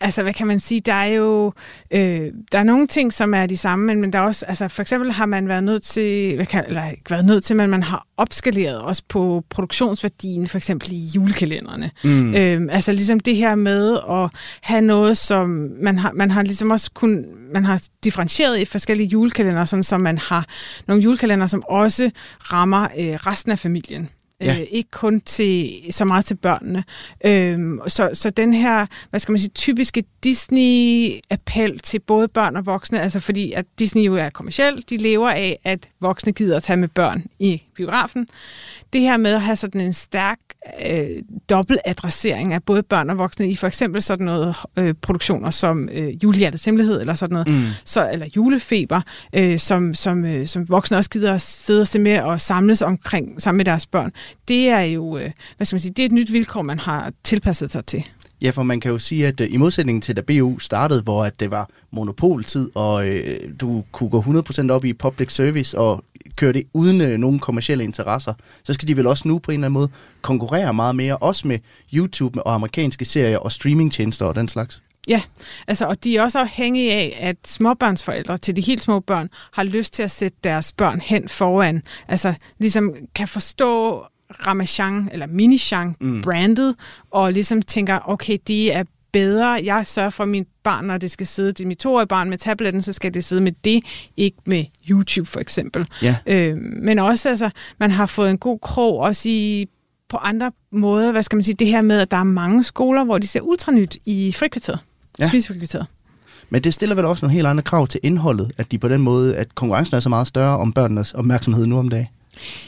Altså, 0.03 0.23
hvad 0.23 0.35
kan 0.35 0.47
man 0.47 0.61
sige? 0.61 0.81
Der 0.81 0.93
er 0.93 1.07
jo 1.07 1.53
øh, 1.91 2.33
der 2.53 2.59
er 2.59 2.63
nogle 2.63 2.87
ting, 2.87 3.13
som 3.13 3.35
er 3.35 3.47
de 3.47 3.57
samme, 3.57 3.87
men, 3.87 4.01
men 4.01 4.13
der 4.13 4.19
er 4.19 4.23
også, 4.23 4.47
altså 4.47 4.69
for 4.69 4.83
eksempel 4.83 5.13
har 5.13 5.27
man 5.27 5.49
været 5.49 5.65
nødt 5.65 5.83
til, 5.83 6.35
hvad 6.35 6.47
kan, 6.47 6.65
eller 6.69 6.91
ikke 6.91 7.11
været 7.11 7.25
nødt 7.25 7.45
til, 7.45 7.57
men 7.57 7.71
man 7.71 7.83
har 7.83 8.07
opskaleret 8.17 8.79
også 8.79 9.03
på 9.09 9.45
produktionsværdien, 9.51 10.47
for 10.47 10.57
eksempel 10.57 10.93
i 10.93 11.11
julekalenderne. 11.15 11.91
Mm. 12.05 12.35
Øh, 12.35 12.69
altså 12.71 12.93
ligesom 12.93 13.21
det 13.21 13.37
her 13.37 13.55
med 13.55 13.99
at 14.11 14.31
have 14.61 14.81
noget, 14.81 15.19
som 15.19 15.71
man 15.81 15.99
har, 15.99 16.13
man 16.13 16.31
har 16.31 16.43
ligesom 16.43 16.71
også 16.71 16.91
kun, 16.95 17.25
man 17.53 17.65
har 17.65 17.83
differentieret 18.05 18.59
i 18.59 18.65
forskellige 18.65 19.07
julekalender, 19.07 19.65
sådan 19.65 19.83
som 19.83 20.01
man 20.01 20.19
har 20.19 20.47
nogle 20.87 21.03
julekalender, 21.03 21.47
som 21.47 21.63
også 21.69 22.11
rammer 22.41 22.83
øh, 22.83 23.15
resten 23.15 23.53
af 23.53 23.59
familien. 23.59 24.09
Ja. 24.43 24.61
Øh, 24.61 24.67
ikke 24.71 24.91
kun 24.91 25.21
til 25.21 25.71
så 25.91 26.05
meget 26.05 26.25
til 26.25 26.35
børnene. 26.35 26.85
Øhm, 27.25 27.81
så, 27.89 28.11
så 28.15 28.31
den 28.31 28.55
her, 28.55 28.87
hvad 29.11 29.21
skal 29.21 29.33
man 29.33 29.39
sige, 29.39 29.51
typiske 29.55 30.05
Disney-appel 30.27 31.79
til 31.83 31.99
både 31.99 32.29
børn 32.29 32.57
og 32.57 32.67
voksne, 32.67 33.01
altså 33.01 33.21
fordi 33.21 33.53
at 33.53 33.65
Disney 33.79 34.03
jo 34.03 34.15
er 34.17 34.31
kommersiel, 34.31 34.85
de 34.91 34.97
lever 34.97 35.31
af, 35.31 35.59
at 35.65 35.89
voksne 36.01 36.33
gider 36.33 36.57
at 36.57 36.63
tage 36.63 36.77
med 36.77 36.89
børn 36.89 37.25
i 37.39 37.63
biografen. 37.77 38.27
Det 38.93 39.01
her 39.01 39.17
med 39.17 39.33
at 39.33 39.41
have 39.41 39.57
sådan 39.57 39.81
en 39.81 39.93
stærk 39.93 40.39
øh, 40.87 41.23
dobbeltadressering 41.51 42.53
af 42.53 42.63
både 42.63 42.83
børn 42.83 43.11
og 43.11 43.19
voksne 43.19 43.51
i 43.51 43.57
for 43.57 43.67
eksempel 43.67 44.03
sådan 44.03 44.27
noget 44.27 44.57
øh, 44.77 44.95
produktioner 45.03 45.51
som 45.51 45.89
øh, 45.93 46.25
Julehjertets 46.25 46.65
Hemmelighed, 46.65 47.01
eller 47.01 47.15
sådan 47.15 47.33
noget, 47.33 47.49
mm. 47.49 47.65
så, 47.85 48.11
eller 48.13 48.27
Julefeber, 48.37 49.01
øh, 49.33 49.59
som, 49.59 49.95
som, 49.95 50.25
øh, 50.25 50.47
som 50.47 50.69
voksne 50.69 50.97
også 50.97 51.11
gider 51.11 51.35
at 51.35 51.43
sidde 51.43 51.81
og 51.81 51.87
se 51.87 51.99
med 51.99 52.19
og 52.19 52.41
samles 52.41 52.83
omkring 52.83 53.43
sammen 53.43 53.57
med 53.57 53.65
deres 53.65 53.87
børn. 53.87 54.13
Det 54.49 54.69
er 54.69 54.81
jo, 54.81 55.17
øh, 55.17 55.31
hvad 55.57 55.67
skal 55.67 55.75
man 55.75 55.81
sige, 55.81 55.93
det 55.97 56.03
er 56.03 56.07
et 56.07 56.13
nyt 56.13 56.33
vilkår, 56.33 56.63
man 56.63 56.79
har 56.79 57.13
tilpasset 57.25 57.73
sig 57.73 57.87
til. 57.87 58.05
Ja, 58.43 58.51
for 58.51 58.63
man 58.63 58.81
kan 58.81 58.91
jo 58.91 58.99
sige, 58.99 59.27
at 59.27 59.41
uh, 59.41 59.47
i 59.51 59.57
modsætning 59.57 60.03
til 60.03 60.17
da 60.17 60.21
BU 60.21 60.59
startede, 60.59 61.03
hvor 61.03 61.25
at 61.25 61.41
det 61.41 61.51
var 61.51 61.69
monopoltid, 61.91 62.71
og 62.75 63.07
uh, 63.07 63.15
du 63.61 63.85
kunne 63.93 64.11
gå 64.11 64.21
100% 64.21 64.71
op 64.71 64.85
i 64.85 64.93
public 64.93 65.33
service 65.33 65.79
og 65.79 66.05
køre 66.37 66.53
det 66.53 66.65
uden 66.73 67.01
uh, 67.01 67.09
nogen 67.09 67.39
kommersielle 67.39 67.85
interesser, 67.85 68.35
så 68.65 68.73
skal 68.73 68.89
de 68.89 68.97
vel 68.97 69.07
også 69.07 69.29
nu 69.29 69.39
på 69.39 69.51
en 69.51 69.55
eller 69.55 69.67
anden 69.67 69.81
måde 69.81 69.89
konkurrere 70.23 70.75
meget 70.75 70.97
mere, 70.97 71.17
også 71.17 71.49
med 71.49 71.59
YouTube 71.95 72.43
og 72.43 72.55
amerikanske 72.55 73.05
serier 73.05 73.39
og 73.39 73.53
streamingtjenester 73.53 74.27
og 74.27 74.35
den 74.35 74.49
slags. 74.49 74.83
Ja, 75.09 75.23
altså, 75.67 75.87
og 75.87 76.05
de 76.05 76.17
er 76.17 76.23
også 76.23 76.39
afhængige 76.39 76.93
af, 76.93 77.19
at 77.21 77.37
småbørnsforældre 77.45 78.39
til 78.39 78.57
de 78.57 78.63
helt 78.63 78.83
små 78.83 79.01
børn 79.01 79.29
har 79.53 79.63
lyst 79.63 79.93
til 79.93 80.03
at 80.03 80.11
sætte 80.11 80.37
deres 80.45 80.73
børn 80.73 81.01
hen 81.01 81.29
foran. 81.29 81.83
Altså, 82.09 82.35
ligesom 82.59 82.95
kan 83.15 83.29
forstå 83.29 84.05
Ramachan 84.47 85.09
eller 85.13 85.27
Minichan 85.27 85.97
mm. 86.01 86.23
brandet, 86.23 86.75
og 87.11 87.33
ligesom 87.33 87.63
tænker, 87.63 87.99
okay, 88.11 88.39
de 88.49 88.71
er 88.71 88.85
bedre. 89.13 89.61
Jeg 89.65 89.87
sørger 89.87 90.11
for, 90.11 90.23
at 90.23 90.29
mit 90.29 90.47
barn, 90.63 90.85
når 90.85 90.99
det 90.99 91.11
skal 91.11 91.27
sidde, 91.27 91.53
til 91.53 91.67
mit 91.67 91.79
toårige 91.79 92.07
barn 92.07 92.31
med 92.31 92.39
tabletten, 92.39 92.83
så 92.83 92.93
skal 92.93 93.15
det 93.15 93.25
sidde 93.25 93.43
med 93.43 93.53
det, 93.65 93.83
ikke 94.17 94.37
med 94.47 94.65
YouTube 94.91 95.29
for 95.29 95.41
eksempel. 95.41 95.89
Ja. 96.03 96.17
Øh, 96.27 96.57
men 96.57 96.99
også, 96.99 97.29
altså, 97.29 97.51
man 97.79 97.91
har 97.91 98.07
fået 98.07 98.31
en 98.31 98.39
god 98.39 98.59
krog 98.59 98.99
også 98.99 99.29
i 99.29 99.69
på 100.09 100.17
andre 100.17 100.53
måder, 100.73 101.13
hvad 101.13 101.23
skal 101.23 101.37
man 101.37 101.45
sige, 101.45 101.55
det 101.55 101.67
her 101.67 101.83
med, 101.83 101.99
at 101.99 102.11
der 102.11 102.17
er 102.17 102.25
mange 102.25 102.65
skoler, 102.65 103.05
hvor 103.05 103.19
de 103.19 103.27
ser 103.27 103.41
ultranyt 103.41 103.97
i 104.05 104.33
frikvarteret, 104.33 104.79
ja. 105.19 105.29
spisefrikvarteret. 105.29 105.87
Men 106.51 106.65
det 106.65 106.75
stiller 106.75 106.95
vel 106.95 107.05
også 107.05 107.25
nogle 107.25 107.35
helt 107.35 107.47
andre 107.47 107.63
krav 107.63 107.87
til 107.87 108.01
indholdet, 108.03 108.53
at 108.59 108.73
de 108.73 108.79
på 108.79 108.89
den 108.89 109.01
måde, 109.01 109.37
at 109.37 109.55
konkurrencen 109.55 109.97
er 109.97 110.01
så 110.01 110.09
meget 110.09 110.27
større 110.27 110.59
om 110.59 110.73
børnenes 110.73 111.13
opmærksomhed 111.13 111.67
nu 111.67 111.79
om 111.79 111.89
dagen. 111.89 112.07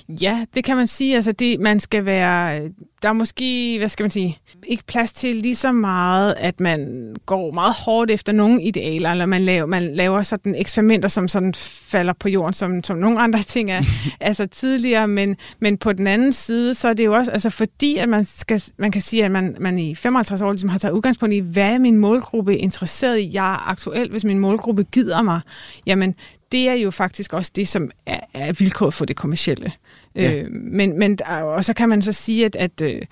Ja, 0.08 0.44
det 0.54 0.64
kan 0.64 0.76
man 0.76 0.86
sige. 0.86 1.16
Altså, 1.16 1.32
det, 1.32 1.60
man 1.60 1.80
skal 1.80 2.04
være, 2.04 2.60
der 3.02 3.08
er 3.08 3.12
måske, 3.12 3.76
hvad 3.78 3.88
skal 3.88 4.04
man 4.04 4.10
sige, 4.10 4.38
ikke 4.66 4.84
plads 4.86 5.12
til 5.12 5.36
lige 5.36 5.54
så 5.56 5.72
meget, 5.72 6.34
at 6.38 6.60
man 6.60 7.10
går 7.26 7.52
meget 7.52 7.74
hårdt 7.74 8.10
efter 8.10 8.32
nogle 8.32 8.62
idealer, 8.62 9.10
eller 9.10 9.26
man 9.26 9.44
laver, 9.44 9.66
man 9.66 9.94
laver 9.94 10.22
sådan 10.22 10.54
eksperimenter, 10.54 11.08
som 11.08 11.28
sådan 11.28 11.54
falder 11.54 12.12
på 12.12 12.28
jorden, 12.28 12.54
som, 12.54 12.84
som 12.84 12.96
nogle 12.96 13.20
andre 13.20 13.42
ting 13.54 13.70
er 13.70 13.82
altså 14.20 14.46
tidligere, 14.46 15.08
men, 15.08 15.36
men 15.60 15.78
på 15.78 15.92
den 15.92 16.06
anden 16.06 16.32
side, 16.32 16.74
så 16.74 16.88
er 16.88 16.94
det 16.94 17.04
jo 17.04 17.14
også, 17.14 17.32
altså 17.32 17.50
fordi, 17.50 17.96
at 17.96 18.08
man, 18.08 18.24
skal, 18.24 18.62
man 18.78 18.92
kan 18.92 19.02
sige, 19.02 19.24
at 19.24 19.30
man, 19.30 19.56
man 19.60 19.78
i 19.78 19.94
55 19.94 20.42
år 20.42 20.52
ligesom 20.52 20.68
har 20.68 20.78
taget 20.78 20.92
udgangspunkt 20.92 21.34
i, 21.34 21.38
hvad 21.38 21.74
er 21.74 21.78
min 21.78 21.96
målgruppe 21.96 22.58
interesseret 22.58 23.18
i? 23.18 23.30
Jeg 23.32 23.52
er 23.52 23.68
aktuel, 23.70 24.10
hvis 24.10 24.24
min 24.24 24.38
målgruppe 24.38 24.84
gider 24.84 25.22
mig. 25.22 25.40
Jamen, 25.86 26.14
det 26.54 26.68
er 26.68 26.74
jo 26.74 26.90
faktisk 26.90 27.32
også 27.32 27.52
det, 27.56 27.68
som 27.68 27.90
er, 28.06 28.20
er 28.34 28.52
vilkåret 28.52 28.94
for 28.94 29.04
det 29.04 29.16
kommercielle. 29.16 29.72
Ja. 30.14 30.32
Øh, 30.32 30.50
men, 30.50 30.98
men, 30.98 31.18
og 31.26 31.64
så 31.64 31.72
kan 31.72 31.88
man 31.88 32.02
så 32.02 32.12
sige, 32.12 32.44
at, 32.44 32.56
at, 32.56 32.80
øh, 32.80 33.02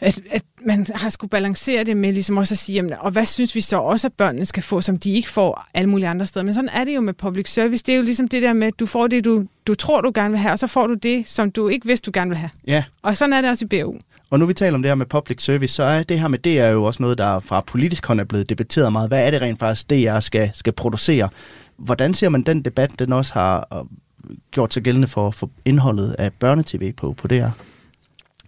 at, 0.00 0.20
at 0.30 0.42
man 0.66 0.86
har 0.94 1.10
skulle 1.10 1.28
balancere 1.28 1.84
det 1.84 1.96
med 1.96 2.12
ligesom 2.12 2.36
også 2.36 2.54
at 2.54 2.58
sige, 2.58 2.76
jamen, 2.76 2.92
og 3.00 3.10
hvad 3.10 3.26
synes 3.26 3.54
vi 3.54 3.60
så 3.60 3.76
også, 3.76 4.06
at 4.06 4.12
børnene 4.12 4.44
skal 4.44 4.62
få, 4.62 4.80
som 4.80 4.98
de 4.98 5.12
ikke 5.12 5.28
får 5.28 5.66
alle 5.74 5.90
mulige 5.90 6.08
andre 6.08 6.26
steder. 6.26 6.44
Men 6.44 6.54
sådan 6.54 6.68
er 6.68 6.84
det 6.84 6.94
jo 6.94 7.00
med 7.00 7.14
public 7.14 7.52
service. 7.52 7.84
Det 7.86 7.92
er 7.92 7.96
jo 7.96 8.02
ligesom 8.02 8.28
det 8.28 8.42
der 8.42 8.52
med, 8.52 8.66
at 8.66 8.80
du 8.80 8.86
får 8.86 9.06
det, 9.06 9.24
du, 9.24 9.44
du 9.66 9.74
tror, 9.74 10.00
du 10.00 10.12
gerne 10.14 10.30
vil 10.30 10.38
have, 10.38 10.52
og 10.52 10.58
så 10.58 10.66
får 10.66 10.86
du 10.86 10.94
det, 10.94 11.28
som 11.28 11.50
du 11.50 11.68
ikke 11.68 11.86
vidste, 11.86 12.06
du 12.06 12.10
gerne 12.14 12.30
vil 12.30 12.38
have. 12.38 12.50
Ja. 12.66 12.84
Og 13.02 13.16
sådan 13.16 13.32
er 13.32 13.40
det 13.40 13.50
også 13.50 13.64
i 13.64 13.68
BU. 13.68 13.94
Og 14.30 14.38
nu 14.38 14.46
vi 14.46 14.54
taler 14.54 14.74
om 14.74 14.82
det 14.82 14.90
her 14.90 14.94
med 14.94 15.06
public 15.06 15.42
service, 15.42 15.74
så 15.74 15.82
er 15.82 16.02
det 16.02 16.20
her 16.20 16.28
med 16.28 16.38
det 16.38 16.60
er 16.60 16.68
jo 16.68 16.84
også 16.84 17.02
noget, 17.02 17.18
der 17.18 17.40
fra 17.40 17.60
politisk 17.60 18.06
hånd 18.06 18.20
er 18.20 18.24
blevet 18.24 18.48
debatteret 18.48 18.92
meget. 18.92 19.08
Hvad 19.08 19.26
er 19.26 19.30
det 19.30 19.40
rent 19.42 19.58
faktisk, 19.58 19.90
DR 19.90 20.20
skal, 20.20 20.50
skal 20.54 20.72
producere? 20.72 21.28
Hvordan 21.76 22.14
ser 22.14 22.28
man 22.28 22.42
den 22.42 22.62
debat, 22.62 22.98
den 22.98 23.12
også 23.12 23.34
har 23.34 23.68
øh, 23.74 24.36
gjort 24.50 24.74
sig 24.74 24.82
gældende 24.82 25.08
for, 25.08 25.30
for 25.30 25.50
indholdet 25.64 26.16
af 26.18 26.32
børnetv 26.32 26.92
på, 26.92 27.12
på 27.12 27.28
DR? 27.28 27.48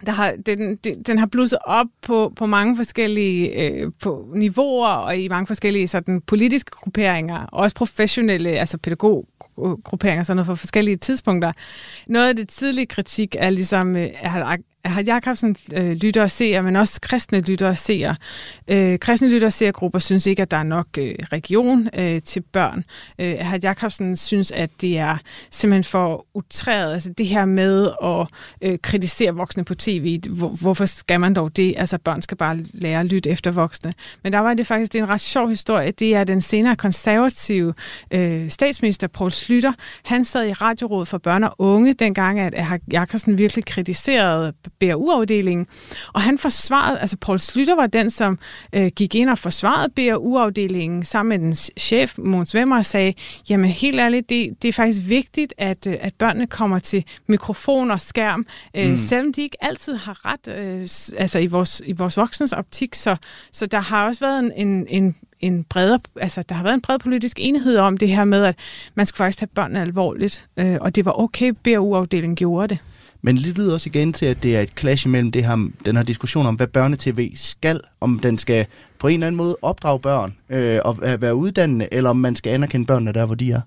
Der 0.06 0.12
har, 0.12 0.34
den, 0.46 0.76
den 1.06 1.18
har 1.18 1.26
blusset 1.26 1.58
op 1.64 1.86
på, 2.02 2.32
på 2.36 2.46
mange 2.46 2.76
forskellige 2.76 3.62
øh, 3.62 3.92
på 4.02 4.28
niveauer 4.34 4.88
og 4.88 5.16
i 5.16 5.28
mange 5.28 5.46
forskellige 5.46 5.88
sådan, 5.88 6.20
politiske 6.20 6.70
grupperinger, 6.70 7.38
og 7.38 7.58
også 7.58 7.76
professionelle, 7.76 8.50
altså 8.50 8.78
pædagoggrupperinger, 8.78 10.22
sådan 10.22 10.36
noget 10.36 10.46
for 10.46 10.54
forskellige 10.54 10.96
tidspunkter. 10.96 11.52
Noget 12.06 12.28
af 12.28 12.36
det 12.36 12.48
tidlige 12.48 12.86
kritik 12.86 13.36
er 13.38 13.50
ligesom, 13.50 13.96
øh, 13.96 14.08
har 14.22 14.58
har 14.90 15.02
Jakobsen 15.02 15.56
øh, 15.72 15.90
lytter 15.90 16.22
og 16.22 16.30
seer, 16.30 16.62
men 16.62 16.76
også 16.76 17.00
kristne 17.00 17.40
lytter 17.40 17.68
og 17.68 17.78
seer. 17.78 18.14
Øh, 18.68 18.98
kristne 18.98 19.28
lytter 19.28 19.46
og 19.46 19.52
seergrupper 19.52 19.98
synes 19.98 20.26
ikke, 20.26 20.42
at 20.42 20.50
der 20.50 20.56
er 20.56 20.62
nok 20.62 20.86
øh, 20.98 21.14
region 21.32 21.88
øh, 21.98 22.22
til 22.22 22.40
børn. 22.40 22.84
Øh, 23.18 23.36
har 23.40 23.58
Jakobsen 23.62 24.16
synes, 24.16 24.50
at 24.50 24.70
det 24.80 24.98
er 24.98 25.16
simpelthen 25.50 25.84
for 25.84 26.26
utræret. 26.34 26.92
Altså 26.92 27.10
det 27.10 27.26
her 27.26 27.44
med 27.44 27.90
at 28.04 28.26
øh, 28.62 28.78
kritisere 28.82 29.34
voksne 29.34 29.64
på 29.64 29.74
tv. 29.74 30.20
Hvor, 30.30 30.48
hvorfor 30.48 30.86
skal 30.86 31.20
man 31.20 31.34
dog 31.34 31.56
det? 31.56 31.74
Altså 31.76 31.98
børn 31.98 32.22
skal 32.22 32.36
bare 32.36 32.58
lære 32.74 33.00
at 33.00 33.06
lytte 33.06 33.30
efter 33.30 33.50
voksne. 33.50 33.94
Men 34.22 34.32
der 34.32 34.38
var 34.38 34.54
det 34.54 34.66
faktisk 34.66 34.92
det 34.92 34.98
er 34.98 35.02
en 35.02 35.10
ret 35.10 35.20
sjov 35.20 35.48
historie. 35.48 35.90
Det 35.90 36.14
er 36.14 36.24
den 36.24 36.40
senere 36.40 36.76
konservative 36.76 37.74
øh, 38.10 38.50
statsminister 38.50 39.06
Poul 39.06 39.32
Slytter. 39.32 39.72
Han 40.04 40.24
sad 40.24 40.48
i 40.48 40.52
radiorådet 40.52 41.08
for 41.08 41.18
børn 41.18 41.44
og 41.44 41.54
unge 41.58 41.94
dengang, 41.94 42.40
at, 42.40 42.54
at 42.54 42.80
Jakobsen 42.92 43.38
virkelig 43.38 43.64
kritiserede 43.64 44.52
BRU-afdelingen. 44.80 45.66
Og 46.12 46.22
han 46.22 46.38
forsvarede, 46.38 46.98
altså 46.98 47.16
Paul 47.16 47.38
Slytter 47.38 47.74
var 47.74 47.86
den, 47.86 48.10
som 48.10 48.38
øh, 48.72 48.90
gik 48.96 49.14
ind 49.14 49.30
og 49.30 49.38
forsvarede 49.38 49.92
BRU-afdelingen 49.96 51.04
sammen 51.04 51.40
med 51.40 51.46
den 51.46 51.54
chef, 51.78 52.14
Måns 52.18 52.54
Vemmer, 52.54 52.78
og 52.78 52.86
sagde, 52.86 53.14
jamen 53.50 53.70
helt 53.70 54.00
ærligt, 54.00 54.28
det, 54.28 54.62
det 54.62 54.68
er 54.68 54.72
faktisk 54.72 55.00
vigtigt, 55.04 55.54
at, 55.58 55.86
øh, 55.86 55.96
at 56.00 56.14
børnene 56.14 56.46
kommer 56.46 56.78
til 56.78 57.04
mikrofon 57.26 57.90
og 57.90 58.00
skærm, 58.00 58.46
øh, 58.76 58.90
mm. 58.90 58.96
selvom 58.96 59.32
de 59.32 59.42
ikke 59.42 59.64
altid 59.64 59.94
har 59.94 60.24
ret, 60.24 60.56
øh, 60.58 60.88
altså 61.18 61.38
i 61.38 61.46
vores, 61.46 61.82
i 61.86 61.92
vores 61.92 62.16
voksnes 62.16 62.52
optik. 62.52 62.94
Så, 62.94 63.16
så 63.52 63.66
der 63.66 63.80
har 63.80 64.06
også 64.06 64.20
været 64.20 64.38
en, 64.38 64.52
en, 64.56 64.86
en 64.88 65.16
en 65.40 65.64
bredere, 65.64 66.00
altså 66.16 66.42
der 66.42 66.54
har 66.54 66.62
været 66.62 66.74
en 66.74 66.80
bred 66.80 66.98
politisk 66.98 67.36
enighed 67.40 67.76
om 67.76 67.96
det 67.96 68.08
her 68.08 68.24
med, 68.24 68.44
at 68.44 68.58
man 68.94 69.06
skulle 69.06 69.18
faktisk 69.18 69.38
tage 69.38 69.50
børnene 69.54 69.80
alvorligt, 69.80 70.48
øh, 70.56 70.76
og 70.80 70.94
det 70.94 71.04
var 71.04 71.20
okay, 71.20 71.52
BRU-afdelingen 71.64 72.36
gjorde 72.36 72.68
det. 72.68 72.78
Men 73.22 73.36
det 73.36 73.58
lyder 73.58 73.72
også 73.72 73.88
igen 73.88 74.12
til, 74.12 74.26
at 74.26 74.42
det 74.42 74.56
er 74.56 74.60
et 74.60 74.72
clash 74.78 75.06
imellem 75.06 75.32
det 75.32 75.44
her, 75.44 75.68
den 75.84 75.96
her 75.96 76.02
diskussion 76.02 76.46
om, 76.46 76.54
hvad 76.54 76.66
børnetv 76.66 77.30
skal, 77.34 77.80
om 78.00 78.18
den 78.18 78.38
skal 78.38 78.66
på 78.98 79.08
en 79.08 79.14
eller 79.14 79.26
anden 79.26 79.36
måde 79.36 79.56
opdrage 79.62 80.00
børn 80.00 80.36
øh, 80.50 80.80
og 80.84 80.98
være 81.02 81.34
uddannende, 81.34 81.88
eller 81.92 82.10
om 82.10 82.16
man 82.16 82.36
skal 82.36 82.52
anerkende 82.52 82.86
børnene 82.86 83.12
der, 83.12 83.26
hvor 83.26 83.34
de 83.34 83.52
er. 83.52 83.60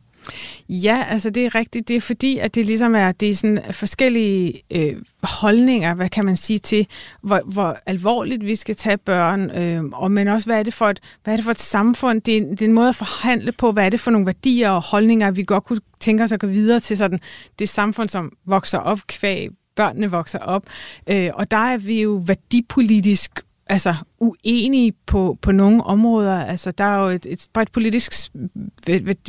Ja, 0.69 1.05
altså 1.09 1.29
det 1.29 1.45
er 1.45 1.55
rigtigt. 1.55 1.87
Det 1.87 1.95
er 1.95 2.01
fordi, 2.01 2.37
at 2.37 2.55
det 2.55 2.65
ligesom 2.65 2.95
er, 2.95 3.11
det 3.11 3.29
er 3.29 3.35
sådan 3.35 3.63
forskellige 3.71 4.61
øh, 4.71 4.95
holdninger, 5.23 5.93
hvad 5.93 6.09
kan 6.09 6.25
man 6.25 6.37
sige, 6.37 6.59
til 6.59 6.87
hvor, 7.21 7.41
hvor 7.45 7.77
alvorligt 7.85 8.45
vi 8.45 8.55
skal 8.55 8.75
tage 8.75 8.97
børn, 8.97 9.49
øh, 9.49 9.83
og 9.93 10.11
men 10.11 10.27
også, 10.27 10.47
hvad 10.47 10.59
er, 10.59 10.63
det 10.63 10.73
for 10.73 10.89
et, 10.89 10.99
hvad 11.23 11.33
er 11.33 11.37
det 11.37 11.43
for 11.43 11.51
et 11.51 11.59
samfund? 11.59 12.21
Det 12.21 12.37
er, 12.37 12.41
det 12.41 12.61
er 12.61 12.65
en 12.65 12.73
måde 12.73 12.89
at 12.89 12.95
forhandle 12.95 13.51
på, 13.51 13.71
hvad 13.71 13.85
er 13.85 13.89
det 13.89 13.99
for 13.99 14.11
nogle 14.11 14.25
værdier 14.25 14.69
og 14.69 14.81
holdninger, 14.81 15.31
vi 15.31 15.43
godt 15.43 15.63
kunne 15.63 15.81
tænke 15.99 16.23
os 16.23 16.31
at 16.31 16.39
gå 16.39 16.47
videre 16.47 16.79
til 16.79 16.97
sådan 16.97 17.19
det 17.59 17.69
samfund, 17.69 18.09
som 18.09 18.31
vokser 18.45 18.77
op 18.77 18.99
kvæg 19.07 19.49
børnene 19.75 20.11
vokser 20.11 20.39
op. 20.39 20.63
Øh, 21.09 21.29
og 21.33 21.51
der 21.51 21.57
er 21.57 21.77
vi 21.77 22.01
jo 22.01 22.23
værdipolitisk 22.25 23.41
altså 23.69 23.95
uenige 24.19 24.93
på, 25.05 25.37
på 25.41 25.51
nogle 25.51 25.83
områder. 25.83 26.45
Altså, 26.45 26.71
der 26.71 26.83
er 26.83 27.03
jo 27.03 27.07
et, 27.07 27.25
et 27.29 27.47
bredt 27.53 27.71
politisk, 27.71 28.13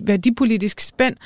værdipolitisk 0.03 0.80
spænd, 0.80 1.16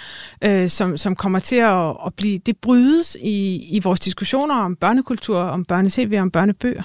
øh, 0.45 0.69
som, 0.71 0.97
som 0.97 1.17
kommer 1.17 1.39
til 1.39 1.57
at, 1.57 1.89
at 2.07 2.15
blive, 2.17 2.39
det 2.39 2.57
brydes 2.57 3.17
i, 3.21 3.67
i 3.77 3.81
vores 3.85 4.01
diskussioner 4.01 4.55
om 4.55 4.77
børnekultur, 4.77 5.39
om 5.39 5.65
børnetv 5.65 6.13
og 6.15 6.21
om 6.21 6.31
børnebøger. 6.31 6.83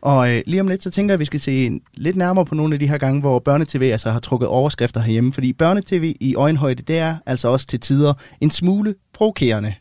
Og 0.00 0.30
øh, 0.30 0.42
lige 0.46 0.60
om 0.60 0.68
lidt, 0.68 0.82
så 0.82 0.90
tænker 0.90 1.12
jeg, 1.12 1.16
at 1.16 1.20
vi 1.20 1.24
skal 1.24 1.40
se 1.40 1.80
lidt 1.94 2.16
nærmere 2.16 2.44
på 2.44 2.54
nogle 2.54 2.74
af 2.74 2.78
de 2.78 2.88
her 2.88 2.98
gange, 2.98 3.20
hvor 3.20 3.38
børnetv 3.38 3.82
altså 3.82 4.10
har 4.10 4.20
trukket 4.20 4.48
overskrifter 4.48 5.00
herhjemme. 5.00 5.32
Fordi 5.32 5.52
børnetv 5.52 6.14
i 6.20 6.34
øjenhøjde, 6.34 6.82
det 6.82 6.98
er 6.98 7.16
altså 7.26 7.48
også 7.48 7.66
til 7.66 7.80
tider 7.80 8.14
en 8.40 8.50
smule 8.50 8.94
provokerende. 9.14 9.74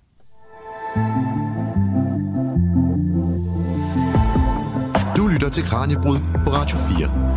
Mm. 0.96 1.30
Til 5.52 5.64
Kranjebrud 5.64 6.18
på 6.43 6.49
Radio 6.49 6.78
4. 6.78 7.32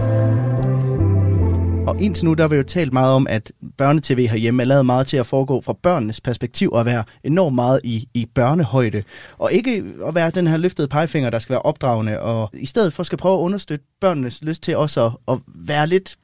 Og 1.86 2.00
indtil 2.00 2.24
nu, 2.24 2.34
der 2.34 2.42
har 2.42 2.48
vi 2.48 2.56
jo 2.56 2.62
talt 2.62 2.92
meget 2.92 3.14
om, 3.14 3.26
at 3.30 3.52
børnetv 3.78 4.18
herhjemme 4.18 4.62
er 4.62 4.66
lavet 4.66 4.86
meget 4.86 5.06
til 5.06 5.16
at 5.16 5.26
foregå 5.26 5.60
fra 5.60 5.72
børnenes 5.72 6.20
perspektiv 6.20 6.70
og 6.70 6.86
være 6.86 7.04
enormt 7.24 7.54
meget 7.54 7.80
i, 7.84 8.08
i 8.14 8.26
børnehøjde. 8.34 9.02
Og 9.38 9.52
ikke 9.52 9.84
at 10.06 10.14
være 10.14 10.30
den 10.30 10.46
her 10.46 10.56
løftede 10.56 10.88
pegefinger, 10.88 11.30
der 11.30 11.38
skal 11.38 11.52
være 11.52 11.62
opdragende, 11.62 12.20
og 12.20 12.50
i 12.52 12.66
stedet 12.66 12.92
for 12.92 13.02
skal 13.02 13.18
prøve 13.18 13.34
at 13.34 13.40
understøtte 13.40 13.84
børnenes 14.00 14.42
lyst 14.42 14.62
til 14.62 14.76
også 14.76 15.04
at, 15.06 15.12
at 15.28 15.38
være 15.54 15.86
lidt 15.86 16.16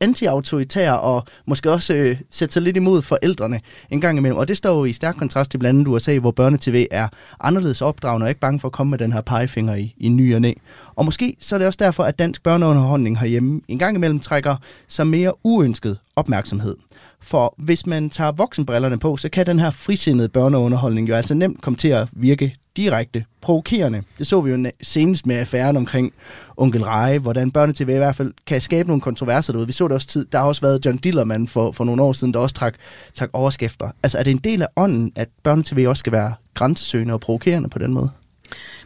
anti-autoritær 0.00 0.92
og 0.92 1.24
måske 1.46 1.70
også 1.72 1.94
øh, 1.94 2.16
sætte 2.30 2.52
sig 2.52 2.62
lidt 2.62 2.76
imod 2.76 3.02
forældrene 3.02 3.60
en 3.90 4.00
gang 4.00 4.18
imellem. 4.18 4.38
Og 4.38 4.48
det 4.48 4.56
står 4.56 4.78
jo 4.78 4.84
i 4.84 4.92
stærk 4.92 5.16
kontrast 5.16 5.50
til 5.50 5.58
blandt 5.58 5.78
andet 5.78 5.92
USA, 5.92 6.18
hvor 6.18 6.30
børnetv 6.30 6.84
er 6.90 7.08
anderledes 7.40 7.82
opdragende 7.82 8.24
og 8.24 8.28
ikke 8.28 8.40
bange 8.40 8.60
for 8.60 8.68
at 8.68 8.72
komme 8.72 8.90
med 8.90 8.98
den 8.98 9.12
her 9.12 9.20
pegefinger 9.20 9.74
i, 9.74 9.94
i 9.96 10.08
ny 10.08 10.34
og 10.34 10.40
næ. 10.40 10.52
Og 10.96 11.04
måske 11.04 11.36
så 11.40 11.56
er 11.56 11.58
det 11.58 11.66
også 11.66 11.78
derfor, 11.80 12.04
at 12.04 12.18
dansk 12.18 12.42
børneunderholdning 12.42 13.18
herhjemme 13.18 13.60
en 13.68 13.78
gang 13.78 13.96
imellem 13.96 14.20
trækker 14.20 14.56
sig 14.88 15.06
mere 15.06 15.32
uønsket 15.46 15.98
opmærksomhed. 16.16 16.76
For 17.22 17.54
hvis 17.58 17.86
man 17.86 18.10
tager 18.10 18.32
voksenbrillerne 18.32 18.98
på, 18.98 19.16
så 19.16 19.28
kan 19.28 19.46
den 19.46 19.58
her 19.58 19.70
frisindede 19.70 20.28
børneunderholdning 20.28 21.08
jo 21.08 21.14
altså 21.14 21.34
nemt 21.34 21.62
komme 21.62 21.76
til 21.76 21.88
at 21.88 22.08
virke 22.12 22.56
direkte 22.76 23.24
provokerende. 23.40 24.02
Det 24.18 24.26
så 24.26 24.40
vi 24.40 24.50
jo 24.50 24.70
senest 24.82 25.26
med 25.26 25.36
affæren 25.36 25.76
omkring 25.76 26.12
Onkel 26.56 26.84
Rej, 26.84 27.18
hvordan 27.18 27.50
børnetv 27.50 27.88
i 27.88 27.92
hvert 27.92 28.16
fald 28.16 28.32
kan 28.46 28.60
skabe 28.60 28.88
nogle 28.88 29.00
kontroverser 29.00 29.52
derude. 29.52 29.66
Vi 29.66 29.72
så 29.72 29.88
det 29.88 29.94
også 29.94 30.06
tid. 30.06 30.26
Der 30.32 30.38
har 30.38 30.46
også 30.46 30.60
været 30.60 30.86
John 30.86 30.98
Dillermand 30.98 31.48
for, 31.48 31.72
for 31.72 31.84
nogle 31.84 32.02
år 32.02 32.12
siden, 32.12 32.34
der 32.34 32.40
også 32.40 32.54
trak, 32.54 32.74
trak 33.14 33.30
overskrifter. 33.32 33.90
Altså 34.02 34.18
er 34.18 34.22
det 34.22 34.30
en 34.30 34.38
del 34.38 34.62
af 34.62 34.68
ånden, 34.76 35.12
at 35.16 35.28
børnetv 35.42 35.88
også 35.88 36.00
skal 36.00 36.12
være 36.12 36.34
grænsesøgende 36.54 37.14
og 37.14 37.20
provokerende 37.20 37.68
på 37.68 37.78
den 37.78 37.92
måde? 37.92 38.10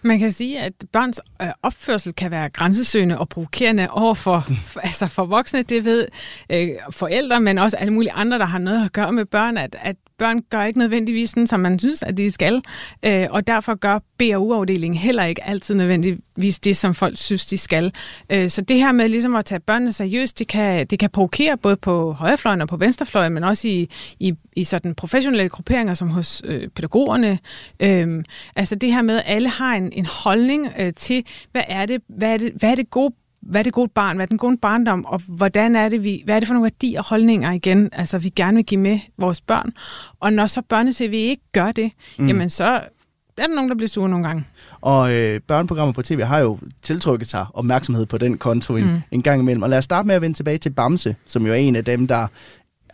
Man 0.02 0.18
kan 0.18 0.32
sige, 0.32 0.60
at 0.60 0.72
børns 0.92 1.20
øh, 1.42 1.48
opførsel 1.62 2.12
kan 2.12 2.30
være 2.30 2.48
grænsesøgende 2.48 3.18
og 3.18 3.28
provokerende 3.28 3.88
over 3.90 4.14
for, 4.14 4.46
for, 4.66 4.80
altså 4.88 5.06
for 5.06 5.24
voksne. 5.24 5.62
Det 5.62 5.84
ved 5.84 6.06
øh, 6.50 6.68
forældre, 6.90 7.40
men 7.40 7.58
også 7.58 7.76
alle 7.76 7.92
mulige 7.92 8.12
andre, 8.12 8.38
der 8.38 8.44
har 8.44 8.58
noget 8.58 8.84
at 8.84 8.92
gøre 8.92 9.12
med 9.12 9.24
børn, 9.24 9.56
at, 9.56 9.76
at 9.82 9.96
børn 10.18 10.40
gør 10.50 10.62
ikke 10.62 10.78
nødvendigvis 10.78 11.30
sådan, 11.30 11.46
som 11.46 11.60
man 11.60 11.78
synes, 11.78 12.02
at 12.02 12.16
de 12.16 12.30
skal. 12.30 12.62
Øh, 13.04 13.26
og 13.30 13.46
derfor 13.46 13.74
gør 13.74 13.98
BAU-afdelingen 14.18 14.98
heller 14.98 15.24
ikke 15.24 15.44
altid 15.44 15.74
nødvendigvis 15.74 16.58
det, 16.58 16.76
som 16.76 16.94
folk 16.94 17.18
synes, 17.18 17.46
de 17.46 17.58
skal. 17.58 17.92
Øh, 18.30 18.50
så 18.50 18.62
det 18.62 18.76
her 18.76 18.92
med 18.92 19.08
ligesom 19.08 19.36
at 19.36 19.44
tage 19.44 19.60
børnene 19.60 19.92
seriøst, 19.92 20.38
det 20.38 20.48
kan, 20.48 20.86
det 20.86 20.98
kan 20.98 21.10
provokere 21.10 21.56
både 21.56 21.76
på 21.76 22.12
højrefløjen 22.12 22.60
og 22.60 22.68
på 22.68 22.76
venstrefløjen, 22.76 23.32
men 23.32 23.44
også 23.44 23.68
i, 23.68 23.88
i, 24.20 24.34
i 24.56 24.64
sådan 24.64 24.94
professionelle 24.94 25.48
grupperinger 25.48 25.94
som 25.94 26.08
hos 26.08 26.42
øh, 26.44 26.68
pædagogerne. 26.68 27.38
Øh, 27.80 28.24
altså 28.56 28.74
det 28.74 28.92
her 28.92 29.02
med, 29.02 29.16
at 29.16 29.22
alle 29.26 29.48
har 29.48 29.74
en, 29.74 29.92
en 29.92 30.06
holdning 30.06 30.68
øh, 30.78 30.92
til, 30.94 31.26
hvad 31.52 31.62
er 31.68 31.86
det, 31.86 32.02
hvad 32.08 32.32
er 32.32 32.36
det, 32.36 32.52
hvad 32.56 32.70
er 32.70 32.74
det 32.74 32.90
gode 32.90 33.14
hvad 33.46 33.60
er 33.60 33.62
det 33.62 33.72
gode 33.72 33.90
barn, 33.94 34.16
hvad 34.16 34.24
er 34.26 34.28
den 34.28 34.38
gode 34.38 34.56
barndom, 34.56 35.04
og 35.04 35.20
hvordan 35.28 35.76
er 35.76 35.88
det, 35.88 36.04
vi, 36.04 36.22
hvad 36.24 36.36
er 36.36 36.40
det 36.40 36.46
for 36.46 36.54
nogle 36.54 36.64
værdier 36.64 36.98
og 36.98 37.06
holdninger 37.08 37.52
igen, 37.52 37.88
altså 37.92 38.18
vi 38.18 38.28
gerne 38.28 38.54
vil 38.54 38.64
give 38.64 38.80
med 38.80 38.98
vores 39.18 39.40
børn. 39.40 39.72
Og 40.20 40.32
når 40.32 40.46
så 40.46 40.62
børne-tv 40.62 41.12
ikke 41.12 41.42
gør 41.52 41.72
det, 41.72 41.92
mm. 42.18 42.26
jamen 42.26 42.50
så 42.50 42.80
er 43.38 43.46
der 43.46 43.54
nogen, 43.54 43.70
der 43.70 43.76
bliver 43.76 43.88
sure 43.88 44.08
nogle 44.08 44.26
gange. 44.26 44.44
Og 44.80 45.12
øh, 45.12 45.40
børneprogrammer 45.40 45.92
på 45.92 46.02
tv 46.02 46.20
har 46.20 46.38
jo 46.38 46.58
tiltrykket 46.82 47.28
sig 47.28 47.46
opmærksomhed 47.54 48.06
på 48.06 48.18
den 48.18 48.38
konto 48.38 48.76
en, 48.76 48.84
mm. 48.84 49.00
en 49.10 49.22
gang 49.22 49.40
imellem. 49.40 49.62
Og 49.62 49.70
lad 49.70 49.78
os 49.78 49.84
starte 49.84 50.06
med 50.06 50.14
at 50.14 50.22
vende 50.22 50.36
tilbage 50.36 50.58
til 50.58 50.70
Bamse, 50.70 51.16
som 51.24 51.46
jo 51.46 51.52
er 51.52 51.56
en 51.56 51.76
af 51.76 51.84
dem, 51.84 52.06
der 52.06 52.26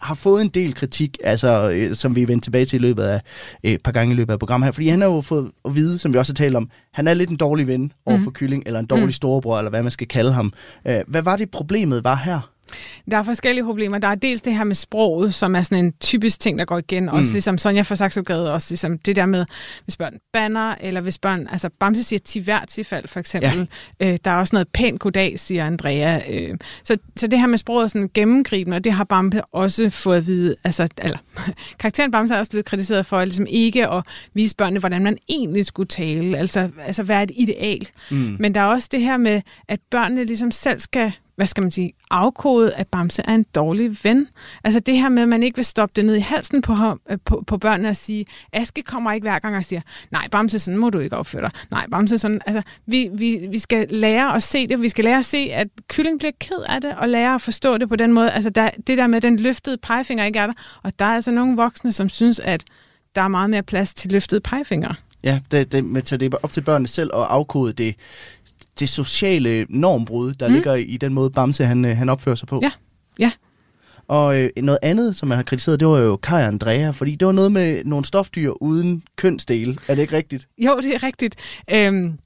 har 0.01 0.15
fået 0.15 0.43
en 0.43 0.49
del 0.49 0.75
kritik, 0.75 1.19
altså, 1.25 1.71
øh, 1.71 1.95
som 1.95 2.17
vi 2.17 2.29
vendte 2.29 2.47
tilbage 2.47 2.65
til 2.65 2.77
i 2.77 2.83
løbet 2.83 3.03
af 3.03 3.21
øh, 3.65 3.73
et 3.73 3.83
par 3.83 3.93
gange 3.93 4.15
i 4.15 4.17
løbet 4.17 4.33
af 4.33 4.39
programmet 4.39 4.67
her. 4.67 4.73
Fordi 4.73 4.89
han 4.89 5.01
har 5.01 5.09
jo 5.09 5.21
fået 5.21 5.51
at 5.65 5.75
vide, 5.75 5.99
som 5.99 6.13
vi 6.13 6.19
også 6.19 6.33
har 6.33 6.37
talt 6.37 6.57
om, 6.57 6.71
han 6.93 7.09
er 7.09 7.15
lidt 7.15 7.31
en 7.31 7.37
dårlig 7.37 7.67
ven 7.67 7.93
over 8.07 8.19
for 8.19 8.31
mm. 8.31 8.35
Kylling, 8.35 8.63
eller 8.67 8.81
en 8.81 8.87
dårlig 8.87 9.05
mm. 9.05 9.13
storebror, 9.13 9.59
eller 9.59 9.71
hvad 9.71 9.83
man 9.83 9.93
skal 9.93 10.09
kalde 10.09 10.33
ham. 10.33 10.53
Øh, 10.87 11.01
hvad 11.07 11.23
var 11.23 11.37
det 11.37 11.51
problemet 11.51 12.05
var 12.05 12.17
her? 12.17 12.51
Der 13.11 13.17
er 13.17 13.23
forskellige 13.23 13.65
problemer. 13.65 13.99
Der 13.99 14.09
er 14.09 14.15
dels 14.15 14.43
det 14.43 14.55
her 14.55 14.65
med 14.65 14.75
sproget, 14.75 15.35
som 15.35 15.57
er 15.57 15.63
sådan 15.63 15.85
en 15.85 15.93
typisk 16.01 16.41
ting, 16.41 16.59
der 16.59 16.65
går 16.65 16.79
igen. 16.79 17.03
Mm. 17.03 17.09
Også 17.09 17.33
ligesom 17.33 17.59
Sonja 17.59 17.83
fra 17.83 17.97
Saxogade, 17.97 18.53
også 18.53 18.67
ligesom 18.71 18.99
det 18.99 19.17
der 19.17 19.27
med, 19.27 19.47
hvis 19.85 19.97
børn 19.97 20.15
banner, 20.33 20.75
eller 20.81 21.01
hvis 21.01 21.19
børn, 21.19 21.49
altså 21.53 21.71
Bamse 21.81 22.03
siger 22.03 22.21
til 22.21 22.43
hvert 22.43 22.69
tilfald, 22.69 23.09
for 23.09 23.21
eksempel. 23.21 23.69
Ja. 24.01 24.13
Øh, 24.13 24.19
der 24.25 24.31
er 24.31 24.37
også 24.37 24.57
noget 24.57 24.69
pænt 24.69 25.01
goddag, 25.01 25.41
siger 25.41 25.67
Andrea. 25.67 26.21
Øh, 26.31 26.59
så, 26.85 26.97
så 27.17 27.27
det 27.27 27.41
her 27.41 27.47
med 27.47 27.59
sproget 27.59 27.85
er 27.85 27.89
sådan 27.89 28.11
gennemgribende, 28.15 28.77
og 28.77 28.85
det 28.85 28.93
har 28.93 29.05
Bamse 29.05 29.43
også 29.45 29.91
fået 29.91 30.17
at 30.17 30.27
vide, 30.27 30.57
altså, 30.65 30.89
eller 30.99 31.19
karakteren 31.81 32.11
Bamse 32.11 32.35
er 32.35 32.39
også 32.39 32.51
blevet 32.51 32.67
kritiseret 32.67 33.07
for, 33.07 33.25
ligesom 33.25 33.47
ikke 33.49 33.89
at 33.89 34.03
vise 34.35 34.57
børnene, 34.57 34.81
hvordan 34.81 35.03
man 35.03 35.17
egentlig 35.29 35.67
skulle 35.67 35.89
tale, 35.89 36.39
altså, 36.39 36.69
altså 36.87 37.03
hvad 37.03 37.17
er 37.17 37.23
et 37.23 37.31
ideal. 37.35 37.89
Mm. 38.11 38.37
Men 38.39 38.55
der 38.55 38.61
er 38.61 38.65
også 38.65 38.89
det 38.93 39.01
her 39.01 39.17
med, 39.17 39.43
at 39.69 39.81
børnene 39.91 40.25
ligesom 40.25 40.51
selv 40.51 40.81
skal 40.81 41.13
hvad 41.41 41.47
skal 41.47 41.63
man 41.63 41.71
sige, 41.71 41.93
afkodet, 42.11 42.73
at 42.77 42.89
Bamse 42.89 43.23
er 43.23 43.35
en 43.35 43.47
dårlig 43.55 43.97
ven. 44.03 44.29
Altså 44.65 44.81
det 44.81 44.97
her 44.97 45.09
med, 45.09 45.23
at 45.23 45.29
man 45.29 45.43
ikke 45.43 45.57
vil 45.57 45.65
stoppe 45.65 45.93
det 45.97 46.05
ned 46.05 46.17
i 46.17 46.21
halsen 46.21 46.63
på, 46.63 46.73
ham, 46.73 47.01
øh, 47.11 47.19
på, 47.25 47.45
på 47.47 47.59
børnene 47.59 47.89
og 47.89 47.97
sige, 47.97 48.27
Aske 48.53 48.83
kommer 48.83 49.13
ikke 49.13 49.25
hver 49.25 49.39
gang 49.39 49.57
og 49.57 49.65
siger, 49.65 49.81
nej 50.11 50.29
Bamse, 50.31 50.59
sådan 50.59 50.79
må 50.79 50.91
du 50.91 50.99
ikke 50.99 51.17
opføre 51.17 51.43
dig. 51.43 51.51
Nej, 51.71 51.87
Bamse, 51.91 52.19
sådan, 52.19 52.41
altså 52.47 52.63
vi, 52.87 53.09
vi, 53.13 53.47
vi 53.51 53.59
skal 53.59 53.87
lære 53.91 54.35
at 54.35 54.43
se 54.43 54.67
det, 54.67 54.83
vi 54.83 54.89
skal 54.89 55.05
lære 55.05 55.19
at 55.19 55.25
se, 55.25 55.39
at 55.53 55.69
kylling 55.89 56.19
bliver 56.19 56.33
ked 56.41 56.65
af 56.69 56.81
det, 56.81 56.95
og 56.97 57.09
lære 57.09 57.35
at 57.35 57.41
forstå 57.41 57.79
det 57.79 57.89
på 57.89 57.97
den 57.97 58.13
måde. 58.13 58.31
Altså 58.31 58.51
der, 58.51 58.71
det 58.87 58.99
der 58.99 59.07
med, 59.07 59.21
den 59.21 59.39
løftede 59.39 59.77
pegefinger 59.79 60.25
ikke 60.25 60.39
er 60.39 60.47
der, 60.47 60.55
og 60.83 60.99
der 60.99 61.05
er 61.05 61.15
altså 61.15 61.31
nogle 61.31 61.57
voksne, 61.57 61.93
som 61.93 62.09
synes, 62.09 62.39
at 62.39 62.65
der 63.15 63.23
er 63.23 63.29
meget 63.29 63.51
mere 63.51 63.63
plads 63.63 63.95
til 63.95 64.13
løftede 64.13 64.41
pegefinger. 64.41 64.95
Ja, 65.25 65.41
det, 65.51 65.73
det, 65.73 65.85
med, 65.85 66.03
så 66.03 66.17
det 66.17 66.35
er 66.35 66.39
op 66.43 66.53
til 66.53 66.61
børnene 66.61 66.89
selv 66.89 67.11
at 67.15 67.23
afkode 67.23 67.73
det 67.73 67.95
det 68.81 68.89
sociale 68.89 69.67
normbrud, 69.69 70.35
der 70.35 70.49
mm. 70.49 70.55
ligger 70.55 70.75
i 70.75 70.97
den 70.97 71.15
måde, 71.15 71.31
Bamse 71.31 71.65
han, 71.65 71.85
øh, 71.85 71.97
han 71.97 72.09
opfører 72.09 72.35
sig 72.35 72.49
på. 72.49 72.61
Ja, 72.63 72.71
ja. 73.19 73.33
Og 74.09 74.41
øh, 74.41 74.51
noget 74.57 74.79
andet, 74.83 75.17
som 75.17 75.29
man 75.29 75.37
har 75.37 75.43
kritiseret, 75.43 75.81
det 75.81 75.89
var 75.89 75.99
jo 75.99 76.17
Kai 76.17 76.43
og 76.43 76.47
Andrea, 76.47 76.91
fordi 76.91 77.15
det 77.15 77.27
var 77.27 77.33
noget 77.33 77.53
med 77.53 77.85
nogle 77.85 78.05
stofdyr 78.05 78.51
uden 78.51 79.03
kønsdele. 79.17 79.77
Er 79.89 79.95
det 79.95 80.03
ikke 80.03 80.17
rigtigt? 80.17 80.49
Jo, 80.59 80.81
det 80.83 80.95
er 80.95 81.03
rigtigt. 81.03 81.37
Øhm, 81.73 82.19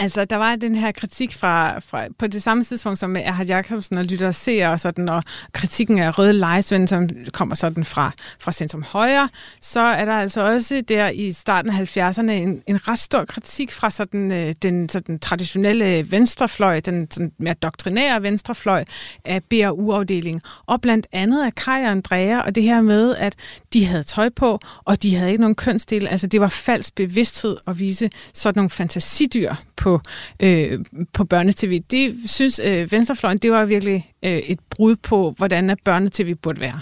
Altså, 0.00 0.24
der 0.24 0.36
var 0.36 0.56
den 0.56 0.74
her 0.74 0.92
kritik 0.92 1.34
fra, 1.34 1.78
fra 1.78 2.04
på 2.18 2.26
det 2.26 2.42
samme 2.42 2.64
tidspunkt 2.64 2.98
som 2.98 3.10
med 3.10 3.22
Erhard 3.24 3.46
Jacobsen 3.46 3.98
og 3.98 4.04
Lytter 4.04 4.32
Seer 4.32 4.68
og 4.68 4.80
sådan, 4.80 5.08
og 5.08 5.22
kritikken 5.52 5.98
af 5.98 6.18
Røde 6.18 6.32
Lejesvend, 6.32 6.88
som 6.88 7.08
kommer 7.32 7.54
sådan 7.54 7.84
fra, 7.84 8.12
fra 8.40 8.52
centrum 8.52 8.82
højre, 8.82 9.28
så 9.60 9.80
er 9.80 10.04
der 10.04 10.12
altså 10.12 10.40
også 10.40 10.82
der 10.88 11.08
i 11.08 11.32
starten 11.32 11.70
af 11.70 11.96
70'erne 11.96 12.30
en, 12.30 12.62
en 12.66 12.88
ret 12.88 12.98
stor 12.98 13.24
kritik 13.24 13.72
fra 13.72 13.90
sådan, 13.90 14.32
øh, 14.32 14.54
den 14.62 14.88
sådan 14.88 15.18
traditionelle 15.18 16.10
venstrefløj, 16.10 16.80
den 16.80 17.10
sådan 17.10 17.32
mere 17.38 17.54
doktrinære 17.54 18.22
venstrefløj 18.22 18.84
af 19.24 19.44
BRU-afdelingen, 19.44 20.42
og 20.66 20.80
blandt 20.80 21.06
andet 21.12 21.44
af 21.44 21.54
Kai 21.54 21.82
og 21.84 21.90
Andrea, 21.90 22.40
og 22.40 22.54
det 22.54 22.62
her 22.62 22.80
med, 22.80 23.14
at 23.16 23.34
de 23.72 23.86
havde 23.86 24.04
tøj 24.04 24.28
på, 24.28 24.60
og 24.84 25.02
de 25.02 25.16
havde 25.16 25.30
ikke 25.30 25.40
nogen 25.40 25.54
kønsdel. 25.54 26.08
Altså, 26.08 26.26
det 26.26 26.40
var 26.40 26.48
falsk 26.48 26.94
bevidsthed 26.94 27.56
at 27.66 27.78
vise 27.78 28.10
sådan 28.34 28.58
nogle 28.58 28.70
fantasidyr 28.70 29.54
på, 29.76 29.87
øh, 30.42 30.84
på 31.12 31.24
børnetv. 31.24 31.80
Det 31.90 32.16
synes 32.26 32.60
øh, 32.64 32.92
Venstrefløjen, 32.92 33.38
det 33.38 33.52
var 33.52 33.64
virkelig 33.64 34.12
øh, 34.24 34.30
et 34.30 34.58
brud 34.70 34.96
på, 34.96 35.34
hvordan 35.36 35.76
børnetv 35.84 36.34
burde 36.34 36.60
være. 36.60 36.80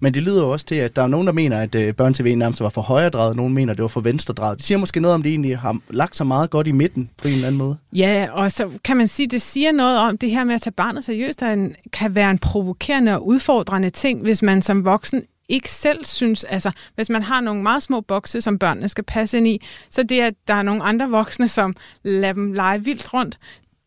Men 0.00 0.14
det 0.14 0.22
lyder 0.22 0.42
jo 0.42 0.52
også 0.52 0.66
til, 0.66 0.74
at 0.74 0.96
der 0.96 1.02
er 1.02 1.06
nogen, 1.06 1.26
der 1.26 1.32
mener, 1.32 1.60
at 1.60 1.74
øh, 1.74 1.94
børnetv 1.94 2.34
nærmest 2.36 2.60
var 2.60 2.68
for 2.68 2.82
højredrejet, 2.82 3.36
nogen 3.36 3.54
mener, 3.54 3.72
at 3.72 3.76
det 3.76 3.82
var 3.82 3.88
for 3.88 4.00
venstredrejet. 4.00 4.58
Det 4.58 4.66
siger 4.66 4.78
måske 4.78 5.00
noget 5.00 5.14
om, 5.14 5.22
det 5.22 5.30
egentlig 5.30 5.58
har 5.58 5.78
lagt 5.90 6.16
sig 6.16 6.26
meget 6.26 6.50
godt 6.50 6.66
i 6.66 6.72
midten 6.72 7.10
på 7.22 7.28
en 7.28 7.34
eller 7.34 7.46
anden 7.46 7.58
måde. 7.58 7.76
Ja, 7.92 8.28
og 8.32 8.52
så 8.52 8.68
kan 8.84 8.96
man 8.96 9.08
sige, 9.08 9.24
at 9.24 9.30
det 9.30 9.42
siger 9.42 9.72
noget 9.72 9.98
om 9.98 10.18
det 10.18 10.30
her 10.30 10.44
med 10.44 10.54
at 10.54 10.62
tage 10.62 10.72
barnet 10.72 11.04
seriøst, 11.04 11.40
der 11.40 11.52
en, 11.52 11.74
kan 11.92 12.14
være 12.14 12.30
en 12.30 12.38
provokerende 12.38 13.14
og 13.14 13.26
udfordrende 13.26 13.90
ting, 13.90 14.22
hvis 14.22 14.42
man 14.42 14.62
som 14.62 14.84
voksen 14.84 15.22
ikke 15.48 15.70
selv 15.70 16.04
synes, 16.04 16.44
altså 16.44 16.70
hvis 16.94 17.10
man 17.10 17.22
har 17.22 17.40
nogle 17.40 17.62
meget 17.62 17.82
små 17.82 18.00
bokse, 18.00 18.40
som 18.40 18.58
børnene 18.58 18.88
skal 18.88 19.04
passe 19.04 19.38
ind 19.38 19.48
i, 19.48 19.60
så 19.90 20.02
det, 20.02 20.20
at 20.20 20.34
der 20.48 20.54
er 20.54 20.62
nogle 20.62 20.82
andre 20.82 21.10
voksne, 21.10 21.48
som 21.48 21.74
lader 22.02 22.32
dem 22.32 22.52
lege 22.52 22.84
vildt 22.84 23.14
rundt, 23.14 23.38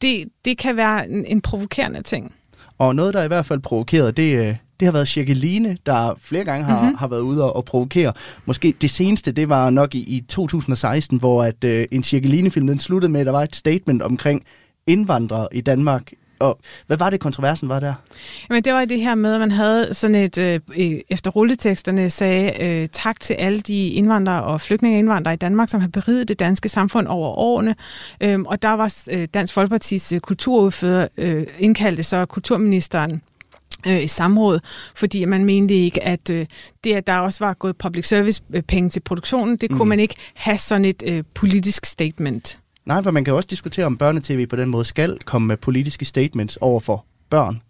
det, 0.01 0.25
det 0.45 0.57
kan 0.57 0.75
være 0.75 1.09
en, 1.09 1.25
en 1.25 1.41
provokerende 1.41 2.03
ting. 2.03 2.35
Og 2.77 2.95
noget, 2.95 3.13
der 3.13 3.23
i 3.23 3.27
hvert 3.27 3.45
fald 3.45 3.59
provokeret, 3.59 4.17
det, 4.17 4.35
øh, 4.35 4.55
det 4.79 4.85
har 4.85 4.91
været 4.91 5.17
Jacqueline, 5.17 5.77
der 5.85 6.15
flere 6.17 6.45
gange 6.45 6.65
har, 6.65 6.81
mm-hmm. 6.81 6.97
har 6.97 7.07
været 7.07 7.21
ude 7.21 7.43
og, 7.43 7.55
og 7.55 7.65
provokere. 7.65 8.13
Måske 8.45 8.73
det 8.81 8.91
seneste, 8.91 9.31
det 9.31 9.49
var 9.49 9.69
nok 9.69 9.95
i, 9.95 9.99
i 9.99 10.21
2016, 10.21 11.19
hvor 11.19 11.43
at, 11.43 11.63
øh, 11.63 11.85
en 11.91 12.01
Jacqueline-film 12.01 12.67
den 12.67 12.79
sluttede 12.79 13.11
med, 13.11 13.19
at 13.19 13.25
der 13.25 13.31
var 13.31 13.43
et 13.43 13.55
statement 13.55 14.01
omkring 14.01 14.43
indvandrere 14.87 15.47
i 15.51 15.61
Danmark. 15.61 16.11
Og 16.39 16.59
hvad 16.87 16.97
var 16.97 17.09
det, 17.09 17.19
kontroversen 17.19 17.69
var 17.69 17.79
der? 17.79 17.93
Jamen, 18.49 18.63
det 18.63 18.73
var 18.73 18.85
det 18.85 18.99
her 18.99 19.15
med, 19.15 19.33
at 19.33 19.39
man 19.39 19.51
havde 19.51 19.93
sådan 19.93 20.15
et, 20.15 20.37
øh, 20.37 20.59
efter 21.09 21.31
rulleteksterne 21.31 22.09
sagde, 22.09 22.63
øh, 22.63 22.89
tak 22.93 23.19
til 23.19 23.33
alle 23.33 23.59
de 23.59 23.89
indvandrere 23.89 24.43
og 24.43 24.61
flygtningeindvandrere 24.61 25.33
i 25.33 25.37
Danmark, 25.37 25.69
som 25.69 25.81
har 25.81 25.87
beriget 25.87 26.27
det 26.27 26.39
danske 26.39 26.69
samfund 26.69 27.07
over 27.07 27.29
årene. 27.29 27.75
Øhm, 28.21 28.45
og 28.45 28.61
der 28.61 28.69
var 28.69 28.93
øh, 29.11 29.27
Dansk 29.33 29.53
Folkepartis 29.53 30.11
øh, 30.11 30.19
kulturudfører 30.19 31.07
øh, 31.17 31.47
indkaldte 31.59 32.03
så 32.03 32.25
kulturministeren 32.25 33.21
øh, 33.87 34.03
i 34.03 34.07
samråd, 34.07 34.59
fordi 34.95 35.25
man 35.25 35.45
mente 35.45 35.73
ikke, 35.73 36.03
at 36.03 36.29
øh, 36.29 36.45
det, 36.83 36.93
at 36.93 37.07
der 37.07 37.17
også 37.17 37.45
var 37.45 37.53
gået 37.53 37.77
public 37.77 38.07
service 38.07 38.41
øh, 38.53 38.61
penge 38.61 38.89
til 38.89 38.99
produktionen, 38.99 39.57
det 39.57 39.71
mm. 39.71 39.77
kunne 39.77 39.89
man 39.89 39.99
ikke 39.99 40.15
have 40.33 40.57
sådan 40.57 40.85
et 40.85 41.03
øh, 41.05 41.23
politisk 41.33 41.85
statement. 41.85 42.59
Nej, 42.89 43.03
for 43.03 43.11
man 43.11 43.23
kan 43.23 43.33
også 43.33 43.47
diskutere, 43.47 43.85
om 43.85 43.97
børnetv 43.97 44.47
på 44.47 44.55
den 44.55 44.69
måde 44.69 44.85
skal 44.85 45.19
komme 45.25 45.47
med 45.47 45.57
politiske 45.57 46.05
statements 46.05 46.57
over 46.57 46.79
for 46.79 47.05
børn. 47.29 47.61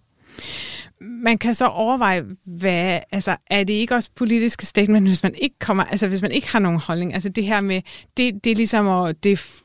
Man 1.01 1.37
kan 1.37 1.55
så 1.55 1.65
overveje, 1.65 2.25
hvad, 2.45 2.99
altså, 3.11 3.35
er 3.47 3.63
det 3.63 3.73
ikke 3.73 3.95
også 3.95 4.09
politiske 4.15 4.65
statement, 4.65 5.07
hvis 5.07 5.23
man 5.23 5.35
ikke 5.35 5.55
kommer, 5.59 5.83
altså 5.83 6.07
hvis 6.07 6.21
man 6.21 6.31
ikke 6.31 6.51
har 6.51 6.59
nogen 6.59 6.79
holdning? 6.79 7.13
Altså 7.13 7.29
det 7.29 7.45
her 7.45 7.61
med, 7.61 7.81
det, 8.17 8.43
det 8.43 8.51
er 8.51 8.55
ligesom 8.55 8.87
at, 8.87 9.23
det 9.23 9.61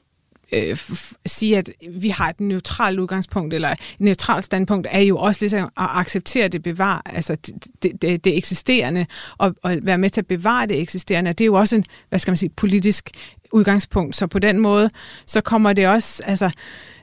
øh, 0.52 0.78
sige, 1.26 1.58
at 1.58 1.70
vi 1.90 2.08
har 2.08 2.28
et 2.28 2.40
neutralt 2.40 3.00
udgangspunkt, 3.00 3.54
eller 3.54 3.68
et 3.68 3.78
neutralt 3.98 4.44
standpunkt, 4.44 4.86
er 4.90 5.00
jo 5.00 5.18
også 5.18 5.38
ligesom 5.42 5.64
at 5.64 5.70
acceptere 5.76 6.48
det 6.48 6.62
bevare, 6.62 7.02
altså 7.06 7.36
det, 7.82 8.02
det, 8.02 8.24
det 8.24 8.36
eksisterende, 8.36 9.06
og, 9.38 9.54
og 9.62 9.78
være 9.82 9.98
med 9.98 10.10
til 10.10 10.20
at 10.20 10.26
bevare 10.26 10.66
det 10.66 10.80
eksisterende. 10.80 11.32
Det 11.32 11.44
er 11.44 11.46
jo 11.46 11.54
også 11.54 11.76
en, 11.76 11.84
hvad 12.08 12.18
skal 12.18 12.30
man 12.30 12.36
sige, 12.36 12.50
politisk 12.56 13.10
udgangspunkt. 13.54 14.16
Så 14.16 14.26
på 14.26 14.38
den 14.38 14.58
måde, 14.58 14.90
så 15.26 15.40
kommer 15.40 15.72
det 15.72 15.88
også, 15.88 16.22
altså, 16.26 16.50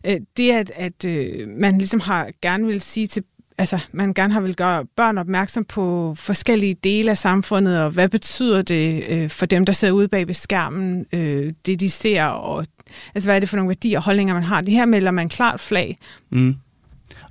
øh, 0.06 0.18
det 0.38 0.52
at, 0.52 0.72
at 0.76 1.06
øh, 1.06 1.48
man 1.48 1.78
ligesom 1.78 2.00
har 2.00 2.30
gerne 2.42 2.66
vil 2.66 2.82
sige 2.82 3.08
til 3.08 3.24
altså, 3.58 3.80
man 3.92 4.14
gerne 4.14 4.34
har 4.34 4.42
vil 4.42 4.56
gøre 4.56 4.86
børn 4.86 5.18
opmærksom 5.18 5.64
på 5.64 6.16
forskellige 6.18 6.74
dele 6.74 7.12
af 7.12 7.18
samfundet, 7.18 7.80
og 7.80 7.92
hvad 7.92 8.10
betyder 8.10 8.62
det 8.62 9.04
øh, 9.10 9.30
for 9.30 9.46
dem, 9.46 9.66
der 9.66 9.74
sidder 9.74 9.94
ude 9.94 10.08
bag 10.08 10.28
ved 10.28 10.34
skærmen, 10.34 11.06
øh, 11.14 11.54
det 11.66 11.80
de 11.80 11.90
ser, 11.90 12.26
og 12.26 12.66
altså, 13.16 13.28
hvad 13.28 13.36
er 13.36 13.40
det 13.40 13.50
for 13.50 13.58
nogle 13.58 13.70
værdier 13.70 13.98
og 13.98 14.04
holdninger, 14.04 14.34
man 14.34 14.44
har. 14.44 14.62
Det 14.62 14.74
her 14.74 14.86
melder 14.86 15.12
man 15.12 15.30
klart 15.30 15.60
flag. 15.60 15.98
Mm. 16.30 16.56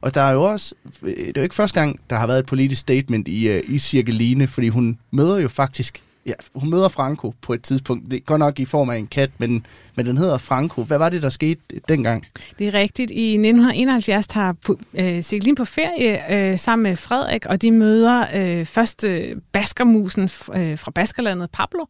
Og 0.01 0.15
der 0.15 0.21
er 0.21 0.33
jo 0.33 0.43
også, 0.43 0.75
øh, 1.03 1.09
det 1.09 1.29
er 1.29 1.41
jo 1.41 1.43
ikke 1.43 1.55
første 1.55 1.81
gang, 1.81 2.01
der 2.11 2.17
har 2.17 2.27
været 2.27 2.39
et 2.39 2.47
politisk 2.47 2.81
statement 2.81 3.29
i, 3.29 3.49
øh, 3.49 3.63
i 3.69 3.79
Cirkeline, 3.79 4.47
fordi 4.47 4.69
hun 4.69 4.99
møder 5.11 5.39
jo 5.39 5.49
faktisk, 5.49 6.03
ja, 6.27 6.33
hun 6.55 6.71
møder 6.71 6.89
Franco 6.89 7.35
på 7.41 7.53
et 7.53 7.63
tidspunkt, 7.63 8.11
det 8.11 8.17
er 8.17 8.21
godt 8.21 8.39
nok 8.39 8.61
i 8.61 8.65
form 8.65 8.91
af 8.91 8.97
en 8.97 9.07
kat, 9.07 9.31
men 9.39 9.67
men 10.01 10.07
den 10.07 10.19
hedder 10.19 10.39
Franco. 10.39 10.83
Hvad 10.83 10.99
var 10.99 11.09
det, 11.09 11.23
der 11.23 11.29
skete 11.29 11.61
øh, 11.75 11.81
dengang? 11.89 12.27
Det 12.59 12.69
er 12.69 12.75
rigtigt. 12.75 13.11
I 13.11 13.33
1971 13.33 14.27
tager 14.27 14.53
øh, 14.95 15.23
Siglin 15.23 15.55
på 15.55 15.65
ferie 15.65 16.53
øh, 16.53 16.59
sammen 16.59 16.83
med 16.83 16.97
Frederik, 16.97 17.47
og 17.47 17.63
de 17.63 17.71
møder 17.71 18.27
øh, 18.35 18.67
først 18.67 19.05
øh, 19.05 19.37
Baskermusen 19.53 20.23
øh, 20.23 20.79
fra 20.79 20.91
Baskerlandet, 20.95 21.51
Pablo, 21.51 21.85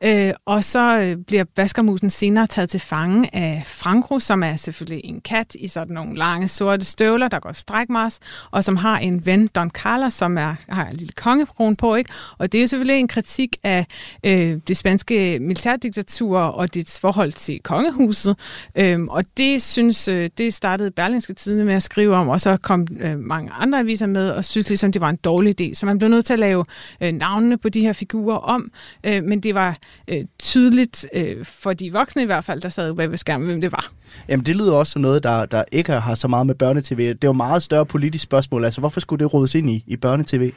øh, 0.00 0.32
og 0.44 0.64
så 0.64 0.98
øh, 1.00 1.16
bliver 1.16 1.44
Baskermusen 1.54 2.10
senere 2.10 2.46
taget 2.46 2.70
til 2.70 2.80
fange 2.80 3.36
af 3.36 3.62
Franco, 3.66 4.18
som 4.18 4.42
er 4.42 4.56
selvfølgelig 4.56 5.04
en 5.04 5.20
kat 5.20 5.54
i 5.54 5.68
sådan 5.68 5.94
nogle 5.94 6.18
lange 6.18 6.48
sorte 6.48 6.84
støvler, 6.84 7.28
der 7.28 7.38
går 7.38 7.52
strækmars, 7.52 8.18
og 8.50 8.64
som 8.64 8.76
har 8.76 8.98
en 8.98 9.26
ven, 9.26 9.46
Don 9.46 9.70
Carlos, 9.70 10.14
som 10.14 10.38
er, 10.38 10.54
har 10.68 10.86
en 10.86 10.96
lille 10.96 11.12
kongekrone 11.12 11.76
på, 11.76 11.94
ikke? 11.94 12.10
Og 12.38 12.52
det 12.52 12.58
er 12.58 12.62
jo 12.62 12.68
selvfølgelig 12.68 13.00
en 13.00 13.08
kritik 13.08 13.56
af 13.62 13.86
øh, 14.24 14.58
det 14.68 14.76
spanske 14.76 15.38
militærdiktatur 15.40 16.38
og 16.38 16.74
dets 16.74 17.00
forhold 17.00 17.32
til 17.32 17.55
kongehuset. 17.62 18.36
Øhm, 18.76 19.08
og 19.08 19.24
det 19.36 19.62
synes, 19.62 20.08
øh, 20.08 20.30
det 20.38 20.54
startede 20.54 20.90
Berlingske 20.90 21.34
Tidene 21.34 21.64
med 21.64 21.74
at 21.74 21.82
skrive 21.82 22.14
om, 22.14 22.28
og 22.28 22.40
så 22.40 22.56
kom 22.56 22.86
øh, 23.00 23.18
mange 23.18 23.50
andre 23.52 23.78
aviser 23.80 24.06
med 24.06 24.30
og 24.30 24.44
synes 24.44 24.68
ligesom, 24.68 24.92
det 24.92 25.00
var 25.00 25.10
en 25.10 25.16
dårlig 25.16 25.60
idé. 25.60 25.74
Så 25.74 25.86
man 25.86 25.98
blev 25.98 26.10
nødt 26.10 26.26
til 26.26 26.32
at 26.32 26.38
lave 26.38 26.64
øh, 27.00 27.12
navnene 27.12 27.58
på 27.58 27.68
de 27.68 27.80
her 27.80 27.92
figurer 27.92 28.36
om, 28.36 28.70
øh, 29.06 29.24
men 29.24 29.40
det 29.40 29.54
var 29.54 29.78
øh, 30.08 30.24
tydeligt 30.38 31.06
øh, 31.14 31.44
for 31.44 31.72
de 31.72 31.92
voksne 31.92 32.22
i 32.22 32.26
hvert 32.26 32.44
fald, 32.44 32.60
der 32.60 32.68
sad 32.68 32.94
bag 32.94 33.10
ved 33.10 33.18
skærmen, 33.18 33.46
hvem 33.46 33.60
det 33.60 33.72
var. 33.72 33.92
Jamen 34.28 34.46
det 34.46 34.56
lyder 34.56 34.72
også 34.72 34.92
som 34.92 35.02
noget, 35.02 35.22
der, 35.22 35.46
der 35.46 35.64
ikke 35.72 35.92
har 35.92 36.14
så 36.14 36.28
meget 36.28 36.46
med 36.46 36.54
børnetv. 36.54 36.98
Det 36.98 37.24
er 37.24 37.28
jo 37.28 37.32
meget 37.32 37.62
større 37.62 37.86
politisk 37.86 38.24
spørgsmål. 38.24 38.64
Altså 38.64 38.80
hvorfor 38.80 39.00
skulle 39.00 39.24
det 39.24 39.34
rådes 39.34 39.54
ind 39.54 39.70
i, 39.70 39.84
i 39.86 39.96
børnetv? 39.96 40.50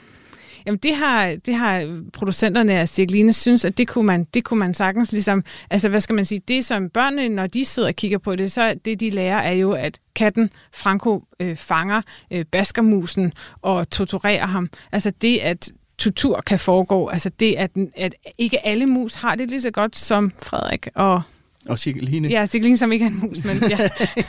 Jamen 0.69 0.79
det 0.83 0.95
har, 0.95 1.35
det 1.45 1.55
har 1.55 2.01
producenterne 2.13 2.73
af 2.73 2.89
Cirkeline 2.89 3.33
synes, 3.33 3.65
at 3.65 3.77
det 3.77 3.87
kunne, 3.87 4.05
man, 4.05 4.23
det 4.33 4.43
kunne 4.43 4.59
man 4.59 4.73
sagtens 4.73 5.11
ligesom, 5.11 5.43
altså 5.69 5.89
hvad 5.89 6.01
skal 6.01 6.15
man 6.15 6.25
sige, 6.25 6.41
det 6.47 6.65
som 6.65 6.89
børnene, 6.89 7.29
når 7.29 7.47
de 7.47 7.65
sidder 7.65 7.89
og 7.89 7.95
kigger 7.95 8.17
på 8.17 8.35
det, 8.35 8.51
så 8.51 8.75
det 8.85 8.99
de 8.99 9.09
lærer 9.09 9.37
er 9.37 9.53
jo, 9.53 9.71
at 9.71 9.99
katten 10.15 10.49
Franco 10.73 11.23
øh, 11.39 11.55
fanger 11.55 12.01
øh, 12.31 12.45
baskermusen 12.45 13.33
og 13.61 13.89
torturerer 13.89 14.45
ham. 14.45 14.69
Altså 14.91 15.11
det, 15.21 15.37
at 15.37 15.71
tortur 15.97 16.41
kan 16.45 16.59
foregå, 16.59 17.07
altså 17.07 17.29
det, 17.29 17.55
at, 17.55 17.71
at 17.95 18.15
ikke 18.37 18.65
alle 18.67 18.85
mus 18.85 19.13
har 19.13 19.35
det 19.35 19.49
lige 19.49 19.61
så 19.61 19.71
godt 19.71 19.95
som 19.95 20.33
Frederik 20.43 20.87
og 20.95 21.21
og 21.67 21.79
Cirkeline. 21.79 22.27
Ja, 22.27 22.47
Cirkeline, 22.47 22.77
som 22.77 22.91
ikke 22.91 23.05
er 23.05 23.09
en 23.09 23.19
mus, 23.19 23.43
men, 23.43 23.63
ja. 23.69 23.77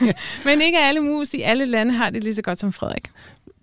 men 0.47 0.63
ikke 0.63 0.79
alle 0.79 1.01
mus 1.01 1.35
i 1.35 1.41
alle 1.41 1.65
lande 1.65 1.93
har 1.93 2.11
det 2.11 2.25
lige 2.25 2.35
så 2.35 2.43
godt 2.43 2.61
som 2.61 2.73
Frederik 2.73 3.11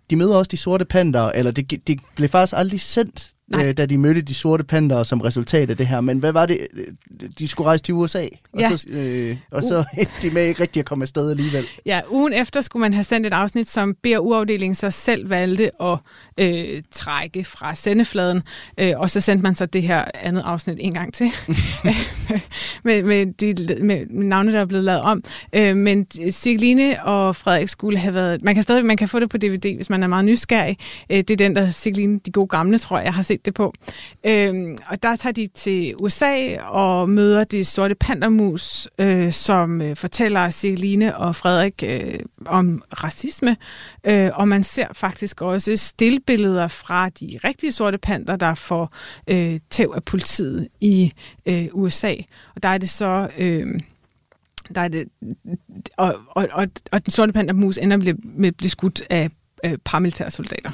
de 0.10 0.16
møder 0.16 0.36
også 0.36 0.50
de 0.50 0.58
sorte 0.58 0.86
panter, 0.86 1.30
eller 1.30 1.52
det, 1.52 1.88
det 1.88 2.00
blev 2.16 2.30
faktisk 2.30 2.58
aldrig 2.58 2.82
sendt, 2.82 3.34
øh, 3.56 3.78
da 3.78 3.86
de 3.86 3.98
mødte 3.98 4.22
de 4.22 4.34
sorte 4.34 4.64
panter 4.64 5.04
som 5.04 5.22
resultat 5.22 5.70
af 5.70 5.78
det 5.78 5.88
her. 5.88 6.02
Men 6.02 6.20
hvad 6.20 6.32
var 6.32 6.46
det? 6.46 6.68
De 7.40 7.48
skulle 7.48 7.68
rejse 7.68 7.84
til 7.84 7.94
USA, 7.94 8.28
og 8.54 8.60
ja. 8.60 8.76
så, 8.76 8.88
øh, 8.90 9.38
og 9.52 9.64
så 9.64 9.80
uh. 9.98 10.04
de 10.22 10.32
med 10.32 10.46
ikke 10.46 10.62
rigtig 10.62 10.80
at 10.80 10.86
komme 10.86 11.04
afsted 11.04 11.30
alligevel. 11.30 11.66
Ja, 11.86 12.02
ugen 12.10 12.34
efter 12.34 12.62
skulle 12.62 12.82
man 12.82 12.94
have 12.94 13.04
sendt 13.04 13.28
et 13.28 13.34
afsnit, 13.34 13.70
som 13.70 13.96
BRU-afdelingen 14.04 14.76
så 14.76 14.92
selv 14.92 15.30
valgte 15.30 15.84
at 15.84 16.00
øh, 16.38 16.82
trække 16.92 17.44
fra 17.44 17.76
sendefladen, 17.76 18.42
øh, 18.78 18.94
og 18.96 19.12
så 19.12 19.22
sendte 19.22 19.44
man 19.44 19.56
så 19.56 19.66
det 19.66 19.84
her 19.84 20.06
andet 20.14 20.42
afsnit 20.46 20.78
en 20.80 20.94
gang 20.94 21.14
til, 21.14 21.26
med, 22.84 23.04
med, 23.04 23.26
de, 23.26 23.84
med 23.84 24.06
navne, 24.10 24.52
der 24.52 24.60
er 24.60 24.66
blevet 24.66 24.84
lavet 24.84 25.02
om. 25.02 25.24
Øh, 25.54 25.76
men 25.76 26.08
Sigline 26.30 27.04
og 27.04 27.36
Frederik 27.36 27.68
skulle 27.68 27.98
have 27.98 28.14
været... 28.14 28.42
Man 28.44 28.54
kan 28.54 28.64
stadig 28.64 28.86
man 28.86 28.98
kan 28.98 29.08
få 29.08 29.20
det 29.20 29.30
på 29.30 29.38
DVD, 29.38 29.76
hvis 29.76 29.90
man 29.90 30.04
er 30.04 30.08
meget 30.08 30.26
nysgerrig. 30.26 30.78
Øh, 31.10 31.18
det 31.18 31.32
er 31.32 31.36
den, 31.36 31.56
der 31.56 31.72
Sigline, 31.72 32.20
de 32.26 32.32
gode 32.32 32.48
gamle, 32.48 32.78
tror 32.78 33.00
jeg 33.00 33.14
har 33.14 33.24
set 33.24 33.37
det 33.46 33.54
på. 33.54 33.74
Øhm, 34.26 34.78
og 34.88 35.04
der 35.04 35.16
tager 35.16 35.34
de 35.34 35.48
til 35.56 35.96
USA 36.02 36.62
og 36.62 37.10
møder 37.10 37.44
de 37.44 37.64
sorte 37.64 37.96
pandermus, 37.96 38.88
øh, 39.00 39.32
som 39.32 39.82
øh, 39.82 39.96
fortæller 39.96 40.50
Celine 40.50 41.18
og 41.18 41.36
Frederik 41.36 41.84
øh, 41.86 42.20
om 42.46 42.84
racisme. 43.04 43.58
Øh, 44.04 44.30
og 44.34 44.48
man 44.48 44.64
ser 44.64 44.88
faktisk 44.94 45.42
også 45.42 45.78
stillbilleder 45.78 46.68
fra 46.68 47.10
de 47.10 47.40
rigtige 47.44 47.72
sorte 47.72 47.98
panter, 47.98 48.36
der 48.36 48.56
får 48.56 48.94
øh, 49.28 49.60
tæv 49.70 49.94
af 49.96 50.04
politiet 50.04 50.68
i 50.82 51.14
øh, 51.46 51.68
USA. 51.74 52.14
Og 52.56 52.64
der 52.64 52.70
er 52.70 52.78
det 52.78 52.90
så... 52.90 53.30
Øh, 53.38 53.80
der 54.76 54.82
er 54.82 54.88
det, 54.88 55.08
og, 55.98 56.16
og, 56.30 56.48
og, 56.52 56.68
og 56.92 57.06
den 57.06 57.12
sorte 57.12 57.34
pandermus 57.34 57.78
ender 57.78 58.14
med 58.24 58.48
at 58.48 58.56
blive 58.56 58.70
skudt 58.70 59.04
af 59.10 59.30
øh, 59.66 59.78
paramilitære 59.86 60.32
soldater. 60.32 60.70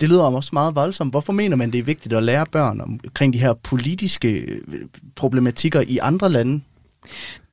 Det 0.00 0.08
lyder 0.08 0.22
også 0.22 0.50
meget 0.52 0.74
voldsomt. 0.74 1.12
Hvorfor 1.12 1.32
mener 1.32 1.56
man, 1.56 1.70
det 1.70 1.78
er 1.78 1.82
vigtigt 1.82 2.14
at 2.14 2.22
lære 2.22 2.46
børn 2.46 2.80
omkring 2.80 3.32
de 3.32 3.38
her 3.38 3.52
politiske 3.52 4.30
øh, 4.40 4.60
problematikker 5.16 5.80
i 5.80 5.98
andre 5.98 6.28
lande? 6.30 6.60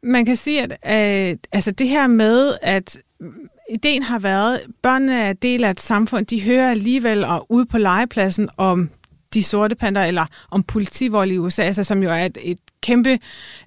Man 0.04 0.26
kan 0.26 0.36
sige, 0.36 0.64
at 0.64 0.78
at 0.82 1.38
altså 1.52 1.72
det 1.72 1.88
her 1.88 2.08
med, 2.08 2.54
at 2.62 2.98
ideen 3.70 4.04
har 4.04 4.20
været, 4.20 4.58
at 4.58 4.66
børnene 4.82 5.22
er 5.22 5.34
del 5.34 5.64
af 5.64 5.72
et 5.72 5.82
samfund, 5.82 6.26
de 6.26 6.42
hører 6.42 6.72
alligevel 6.72 7.24
og 7.24 7.46
ude 7.52 7.66
på 7.66 7.78
legepladsen 7.78 8.50
om 8.58 8.90
de 9.34 9.44
sorte 9.44 9.76
panter, 9.76 10.04
eller 10.04 10.26
om 10.52 10.64
politivold 10.64 11.32
i 11.32 11.38
USA, 11.38 11.64
altså, 11.64 11.84
som 11.84 12.04
jo 12.04 12.10
er 12.10 12.26
et, 12.26 12.38
et 12.42 12.60
kæmpe, 12.82 13.20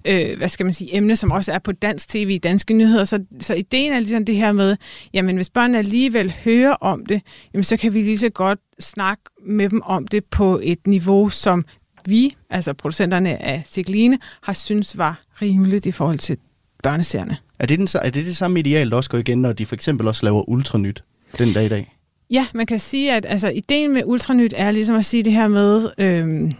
øh, 0.05 0.37
hvad 0.37 0.49
skal 0.49 0.65
man 0.65 0.73
sige, 0.73 0.95
emne, 0.97 1.15
som 1.15 1.31
også 1.31 1.51
er 1.51 1.59
på 1.59 1.71
dansk 1.71 2.09
tv 2.09 2.29
i 2.29 2.37
danske 2.37 2.73
nyheder. 2.73 3.05
Så, 3.05 3.25
så 3.39 3.53
ideen 3.53 3.93
er 3.93 3.99
ligesom 3.99 4.25
det 4.25 4.35
her 4.35 4.51
med, 4.51 4.77
jamen 5.13 5.35
hvis 5.35 5.49
børnene 5.49 5.77
alligevel 5.77 6.33
hører 6.43 6.73
om 6.73 7.05
det, 7.05 7.21
jamen 7.53 7.63
så 7.63 7.77
kan 7.77 7.93
vi 7.93 8.01
lige 8.01 8.19
så 8.19 8.29
godt 8.29 8.59
snakke 8.79 9.23
med 9.45 9.69
dem 9.69 9.81
om 9.81 10.07
det 10.07 10.25
på 10.25 10.59
et 10.63 10.87
niveau, 10.87 11.29
som 11.29 11.65
vi, 12.07 12.35
altså 12.49 12.73
producenterne 12.73 13.45
af 13.45 13.63
Sigline, 13.65 14.19
har 14.43 14.53
synes 14.53 14.97
var 14.97 15.21
rimeligt 15.41 15.85
i 15.85 15.91
forhold 15.91 16.19
til 16.19 16.37
børneserierne. 16.83 17.37
Er 17.59 17.65
det, 17.65 17.79
den, 17.79 17.87
er 18.01 18.09
det 18.09 18.25
det 18.25 18.37
samme 18.37 18.59
ideal, 18.59 18.89
der 18.89 18.97
også 18.97 19.09
går 19.09 19.17
igen, 19.17 19.41
når 19.41 19.53
de 19.53 19.65
for 19.65 19.75
eksempel 19.75 20.07
også 20.07 20.25
laver 20.25 20.49
ultranyt 20.49 21.03
den 21.37 21.53
dag 21.53 21.65
i 21.65 21.69
dag? 21.69 21.95
Ja, 22.33 22.47
man 22.53 22.65
kan 22.65 22.79
sige, 22.79 23.13
at 23.13 23.25
altså, 23.29 23.49
ideen 23.49 23.93
med 23.93 24.01
Ultranyt 24.05 24.53
er 24.57 24.71
ligesom 24.71 24.95
at 24.95 25.05
sige 25.05 25.23
det 25.23 25.33
her 25.33 25.47
med... 25.47 25.89
Øh, 25.97 26.53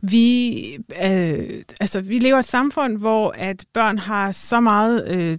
vi, 0.00 0.78
øh, 1.04 1.62
altså, 1.80 2.00
vi 2.00 2.18
lever 2.18 2.36
i 2.36 2.38
et 2.38 2.44
samfund, 2.44 2.96
hvor 2.96 3.34
at 3.38 3.64
børn 3.72 3.98
har 3.98 4.32
så 4.32 4.60
meget 4.60 5.08
øh, 5.08 5.38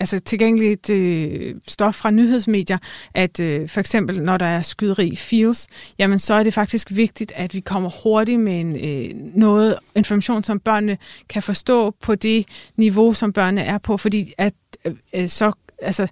altså 0.00 0.18
tilgængeligt 0.18 0.90
øh, 0.90 1.54
stof 1.68 1.94
fra 1.94 2.10
nyhedsmedier, 2.10 2.78
at 3.14 3.40
øh, 3.40 3.68
for 3.68 3.80
eksempel 3.80 4.22
når 4.22 4.36
der 4.36 4.46
er 4.46 4.62
skyderi 4.62 5.16
feels, 5.16 5.66
jamen 5.98 6.18
så 6.18 6.34
er 6.34 6.42
det 6.42 6.54
faktisk 6.54 6.88
vigtigt, 6.90 7.32
at 7.36 7.54
vi 7.54 7.60
kommer 7.60 7.90
hurtigt 8.02 8.40
med 8.40 8.60
en, 8.60 8.76
øh, 8.76 9.10
noget 9.34 9.76
information, 9.94 10.44
som 10.44 10.60
børnene 10.60 10.98
kan 11.28 11.42
forstå 11.42 11.90
på 11.90 12.14
det 12.14 12.46
niveau, 12.76 13.14
som 13.14 13.32
børnene 13.32 13.62
er 13.62 13.78
på, 13.78 13.96
fordi 13.96 14.32
at 14.38 14.54
øh, 14.84 14.94
øh 15.14 15.28
så 15.28 15.52
altså, 15.82 16.06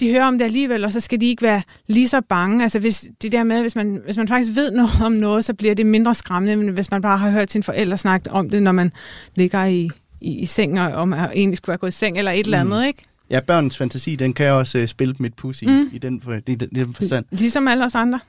de 0.00 0.10
hører 0.10 0.24
om 0.24 0.38
det 0.38 0.44
alligevel, 0.44 0.84
og 0.84 0.92
så 0.92 1.00
skal 1.00 1.20
de 1.20 1.26
ikke 1.26 1.42
være 1.42 1.62
lige 1.86 2.08
så 2.08 2.20
bange. 2.20 2.62
Altså, 2.62 2.78
hvis 2.78 3.06
det 3.22 3.32
der 3.32 3.44
med, 3.44 3.60
hvis 3.60 3.76
man, 3.76 4.00
hvis 4.04 4.16
man 4.16 4.28
faktisk 4.28 4.56
ved 4.56 4.70
noget 4.70 4.90
om 5.04 5.12
noget, 5.12 5.44
så 5.44 5.54
bliver 5.54 5.74
det 5.74 5.86
mindre 5.86 6.14
skræmmende, 6.14 6.52
end 6.52 6.70
hvis 6.70 6.90
man 6.90 7.02
bare 7.02 7.18
har 7.18 7.30
hørt 7.30 7.50
sine 7.50 7.64
forældre 7.64 7.98
snakke 7.98 8.30
om 8.30 8.50
det, 8.50 8.62
når 8.62 8.72
man 8.72 8.92
ligger 9.34 9.64
i, 9.64 9.90
i, 10.20 10.38
i 10.38 10.46
seng, 10.46 10.80
og 10.80 10.92
om 10.92 11.08
man 11.08 11.30
egentlig 11.34 11.56
skulle 11.56 11.72
være 11.72 11.78
gået 11.78 11.90
i 11.90 11.96
seng, 11.96 12.18
eller 12.18 12.30
et 12.30 12.44
eller 12.44 12.60
andet, 12.60 12.80
mm. 12.80 12.86
ikke? 12.86 13.02
Ja, 13.32 13.40
børnens 13.40 13.76
fantasi, 13.76 14.16
den 14.16 14.32
kan 14.32 14.52
også 14.52 14.78
uh, 14.78 14.86
spille 14.86 15.14
mit 15.18 15.34
pussy 15.34 15.64
mm. 15.64 15.90
i, 15.92 15.98
den, 15.98 16.22
i, 16.46 16.54
den, 16.54 16.68
i 16.72 16.78
den 16.84 16.94
forstand. 16.94 17.24
Ligesom 17.30 17.68
alle 17.68 17.84
os 17.84 17.94
andre. 17.94 18.20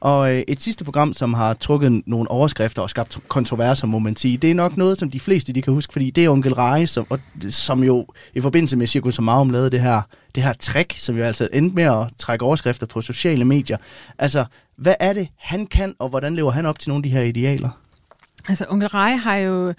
Og 0.00 0.34
øh, 0.34 0.42
et 0.48 0.62
sidste 0.62 0.84
program, 0.84 1.12
som 1.12 1.34
har 1.34 1.54
trukket 1.54 2.02
nogle 2.06 2.30
overskrifter 2.30 2.82
og 2.82 2.90
skabt 2.90 3.18
kontroverser, 3.28 3.86
må 3.86 3.98
man 3.98 4.16
sige, 4.16 4.36
det 4.36 4.50
er 4.50 4.54
nok 4.54 4.76
noget, 4.76 4.98
som 4.98 5.10
de 5.10 5.20
fleste 5.20 5.52
de 5.52 5.62
kan 5.62 5.72
huske, 5.72 5.92
fordi 5.92 6.10
det 6.10 6.24
er 6.24 6.30
Onkel 6.30 6.54
Rej, 6.54 6.86
som, 6.86 7.06
og, 7.10 7.18
som 7.48 7.84
jo 7.84 8.06
i 8.34 8.40
forbindelse 8.40 8.76
med 8.76 8.86
Cirkus 8.86 9.20
Marum 9.20 9.50
lavede 9.50 9.70
det 9.70 9.80
her, 9.80 10.02
det 10.34 10.42
her 10.42 10.52
trick, 10.52 10.98
som 10.98 11.16
jo 11.16 11.24
altså 11.24 11.48
endte 11.52 11.74
med 11.74 11.84
at 11.84 12.06
trække 12.18 12.44
overskrifter 12.44 12.86
på 12.86 13.02
sociale 13.02 13.44
medier. 13.44 13.76
Altså, 14.18 14.44
hvad 14.76 14.94
er 15.00 15.12
det, 15.12 15.28
han 15.38 15.66
kan, 15.66 15.94
og 15.98 16.08
hvordan 16.08 16.34
lever 16.34 16.50
han 16.50 16.66
op 16.66 16.78
til 16.78 16.88
nogle 16.88 16.98
af 16.98 17.02
de 17.02 17.10
her 17.10 17.22
idealer? 17.22 17.70
Altså, 18.48 18.66
onkel 18.68 18.88
Rej 18.88 19.10
har 19.10 19.36
jo... 19.36 19.74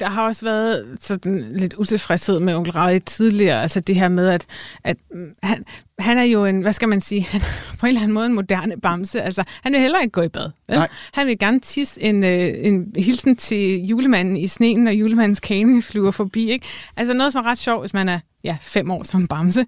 Der 0.00 0.08
har 0.08 0.22
også 0.22 0.44
været 0.44 0.96
sådan 1.00 1.52
lidt 1.52 1.74
utilfredshed 1.74 2.40
med 2.40 2.54
onkel 2.54 2.72
Rej 2.72 2.98
tidligere. 2.98 3.62
Altså 3.62 3.80
det 3.80 3.96
her 3.96 4.08
med, 4.08 4.28
at, 4.28 4.46
at 4.84 4.96
han, 5.42 5.64
han 5.98 6.18
er 6.18 6.22
jo 6.22 6.44
en, 6.44 6.60
hvad 6.60 6.72
skal 6.72 6.88
man 6.88 7.00
sige, 7.00 7.22
han 7.32 7.40
på 7.78 7.86
en 7.86 7.88
eller 7.88 8.00
anden 8.00 8.14
måde 8.14 8.26
en 8.26 8.34
moderne 8.34 8.80
bamse. 8.80 9.22
Altså, 9.22 9.44
han 9.62 9.72
vil 9.72 9.80
heller 9.80 10.00
ikke 10.00 10.12
gå 10.12 10.22
i 10.22 10.28
bad. 10.28 10.50
Nej. 10.68 10.88
Han 11.12 11.26
vil 11.26 11.38
gerne 11.38 11.60
tisse 11.60 12.02
en, 12.02 12.24
øh, 12.24 12.54
en 12.58 12.92
hilsen 12.96 13.36
til 13.36 13.86
julemanden 13.86 14.36
i 14.36 14.46
sneen, 14.48 14.84
når 14.84 14.90
julemandens 14.90 15.40
kane 15.40 15.82
flyver 15.82 16.10
forbi. 16.10 16.50
Ikke? 16.50 16.66
Altså 16.96 17.14
noget, 17.14 17.32
som 17.32 17.44
er 17.44 17.50
ret 17.50 17.58
sjovt, 17.58 17.82
hvis 17.82 17.94
man 17.94 18.08
er 18.08 18.20
ja, 18.44 18.56
fem 18.62 18.90
år 18.90 19.02
som 19.02 19.28
bamse. 19.28 19.66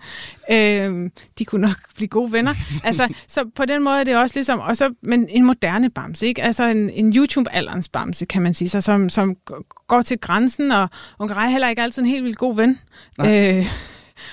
Øh, 0.50 1.10
de 1.38 1.44
kunne 1.44 1.60
nok 1.60 1.76
blive 1.94 2.08
gode 2.08 2.32
venner. 2.32 2.54
Altså, 2.84 3.08
så 3.26 3.44
på 3.54 3.64
den 3.64 3.82
måde 3.82 4.00
er 4.00 4.04
det 4.04 4.16
også 4.16 4.36
ligesom, 4.36 4.58
og 4.58 4.76
så, 4.76 4.94
men 5.02 5.28
en 5.28 5.44
moderne 5.44 5.90
bamse, 5.90 6.26
ikke? 6.26 6.42
Altså 6.42 6.68
en, 6.68 6.90
en 6.90 7.12
YouTube-alderens 7.16 7.88
bamse, 7.88 8.26
kan 8.26 8.42
man 8.42 8.54
sige, 8.54 8.68
så, 8.68 8.80
som, 8.80 9.08
som 9.08 9.36
går 9.88 10.02
til 10.02 10.18
grænsen, 10.18 10.72
og 10.72 10.88
onkel 11.18 11.34
Rej 11.34 11.48
heller 11.48 11.68
ikke 11.68 11.82
altid 11.82 12.02
en 12.02 12.08
helt 12.08 12.24
vildt 12.24 12.38
god 12.38 12.56
ven. 12.56 12.78
Nej. 13.18 13.58
Øh, 13.58 13.66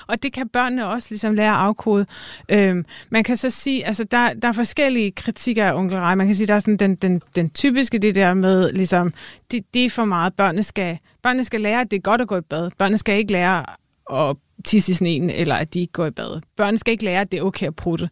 og 0.07 0.23
det 0.23 0.33
kan 0.33 0.49
børnene 0.49 0.87
også 0.87 1.07
ligesom 1.09 1.33
lære 1.33 1.51
at 1.51 1.57
afkode. 1.57 2.05
Øhm, 2.49 2.85
man 3.09 3.23
kan 3.23 3.37
så 3.37 3.49
sige, 3.49 3.85
altså 3.85 4.03
der, 4.03 4.33
der 4.33 4.47
er 4.47 4.51
forskellige 4.51 5.11
kritikker 5.11 5.65
af 5.65 5.73
onkel 5.73 5.97
Rej. 5.97 6.15
Man 6.15 6.27
kan 6.27 6.35
sige, 6.35 6.47
der 6.47 6.53
er 6.53 6.59
sådan 6.59 6.77
den, 6.77 6.95
den, 6.95 7.21
den 7.35 7.49
typiske, 7.49 7.97
det 7.97 8.15
der 8.15 8.33
med, 8.33 8.71
ligesom, 8.71 9.13
det, 9.51 9.73
det 9.73 9.85
er 9.85 9.89
for 9.89 10.05
meget. 10.05 10.33
Børnene 10.33 10.63
skal, 10.63 10.99
børnene 11.23 11.43
skal 11.43 11.61
lære, 11.61 11.81
at 11.81 11.91
det 11.91 11.97
er 11.97 12.01
godt 12.01 12.21
at 12.21 12.27
gå 12.27 12.37
i 12.37 12.41
bad. 12.41 12.71
Børnene 12.77 12.97
skal 12.97 13.17
ikke 13.17 13.31
lære 13.31 13.65
at 14.13 14.35
tisse 14.65 14.91
i 14.91 14.95
sneen, 14.95 15.29
eller 15.29 15.55
at 15.55 15.73
de 15.73 15.79
ikke 15.79 15.93
går 15.93 16.05
i 16.05 16.11
bad. 16.11 16.41
Børnene 16.57 16.77
skal 16.77 16.91
ikke 16.91 17.03
lære, 17.03 17.21
at 17.21 17.31
det 17.31 17.39
er 17.39 17.43
okay 17.43 17.67
at 17.67 17.75
prutte. 17.75 18.09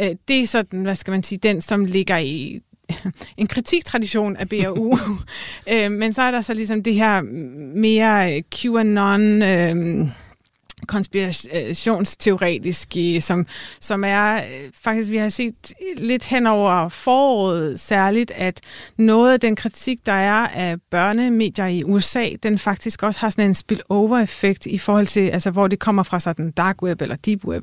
Øh, 0.00 0.10
det 0.28 0.42
er 0.42 0.46
sådan, 0.46 0.82
hvad 0.82 0.94
skal 0.94 1.10
man 1.10 1.22
sige, 1.22 1.38
den, 1.38 1.60
som 1.60 1.84
ligger 1.84 2.18
i 2.18 2.60
en 3.36 3.46
kritiktradition 3.46 4.36
af 4.36 4.48
BAU. 4.48 4.98
øh, 5.72 5.90
men 5.92 6.12
så 6.12 6.22
er 6.22 6.30
der 6.30 6.40
så 6.40 6.54
ligesom 6.54 6.82
det 6.82 6.94
her 6.94 7.20
mere 7.76 8.42
QAnon... 8.42 9.42
Øh, 9.42 10.08
konspirationsteoretiske, 10.84 13.20
som, 13.20 13.46
som 13.80 14.04
er 14.04 14.36
øh, 14.36 14.42
faktisk, 14.82 15.10
vi 15.10 15.16
har 15.16 15.28
set 15.28 15.72
lidt 15.98 16.24
hen 16.24 16.46
over 16.46 16.88
foråret 16.88 17.80
særligt, 17.80 18.32
at 18.34 18.60
noget 18.98 19.32
af 19.32 19.40
den 19.40 19.56
kritik, 19.56 20.06
der 20.06 20.12
er 20.12 20.48
af 20.48 20.76
børnemedier 20.90 21.66
i 21.66 21.84
USA, 21.84 22.28
den 22.42 22.58
faktisk 22.58 23.02
også 23.02 23.20
har 23.20 23.30
sådan 23.30 23.46
en 23.46 23.54
spillover-effekt 23.54 24.66
i 24.66 24.78
forhold 24.78 25.06
til, 25.06 25.28
altså 25.28 25.50
hvor 25.50 25.68
det 25.68 25.78
kommer 25.78 26.02
fra 26.02 26.20
sådan 26.20 26.50
dark 26.50 26.82
web 26.82 27.02
eller 27.02 27.16
deep 27.16 27.44
web, 27.44 27.62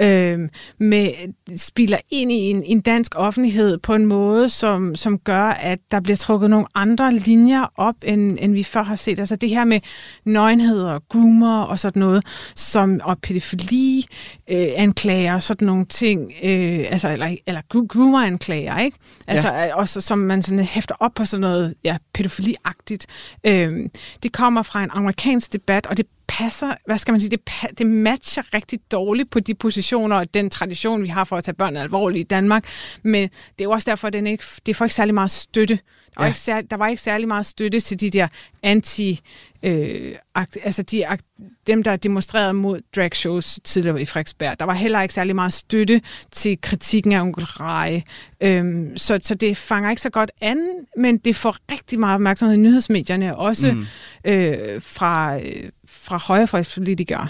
øh, 0.00 0.48
med, 0.78 1.10
spiller 1.56 1.98
ind 2.10 2.32
i 2.32 2.34
en, 2.34 2.62
en 2.62 2.80
dansk 2.80 3.12
offentlighed 3.16 3.78
på 3.78 3.94
en 3.94 4.06
måde, 4.06 4.48
som, 4.48 4.94
som 4.94 5.18
gør, 5.18 5.42
at 5.42 5.78
der 5.90 6.00
bliver 6.00 6.16
trukket 6.16 6.50
nogle 6.50 6.66
andre 6.74 7.14
linjer 7.14 7.72
op, 7.76 7.94
end, 8.02 8.38
end 8.40 8.52
vi 8.52 8.64
før 8.64 8.82
har 8.82 8.96
set. 8.96 9.18
Altså 9.18 9.36
det 9.36 9.50
her 9.50 9.64
med 9.64 9.80
nøgenhed 10.24 10.82
og 10.82 11.02
groomer 11.08 11.62
og 11.62 11.78
sådan 11.78 12.00
noget, 12.00 12.24
som, 12.58 13.00
og 13.04 13.18
pædofili 13.18 14.06
øh, 14.50 14.68
anklager, 14.76 15.38
sådan 15.38 15.66
nogle 15.66 15.84
ting, 15.84 16.32
øh, 16.42 16.86
altså, 16.90 17.08
eller, 17.08 17.36
eller 17.46 17.60
groomer 17.88 18.26
anklager, 18.26 18.78
ikke? 18.78 18.98
Altså, 19.26 19.48
ja. 19.48 19.74
også 19.74 20.00
som 20.00 20.18
man 20.18 20.42
sådan 20.42 20.64
hæfter 20.64 20.94
op 21.00 21.14
på 21.14 21.24
sådan 21.24 21.40
noget, 21.40 21.74
ja, 21.84 21.96
pædofiliagtigt. 22.14 23.06
Øh, 23.44 23.88
det 24.22 24.32
kommer 24.32 24.62
fra 24.62 24.84
en 24.84 24.90
amerikansk 24.92 25.52
debat, 25.52 25.86
og 25.86 25.96
det 25.96 26.06
passer, 26.28 26.74
hvad 26.86 26.98
skal 26.98 27.12
man 27.12 27.20
sige, 27.20 27.30
det, 27.30 27.40
det 27.78 27.86
matcher 27.86 28.42
rigtig 28.54 28.80
dårligt 28.92 29.30
på 29.30 29.40
de 29.40 29.54
positioner 29.54 30.16
og 30.16 30.34
den 30.34 30.50
tradition, 30.50 31.02
vi 31.02 31.08
har 31.08 31.24
for 31.24 31.36
at 31.36 31.44
tage 31.44 31.54
børn 31.54 31.76
alvorligt 31.76 32.20
i 32.20 32.28
Danmark. 32.28 32.64
Men 33.02 33.22
det 33.22 33.60
er 33.60 33.64
jo 33.64 33.70
også 33.70 33.90
derfor, 33.90 34.06
at 34.06 34.12
den 34.12 34.26
ikke, 34.26 34.44
det 34.66 34.76
får 34.76 34.84
ikke 34.84 34.94
særlig 34.94 35.14
meget 35.14 35.30
støtte. 35.30 35.74
Der 35.74 36.12
var, 36.16 36.24
ja. 36.24 36.28
ikke 36.28 36.38
særlig, 36.38 36.70
der 36.70 36.76
var 36.76 36.88
ikke 36.88 37.02
særlig 37.02 37.28
meget 37.28 37.46
støtte 37.46 37.80
til 37.80 38.00
de 38.00 38.10
der 38.10 38.28
anti... 38.62 39.20
Øh, 39.62 40.14
akt, 40.34 40.58
altså 40.64 40.82
de, 40.82 41.06
akt, 41.06 41.24
dem, 41.66 41.82
der 41.82 41.96
demonstrerede 41.96 42.54
mod 42.54 42.80
dragshows 42.96 43.60
tidligere 43.64 44.02
i 44.02 44.04
Frederiksberg. 44.04 44.58
Der 44.58 44.64
var 44.64 44.72
heller 44.72 45.02
ikke 45.02 45.14
særlig 45.14 45.34
meget 45.34 45.52
støtte 45.52 46.00
til 46.30 46.60
kritikken 46.60 47.12
af 47.12 47.20
onkel 47.20 47.44
Rej. 47.44 48.02
Øhm, 48.40 48.96
så, 48.96 49.18
så 49.22 49.34
det 49.34 49.56
fanger 49.56 49.90
ikke 49.90 50.02
så 50.02 50.10
godt 50.10 50.30
an, 50.40 50.58
men 50.96 51.18
det 51.18 51.36
får 51.36 51.56
rigtig 51.72 52.00
meget 52.00 52.14
opmærksomhed 52.14 52.56
i 52.56 52.60
nyhedsmedierne, 52.60 53.36
også 53.36 53.72
mm. 53.72 53.86
øh, 54.24 54.82
fra, 54.82 55.38
øh, 55.38 55.70
fra 55.88 56.16
højrefløjspolitikere. 56.16 57.28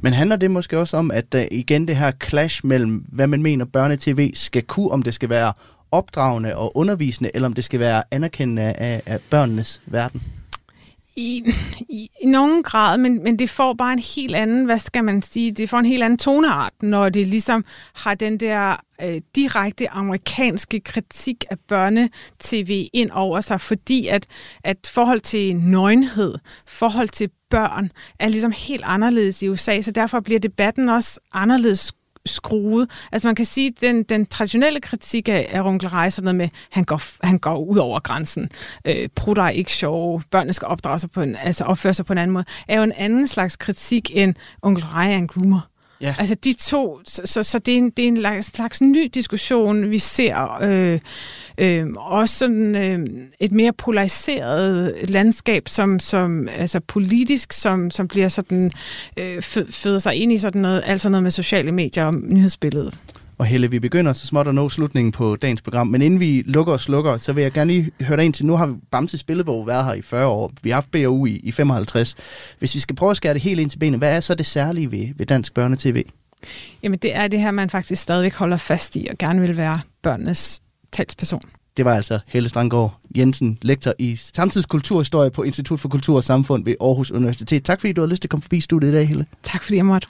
Men 0.00 0.12
handler 0.12 0.36
det 0.36 0.50
måske 0.50 0.78
også 0.78 0.96
om, 0.96 1.10
at 1.10 1.34
uh, 1.34 1.40
igen 1.50 1.88
det 1.88 1.96
her 1.96 2.12
clash 2.28 2.66
mellem, 2.66 3.04
hvad 3.08 3.26
man 3.26 3.42
mener 3.42 3.64
børnetv 3.64 4.30
skal 4.34 4.62
kunne, 4.62 4.90
om 4.90 5.02
det 5.02 5.14
skal 5.14 5.30
være 5.30 5.52
opdragende 5.92 6.56
og 6.56 6.76
undervisende, 6.76 7.30
eller 7.34 7.46
om 7.46 7.52
det 7.52 7.64
skal 7.64 7.80
være 7.80 8.02
anerkendende 8.10 8.62
af, 8.62 9.02
af 9.06 9.20
børnenes 9.30 9.80
verden? 9.86 10.22
I, 11.16 11.52
i, 11.88 12.10
i 12.22 12.26
nogen 12.26 12.62
grad, 12.62 12.98
men, 12.98 13.22
men 13.22 13.38
det 13.38 13.50
får 13.50 13.74
bare 13.74 13.92
en 13.92 13.98
helt 13.98 14.34
anden, 14.34 14.64
hvad 14.64 14.78
skal 14.78 15.04
man 15.04 15.22
sige, 15.22 15.52
det 15.52 15.70
får 15.70 15.78
en 15.78 15.84
helt 15.84 16.02
anden 16.02 16.18
toneart, 16.18 16.72
når 16.82 17.08
det 17.08 17.26
ligesom 17.26 17.64
har 17.94 18.14
den 18.14 18.40
der 18.40 18.76
øh, 19.02 19.20
direkte 19.34 19.90
amerikanske 19.90 20.80
kritik 20.80 21.44
af 21.50 21.58
børnetv 21.58 22.86
ind 22.92 23.10
over 23.10 23.40
sig, 23.40 23.60
fordi 23.60 24.06
at, 24.06 24.26
at 24.64 24.90
forhold 24.94 25.20
til 25.20 25.56
nøgenhed, 25.56 26.34
forhold 26.66 27.08
til 27.08 27.30
børn, 27.50 27.90
er 28.18 28.28
ligesom 28.28 28.52
helt 28.52 28.82
anderledes 28.84 29.42
i 29.42 29.48
USA, 29.48 29.82
så 29.82 29.90
derfor 29.90 30.20
bliver 30.20 30.40
debatten 30.40 30.88
også 30.88 31.20
anderledes 31.32 31.92
skruet. 32.26 32.90
Altså 33.12 33.28
man 33.28 33.34
kan 33.34 33.44
sige, 33.44 33.68
at 33.68 33.80
den, 33.80 34.02
den 34.02 34.26
traditionelle 34.26 34.80
kritik 34.80 35.28
af, 35.28 35.48
af 35.52 35.62
Runkel 35.62 35.88
Rejser, 35.88 36.22
noget 36.22 36.34
med, 36.36 36.48
han 36.70 36.84
går, 36.84 37.26
han 37.26 37.38
går 37.38 37.56
ud 37.56 37.76
over 37.76 38.00
grænsen, 38.00 38.50
øh, 38.84 39.08
prutter 39.16 39.42
er 39.42 39.48
ikke 39.48 39.72
sjove, 39.72 40.22
børnene 40.30 40.52
skal 40.52 40.68
opdrage 40.68 40.98
sig 40.98 41.10
på 41.10 41.22
en, 41.22 41.36
altså 41.36 41.64
opføre 41.64 41.94
sig 41.94 42.06
på 42.06 42.12
en 42.12 42.18
anden 42.18 42.32
måde, 42.32 42.44
er 42.68 42.76
jo 42.76 42.82
en 42.82 42.92
anden 42.92 43.28
slags 43.28 43.56
kritik 43.56 44.10
end 44.14 44.34
Onkel 44.62 44.84
Rej 44.84 45.12
er 45.12 45.16
en 45.16 45.28
groomer. 45.28 45.69
Ja. 46.00 46.14
Altså 46.18 46.34
de 46.34 46.52
to, 46.52 47.00
så, 47.04 47.22
så, 47.24 47.42
så 47.42 47.58
det, 47.58 47.74
er 47.74 47.78
en, 47.78 47.90
det 47.90 48.04
er 48.04 48.08
en 48.08 48.42
slags 48.42 48.80
ny 48.80 49.10
diskussion, 49.14 49.90
vi 49.90 49.98
ser. 49.98 50.58
Øh, 50.62 51.00
øh, 51.58 51.86
også 51.96 52.36
sådan 52.36 52.76
øh, 52.76 53.06
et 53.40 53.52
mere 53.52 53.72
polariseret 53.72 54.94
landskab, 55.10 55.68
som, 55.68 55.98
som 55.98 56.48
altså 56.48 56.80
politisk, 56.80 57.52
som, 57.52 57.90
som 57.90 58.08
bliver 58.08 58.28
sådan, 58.28 58.72
øh, 59.16 59.42
føder 59.70 59.98
sig 59.98 60.14
ind 60.14 60.32
i 60.32 60.38
sådan 60.38 60.60
noget, 60.62 60.82
altså 60.86 61.08
noget 61.08 61.22
med 61.22 61.30
sociale 61.30 61.72
medier 61.72 62.04
og 62.04 62.14
nyhedsbilledet. 62.14 62.98
Og 63.40 63.46
Helle, 63.46 63.70
vi 63.70 63.78
begynder 63.78 64.12
så 64.12 64.26
småt 64.26 64.48
at 64.48 64.54
nå 64.54 64.68
slutningen 64.68 65.12
på 65.12 65.36
dagens 65.36 65.62
program, 65.62 65.86
men 65.86 66.02
inden 66.02 66.20
vi 66.20 66.42
lukker 66.46 66.72
og 66.72 66.80
slukker, 66.80 67.16
så 67.16 67.32
vil 67.32 67.42
jeg 67.42 67.52
gerne 67.52 67.72
lige 67.72 67.90
høre 68.00 68.16
dig 68.16 68.24
ind 68.24 68.34
til, 68.34 68.46
nu 68.46 68.56
har 68.56 68.76
Bamses 68.90 69.24
Billedbog 69.24 69.66
været 69.66 69.84
her 69.84 69.92
i 69.92 70.02
40 70.02 70.26
år, 70.26 70.52
vi 70.62 70.70
har 70.70 70.74
haft 70.74 70.90
BAU 70.90 71.26
i, 71.26 71.40
i 71.42 71.50
55. 71.50 72.16
Hvis 72.58 72.74
vi 72.74 72.80
skal 72.80 72.96
prøve 72.96 73.10
at 73.10 73.16
skære 73.16 73.34
det 73.34 73.42
helt 73.42 73.60
ind 73.60 73.70
til 73.70 73.78
benet, 73.78 73.98
hvad 74.00 74.16
er 74.16 74.20
så 74.20 74.34
det 74.34 74.46
særlige 74.46 74.90
ved, 74.90 75.08
ved 75.16 75.26
dansk 75.26 75.54
børnetv? 75.54 76.02
Jamen 76.82 76.98
det 76.98 77.14
er 77.14 77.28
det 77.28 77.40
her, 77.40 77.50
man 77.50 77.70
faktisk 77.70 78.02
stadigvæk 78.02 78.34
holder 78.34 78.56
fast 78.56 78.96
i, 78.96 79.06
og 79.10 79.18
gerne 79.18 79.40
vil 79.40 79.56
være 79.56 79.80
børnenes 80.02 80.60
talsperson. 80.92 81.42
Det 81.76 81.84
var 81.84 81.94
altså 81.94 82.18
Helle 82.26 82.48
Strandgaard 82.48 83.00
Jensen, 83.16 83.58
lektor 83.62 83.94
i 83.98 84.16
samtidskulturhistorie 84.16 85.30
på 85.30 85.42
Institut 85.42 85.80
for 85.80 85.88
Kultur 85.88 86.16
og 86.16 86.24
Samfund 86.24 86.64
ved 86.64 86.74
Aarhus 86.80 87.10
Universitet. 87.10 87.64
Tak 87.64 87.80
fordi 87.80 87.92
du 87.92 88.00
har 88.00 88.08
lyst 88.08 88.22
til 88.22 88.26
at 88.26 88.30
komme 88.30 88.42
forbi 88.42 88.60
studiet 88.60 88.90
i 88.90 88.94
dag, 88.94 89.08
Helle. 89.08 89.26
Tak 89.42 89.62
fordi 89.62 89.76
jeg 89.76 89.86
måtte. 89.86 90.08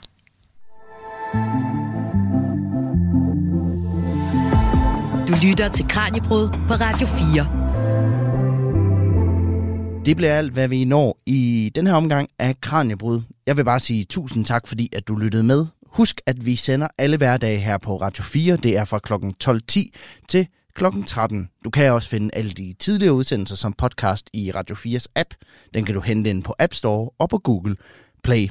Du 5.31 5.35
lytter 5.41 5.69
til 5.69 5.87
Kranjebrud 5.87 6.49
på 6.67 6.73
Radio 6.73 7.07
4. 7.07 10.05
Det 10.05 10.17
bliver 10.17 10.33
alt, 10.33 10.53
hvad 10.53 10.67
vi 10.67 10.85
når 10.85 11.17
i 11.25 11.71
den 11.75 11.87
her 11.87 11.93
omgang 11.93 12.29
af 12.39 12.61
Kranjebrud. 12.61 13.21
Jeg 13.47 13.57
vil 13.57 13.65
bare 13.65 13.79
sige 13.79 14.03
tusind 14.03 14.45
tak, 14.45 14.67
fordi 14.67 14.89
at 14.95 15.07
du 15.07 15.15
lyttede 15.15 15.43
med. 15.43 15.65
Husk, 15.85 16.21
at 16.25 16.45
vi 16.45 16.55
sender 16.55 16.87
alle 16.97 17.17
hverdage 17.17 17.59
her 17.59 17.77
på 17.77 17.97
Radio 17.97 18.23
4. 18.23 18.55
Det 18.55 18.77
er 18.77 18.85
fra 18.85 18.99
kl. 18.99 19.13
12.10 19.43 19.89
til 20.27 20.47
kl. 20.75 20.85
13. 21.05 21.49
Du 21.65 21.69
kan 21.69 21.91
også 21.91 22.09
finde 22.09 22.29
alle 22.33 22.51
de 22.51 22.73
tidligere 22.79 23.13
udsendelser 23.13 23.55
som 23.55 23.73
podcast 23.73 24.29
i 24.33 24.51
Radio 24.51 24.75
4's 24.75 25.05
app. 25.15 25.33
Den 25.73 25.85
kan 25.85 25.95
du 25.95 26.01
hente 26.01 26.29
ind 26.29 26.43
på 26.43 26.55
App 26.59 26.73
Store 26.73 27.09
og 27.19 27.29
på 27.29 27.37
Google 27.37 27.75
Play. 28.23 28.49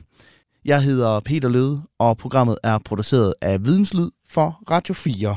Jeg 0.64 0.82
hedder 0.82 1.20
Peter 1.20 1.48
Løde, 1.48 1.82
og 1.98 2.16
programmet 2.16 2.58
er 2.62 2.78
produceret 2.78 3.34
af 3.42 3.64
Videnslyd 3.64 4.10
for 4.28 4.62
Radio 4.70 4.94
4. 4.94 5.36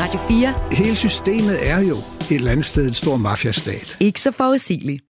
Radio 0.00 0.20
4. 0.28 0.54
Hele 0.72 0.96
systemet 0.96 1.68
er 1.70 1.80
jo 1.80 1.96
et 1.96 2.32
eller 2.32 2.50
andet 2.50 2.64
sted 2.64 2.86
en 2.86 2.94
stor 2.94 3.16
mafiastat. 3.16 3.96
Ikke 4.00 4.20
så 4.20 4.32
forudsigeligt. 4.32 5.04